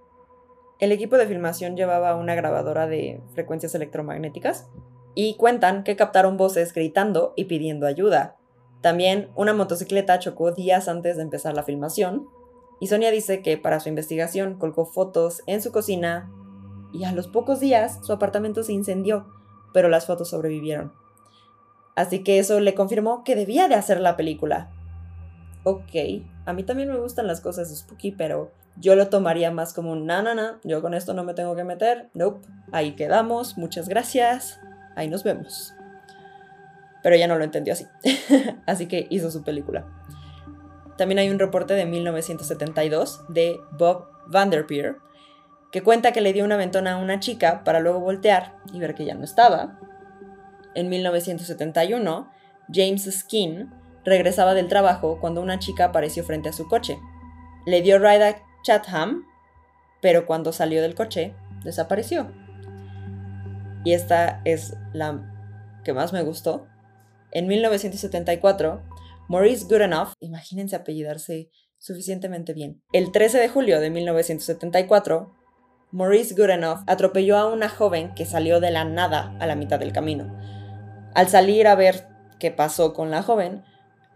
El 0.79 0.91
equipo 0.91 1.17
de 1.17 1.27
filmación 1.27 1.77
llevaba 1.77 2.15
una 2.15 2.35
grabadora 2.35 2.87
de 2.87 3.21
frecuencias 3.33 3.73
electromagnéticas 3.75 4.67
y 5.15 5.35
cuentan 5.35 5.83
que 5.83 5.95
captaron 5.95 6.37
voces 6.37 6.73
gritando 6.73 7.33
y 7.35 7.45
pidiendo 7.45 7.87
ayuda. 7.87 8.37
También 8.81 9.29
una 9.35 9.53
motocicleta 9.53 10.19
chocó 10.19 10.51
días 10.51 10.87
antes 10.87 11.17
de 11.17 11.23
empezar 11.23 11.55
la 11.55 11.63
filmación 11.63 12.27
y 12.79 12.87
Sonia 12.87 13.11
dice 13.11 13.41
que 13.41 13.57
para 13.57 13.79
su 13.79 13.89
investigación 13.89 14.57
colgó 14.57 14.85
fotos 14.85 15.41
en 15.47 15.61
su 15.61 15.71
cocina 15.71 16.29
y 16.91 17.05
a 17.05 17.11
los 17.11 17.27
pocos 17.27 17.59
días 17.59 17.99
su 18.03 18.11
apartamento 18.11 18.63
se 18.63 18.73
incendió 18.73 19.25
pero 19.73 19.89
las 19.89 20.05
fotos 20.05 20.29
sobrevivieron. 20.29 20.93
Así 21.95 22.23
que 22.23 22.39
eso 22.39 22.59
le 22.59 22.75
confirmó 22.75 23.23
que 23.23 23.35
debía 23.35 23.67
de 23.67 23.75
hacer 23.75 23.99
la 23.99 24.15
película. 24.15 24.71
Ok, 25.63 25.91
a 26.45 26.53
mí 26.53 26.63
también 26.63 26.89
me 26.89 26.99
gustan 26.99 27.27
las 27.27 27.41
cosas 27.41 27.75
spooky, 27.75 28.11
pero 28.11 28.51
yo 28.77 28.95
lo 28.95 29.09
tomaría 29.09 29.51
más 29.51 29.73
como 29.73 29.91
un 29.91 30.05
na, 30.05 30.21
na, 30.21 30.33
na, 30.33 30.59
yo 30.63 30.81
con 30.81 30.93
esto 30.93 31.13
no 31.13 31.23
me 31.23 31.33
tengo 31.33 31.55
que 31.55 31.63
meter. 31.63 32.09
Nope, 32.13 32.47
ahí 32.71 32.95
quedamos, 32.95 33.57
muchas 33.57 33.87
gracias, 33.87 34.59
ahí 34.95 35.09
nos 35.09 35.23
vemos. 35.23 35.75
Pero 37.01 37.15
ella 37.15 37.27
no 37.27 37.37
lo 37.37 37.43
entendió 37.43 37.73
así, 37.73 37.87
así 38.65 38.87
que 38.87 39.07
hizo 39.09 39.29
su 39.29 39.43
película. 39.43 39.85
También 40.97 41.19
hay 41.19 41.29
un 41.29 41.39
reporte 41.39 41.73
de 41.73 41.85
1972 41.85 43.25
de 43.27 43.59
Bob 43.71 44.07
Vanderpeer, 44.27 44.97
que 45.71 45.81
cuenta 45.81 46.11
que 46.11 46.21
le 46.21 46.33
dio 46.33 46.45
una 46.45 46.55
ventona 46.55 46.93
a 46.93 46.97
una 46.97 47.19
chica 47.19 47.63
para 47.63 47.79
luego 47.79 47.99
voltear 47.99 48.55
y 48.71 48.79
ver 48.79 48.93
que 48.93 49.05
ya 49.05 49.15
no 49.15 49.23
estaba. 49.23 49.79
En 50.75 50.89
1971, 50.89 52.31
James 52.71 53.09
Skin 53.11 53.71
regresaba 54.05 54.53
del 54.53 54.67
trabajo 54.67 55.19
cuando 55.19 55.41
una 55.41 55.59
chica 55.59 55.85
apareció 55.85 56.23
frente 56.23 56.49
a 56.49 56.53
su 56.53 56.67
coche. 56.67 56.99
Le 57.65 57.81
dio 57.81 57.97
ride 57.97 58.27
a 58.27 58.35
Chatham, 58.63 59.25
pero 60.01 60.25
cuando 60.25 60.53
salió 60.53 60.81
del 60.81 60.95
coche, 60.95 61.33
desapareció. 61.63 62.31
Y 63.83 63.93
esta 63.93 64.41
es 64.45 64.75
la 64.93 65.29
que 65.83 65.93
más 65.93 66.13
me 66.13 66.23
gustó. 66.23 66.67
En 67.31 67.47
1974, 67.47 68.81
Maurice 69.27 69.65
Goodenough, 69.65 70.13
imagínense 70.19 70.75
apellidarse 70.75 71.49
suficientemente 71.77 72.53
bien. 72.53 72.81
El 72.93 73.11
13 73.11 73.39
de 73.39 73.49
julio 73.49 73.79
de 73.79 73.89
1974, 73.89 75.33
Maurice 75.91 76.33
Goodenough 76.35 76.83
atropelló 76.87 77.37
a 77.37 77.51
una 77.51 77.69
joven 77.69 78.13
que 78.15 78.25
salió 78.25 78.59
de 78.59 78.71
la 78.71 78.85
nada 78.85 79.35
a 79.39 79.47
la 79.47 79.55
mitad 79.55 79.79
del 79.79 79.91
camino. 79.91 80.33
Al 81.13 81.27
salir 81.27 81.67
a 81.67 81.75
ver 81.75 82.07
qué 82.39 82.51
pasó 82.51 82.93
con 82.93 83.11
la 83.11 83.21
joven, 83.21 83.63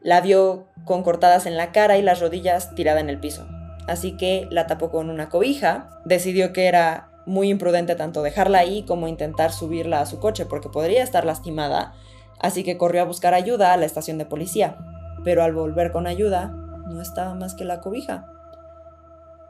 la 0.02 0.22
vio 0.22 0.68
con 0.86 1.04
cortadas 1.04 1.46
en 1.46 1.58
la 1.58 1.72
cara 1.72 1.98
y 1.98 2.02
las 2.02 2.20
rodillas 2.20 2.74
tirada 2.76 3.00
en 3.00 3.10
el 3.10 3.20
piso. 3.20 3.48
Así 3.88 4.18
que 4.18 4.48
la 4.52 4.68
tapó 4.68 4.90
con 4.90 5.10
una 5.10 5.30
cobija, 5.30 5.90
decidió 6.06 6.54
que 6.54 6.68
era 6.68 7.12
muy 7.28 7.50
imprudente 7.50 7.96
tanto 7.96 8.24
dejarla 8.24 8.60
ahí 8.60 8.84
como 8.84 9.08
intentar 9.08 9.52
subirla 9.52 10.00
a 10.00 10.06
su 10.06 10.20
coche 10.20 10.46
porque 10.46 10.70
podría 10.70 11.04
estar 11.04 11.26
lastimada, 11.26 11.94
así 12.40 12.64
que 12.64 12.78
corrió 12.78 13.02
a 13.02 13.06
buscar 13.06 13.34
ayuda 13.34 13.74
a 13.74 13.78
la 13.78 13.86
estación 13.86 14.18
de 14.18 14.26
policía. 14.26 14.78
Pero 15.24 15.44
al 15.44 15.54
volver 15.54 15.92
con 15.92 16.08
ayuda, 16.08 16.48
no 16.88 17.02
estaba 17.02 17.36
más 17.36 17.54
que 17.54 17.66
la 17.66 17.82
cobija. 17.82 18.26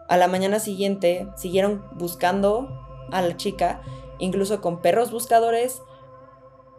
A 0.10 0.18
la 0.18 0.28
mañana 0.28 0.60
siguiente 0.60 1.28
siguieron 1.36 1.84
buscando 1.94 2.68
a 3.12 3.22
la 3.22 3.38
chica, 3.38 3.82
incluso 4.18 4.60
con 4.60 4.82
perros 4.82 5.12
buscadores, 5.12 5.82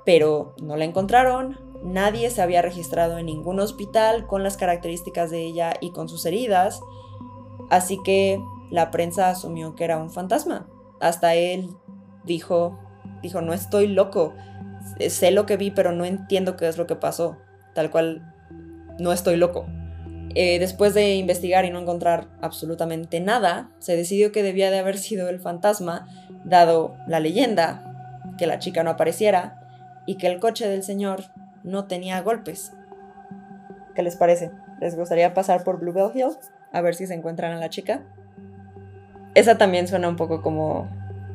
pero 0.05 0.55
no 0.61 0.76
la 0.76 0.84
encontraron. 0.84 1.61
Nadie 1.84 2.28
se 2.30 2.42
había 2.42 2.61
registrado 2.61 3.18
en 3.18 3.26
ningún 3.26 3.61
hospital 3.61 4.26
con 4.26 4.42
las 4.42 4.57
características 4.57 5.30
de 5.30 5.42
ella 5.42 5.74
y 5.80 5.92
con 5.92 6.09
sus 6.09 6.26
heridas, 6.26 6.80
así 7.70 7.99
que 8.03 8.40
la 8.70 8.90
prensa 8.90 9.30
asumió 9.30 9.76
que 9.76 9.84
era 9.84 9.99
un 9.99 10.11
fantasma. 10.11 10.66
Hasta 11.01 11.34
él 11.34 11.68
dijo, 12.24 12.78
dijo, 13.22 13.40
no 13.40 13.53
estoy 13.53 13.88
loco, 13.88 14.34
sé 15.09 15.30
lo 15.30 15.46
que 15.46 15.57
vi, 15.57 15.70
pero 15.70 15.92
no 15.92 16.05
entiendo 16.05 16.57
qué 16.57 16.68
es 16.68 16.78
lo 16.78 16.86
que 16.86 16.96
pasó. 16.96 17.38
Tal 17.74 17.90
cual, 17.90 18.34
no 18.99 19.12
estoy 19.12 19.36
loco. 19.36 19.66
Eh, 20.34 20.59
después 20.59 20.94
de 20.94 21.16
investigar 21.16 21.64
y 21.64 21.70
no 21.70 21.78
encontrar 21.78 22.28
absolutamente 22.42 23.20
nada, 23.20 23.70
se 23.78 23.96
decidió 23.96 24.30
que 24.32 24.42
debía 24.42 24.70
de 24.70 24.78
haber 24.78 24.99
sido 24.99 25.28
el 25.28 25.40
fantasma, 25.40 26.07
dado 26.44 26.96
la 27.07 27.20
leyenda, 27.20 28.32
que 28.36 28.46
la 28.46 28.59
chica 28.59 28.82
no 28.82 28.90
apareciera 28.90 30.03
y 30.07 30.16
que 30.16 30.26
el 30.26 30.38
coche 30.38 30.68
del 30.68 30.82
señor 30.82 31.24
no 31.64 31.86
tenía 31.86 32.20
golpes. 32.22 32.72
¿Qué 33.94 34.03
les 34.03 34.16
parece? 34.16 34.53
¿Les 34.80 34.96
gustaría 34.96 35.34
pasar 35.34 35.64
por 35.64 35.80
Bluebell 35.80 36.12
Hill 36.14 36.36
a 36.72 36.80
ver 36.80 36.94
si 36.94 37.07
se 37.07 37.14
encuentran 37.14 37.53
a 37.53 37.59
la 37.59 37.68
chica? 37.68 38.05
Esa 39.39 39.59
también 39.59 39.89
suena 39.89 40.09
un 40.09 40.16
poco 40.16 40.43
como... 40.43 40.89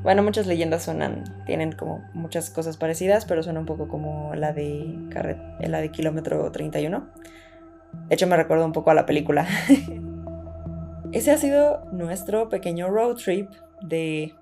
Bueno, 0.04 0.22
muchas 0.22 0.47
leyendas 0.47 0.84
suenan, 0.84 1.24
tienen 1.45 1.72
como 1.72 2.04
muchas 2.14 2.49
cosas 2.49 2.76
parecidas, 2.76 3.24
pero 3.24 3.41
suena 3.41 3.62
un 3.62 3.66
poco 3.66 3.88
como 3.88 4.36
la 4.36 4.51
de, 4.51 4.97
la 5.62 5.80
de 5.80 5.91
Kilómetro 5.91 6.51
31 6.51 7.08
de 7.93 8.16
hecho, 8.16 8.28
me 8.28 8.38
recuerda 8.38 8.66
un 8.66 8.74
poco 8.74 8.91
a 8.91 8.93
la 8.93 9.06
película. 9.06 9.47
Ese 11.12 11.32
ha 11.32 11.38
sido 11.38 11.86
nuestro 11.91 12.49
pequeño 12.49 12.89
road 12.89 13.16
trip 13.16 13.49
de 13.82 14.34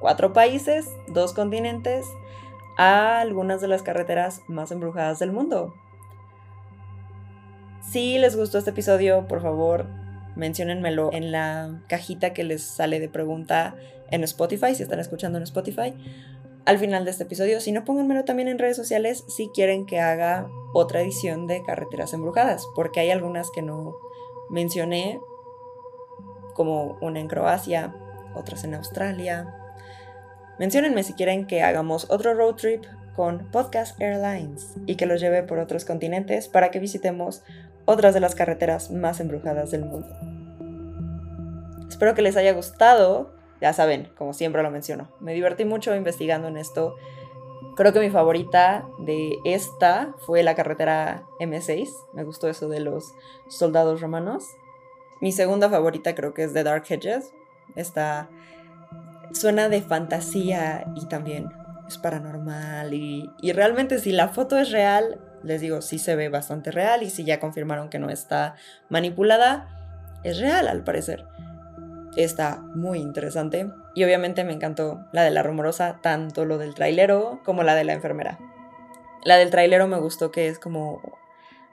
cuatro 0.00 0.32
países, 0.32 0.86
dos 1.08 1.32
continentes, 1.32 2.06
a 2.76 3.20
algunas 3.20 3.60
de 3.60 3.68
las 3.68 3.82
carreteras 3.82 4.42
más 4.48 4.70
embrujadas 4.70 5.18
del 5.18 5.32
mundo. 5.32 5.74
Si 7.90 8.18
les 8.18 8.36
gustó 8.36 8.58
este 8.58 8.70
episodio, 8.70 9.26
por 9.26 9.40
favor, 9.40 9.86
menciónenmelo 10.38 11.10
en 11.12 11.32
la 11.32 11.82
cajita 11.88 12.32
que 12.32 12.44
les 12.44 12.62
sale 12.62 13.00
de 13.00 13.08
pregunta 13.08 13.76
en 14.10 14.24
Spotify, 14.24 14.74
si 14.74 14.84
están 14.84 15.00
escuchando 15.00 15.36
en 15.36 15.44
Spotify, 15.44 15.94
al 16.64 16.78
final 16.78 17.04
de 17.04 17.10
este 17.10 17.24
episodio. 17.24 17.60
Si 17.60 17.72
no, 17.72 17.84
pónganmelo 17.84 18.24
también 18.24 18.48
en 18.48 18.58
redes 18.58 18.76
sociales 18.76 19.24
si 19.28 19.48
quieren 19.48 19.84
que 19.84 20.00
haga 20.00 20.48
otra 20.72 21.00
edición 21.00 21.46
de 21.46 21.62
Carreteras 21.62 22.14
Embrujadas, 22.14 22.66
porque 22.74 23.00
hay 23.00 23.10
algunas 23.10 23.50
que 23.50 23.62
no 23.62 23.96
mencioné, 24.48 25.20
como 26.54 26.98
una 27.00 27.20
en 27.20 27.28
Croacia, 27.28 27.94
otras 28.34 28.64
en 28.64 28.74
Australia. 28.74 29.54
Menciónenme 30.58 31.02
si 31.02 31.12
quieren 31.12 31.46
que 31.46 31.62
hagamos 31.62 32.10
otro 32.10 32.34
road 32.34 32.54
trip 32.54 32.84
con 33.14 33.50
Podcast 33.50 34.00
Airlines 34.00 34.74
y 34.86 34.96
que 34.96 35.06
los 35.06 35.20
lleve 35.20 35.42
por 35.42 35.58
otros 35.58 35.84
continentes 35.84 36.48
para 36.48 36.70
que 36.70 36.78
visitemos 36.78 37.42
otras 37.88 38.12
de 38.14 38.20
las 38.20 38.34
carreteras 38.34 38.90
más 38.90 39.18
embrujadas 39.20 39.70
del 39.70 39.84
mundo. 39.84 40.08
Espero 41.88 42.14
que 42.14 42.22
les 42.22 42.36
haya 42.36 42.52
gustado 42.52 43.32
ya 43.60 43.72
saben, 43.72 44.08
como 44.16 44.32
siempre 44.32 44.62
lo 44.62 44.70
menciono, 44.70 45.08
me 45.20 45.34
divertí 45.34 45.64
mucho 45.64 45.94
investigando 45.94 46.48
en 46.48 46.56
esto. 46.56 46.94
Creo 47.76 47.92
que 47.92 48.00
mi 48.00 48.10
favorita 48.10 48.86
de 48.98 49.36
esta 49.44 50.14
fue 50.18 50.42
la 50.42 50.54
carretera 50.54 51.24
M6. 51.40 51.88
Me 52.12 52.24
gustó 52.24 52.48
eso 52.48 52.68
de 52.68 52.80
los 52.80 53.14
soldados 53.48 54.00
romanos. 54.00 54.44
Mi 55.20 55.32
segunda 55.32 55.68
favorita 55.68 56.14
creo 56.14 56.34
que 56.34 56.44
es 56.44 56.52
The 56.52 56.64
Dark 56.64 56.84
Hedges. 56.88 57.32
Esta 57.74 58.28
suena 59.32 59.68
de 59.68 59.82
fantasía 59.82 60.86
y 60.96 61.06
también 61.06 61.48
es 61.88 61.98
paranormal. 61.98 62.94
Y, 62.94 63.30
y 63.40 63.52
realmente 63.52 63.98
si 63.98 64.12
la 64.12 64.28
foto 64.28 64.58
es 64.58 64.70
real, 64.70 65.18
les 65.42 65.60
digo, 65.60 65.82
sí 65.82 65.98
se 65.98 66.16
ve 66.16 66.28
bastante 66.28 66.70
real. 66.70 67.02
Y 67.02 67.10
si 67.10 67.24
ya 67.24 67.40
confirmaron 67.40 67.88
que 67.88 67.98
no 67.98 68.10
está 68.10 68.54
manipulada, 68.88 69.68
es 70.22 70.38
real 70.38 70.68
al 70.68 70.84
parecer 70.84 71.24
está 72.24 72.60
muy 72.74 72.98
interesante. 72.98 73.70
Y 73.94 74.04
obviamente 74.04 74.44
me 74.44 74.52
encantó 74.52 75.04
la 75.12 75.22
de 75.22 75.30
la 75.30 75.42
rumorosa, 75.42 75.98
tanto 76.02 76.44
lo 76.44 76.58
del 76.58 76.74
trailero 76.74 77.40
como 77.44 77.62
la 77.62 77.74
de 77.74 77.84
la 77.84 77.92
enfermera. 77.92 78.38
La 79.24 79.36
del 79.36 79.50
trailero 79.50 79.86
me 79.86 79.98
gustó 79.98 80.30
que 80.30 80.48
es 80.48 80.58
como... 80.58 81.00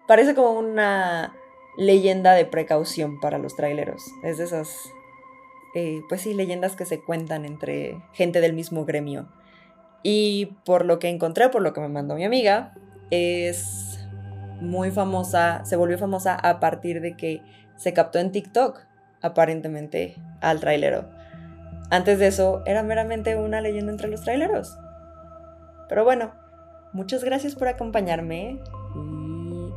Parece 0.07 0.35
como 0.35 0.51
una 0.51 1.33
leyenda 1.77 2.33
de 2.33 2.45
precaución 2.45 3.19
para 3.19 3.39
los 3.39 3.55
traileros. 3.55 4.03
Es 4.23 4.37
de 4.37 4.43
esas, 4.43 4.91
eh, 5.73 6.01
pues 6.07 6.21
sí, 6.21 6.33
leyendas 6.33 6.75
que 6.75 6.85
se 6.85 7.01
cuentan 7.01 7.43
entre 7.43 8.03
gente 8.13 8.39
del 8.39 8.53
mismo 8.53 8.85
gremio. 8.85 9.27
Y 10.03 10.57
por 10.65 10.85
lo 10.85 10.99
que 10.99 11.09
encontré, 11.09 11.49
por 11.49 11.61
lo 11.61 11.73
que 11.73 11.81
me 11.81 11.89
mandó 11.89 12.15
mi 12.15 12.25
amiga, 12.25 12.73
es 13.09 13.99
muy 14.61 14.91
famosa, 14.91 15.63
se 15.65 15.75
volvió 15.75 15.97
famosa 15.97 16.35
a 16.35 16.59
partir 16.59 17.01
de 17.01 17.15
que 17.15 17.41
se 17.75 17.93
captó 17.93 18.19
en 18.19 18.31
TikTok 18.31 18.79
aparentemente 19.21 20.15
al 20.41 20.59
trailero. 20.59 21.09
Antes 21.89 22.19
de 22.19 22.27
eso 22.27 22.63
era 22.65 22.83
meramente 22.83 23.35
una 23.35 23.61
leyenda 23.61 23.91
entre 23.91 24.07
los 24.07 24.21
traileros. 24.21 24.77
Pero 25.87 26.03
bueno, 26.03 26.33
muchas 26.93 27.23
gracias 27.23 27.55
por 27.55 27.67
acompañarme 27.67 28.59
y 28.95 29.73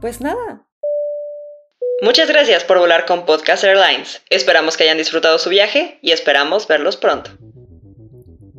pues 0.00 0.20
nada. 0.20 0.64
Muchas 2.02 2.28
gracias 2.28 2.64
por 2.64 2.78
volar 2.78 3.04
con 3.04 3.26
Podcast 3.26 3.64
Airlines. 3.64 4.22
Esperamos 4.30 4.76
que 4.76 4.84
hayan 4.84 4.96
disfrutado 4.96 5.38
su 5.38 5.50
viaje 5.50 5.98
y 6.00 6.12
esperamos 6.12 6.66
verlos 6.66 6.96
pronto. 6.96 7.30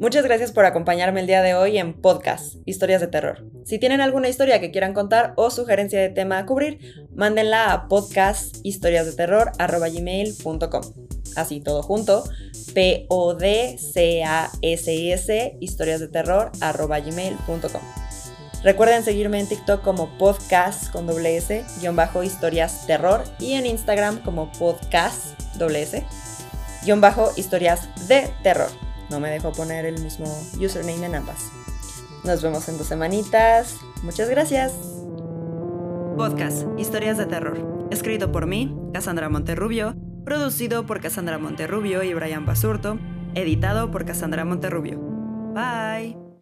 Muchas 0.01 0.23
gracias 0.23 0.51
por 0.51 0.65
acompañarme 0.65 1.19
el 1.19 1.27
día 1.27 1.43
de 1.43 1.53
hoy 1.53 1.77
en 1.77 1.93
podcast 1.93 2.55
Historias 2.65 3.01
de 3.01 3.07
Terror. 3.07 3.45
Si 3.65 3.77
tienen 3.77 4.01
alguna 4.01 4.29
historia 4.29 4.59
que 4.59 4.71
quieran 4.71 4.95
contar 4.95 5.33
o 5.35 5.51
sugerencia 5.51 6.01
de 6.01 6.09
tema 6.09 6.39
a 6.39 6.47
cubrir, 6.47 7.07
mándenla 7.13 7.71
a 7.71 7.87
podcasthistoriasdeterror.gmail.com 7.87 10.81
Así 11.35 11.59
todo 11.59 11.83
junto, 11.83 12.23
P-O-D-C-A-S-S 12.73 13.87
historiasdeterror.gmail.com 15.59 17.81
Recuerden 18.63 19.03
seguirme 19.03 19.39
en 19.39 19.47
TikTok 19.47 19.83
como 19.83 20.17
podcast 20.17 20.91
con 20.91 21.05
doble 21.05 21.37
S, 21.37 21.63
guion 21.79 21.95
bajo 21.95 22.23
historias 22.23 22.87
terror 22.87 23.23
y 23.37 23.53
en 23.53 23.67
Instagram 23.67 24.23
como 24.23 24.51
podcast 24.53 25.39
doble 25.59 25.83
S, 25.83 26.03
guion 26.83 27.01
bajo 27.01 27.29
historias 27.37 27.87
de 28.07 28.27
terror. 28.41 28.71
No 29.11 29.19
me 29.19 29.29
dejo 29.29 29.51
poner 29.51 29.85
el 29.85 30.01
mismo 30.01 30.25
username 30.59 31.05
en 31.05 31.15
ambas. 31.15 31.51
Nos 32.23 32.41
vemos 32.41 32.67
en 32.69 32.77
dos 32.77 32.87
semanitas. 32.87 33.77
Muchas 34.03 34.29
gracias. 34.29 34.73
Podcast 36.15 36.65
Historias 36.77 37.17
de 37.17 37.25
Terror. 37.25 37.87
Escrito 37.91 38.31
por 38.31 38.47
mí, 38.47 38.73
Cassandra 38.93 39.27
Monterrubio. 39.27 39.95
Producido 40.23 40.85
por 40.85 41.01
Cassandra 41.01 41.37
Monterrubio 41.39 42.03
y 42.03 42.13
Brian 42.13 42.45
Basurto. 42.45 42.99
Editado 43.35 43.91
por 43.91 44.05
Cassandra 44.05 44.45
Monterrubio. 44.45 44.99
Bye. 45.53 46.30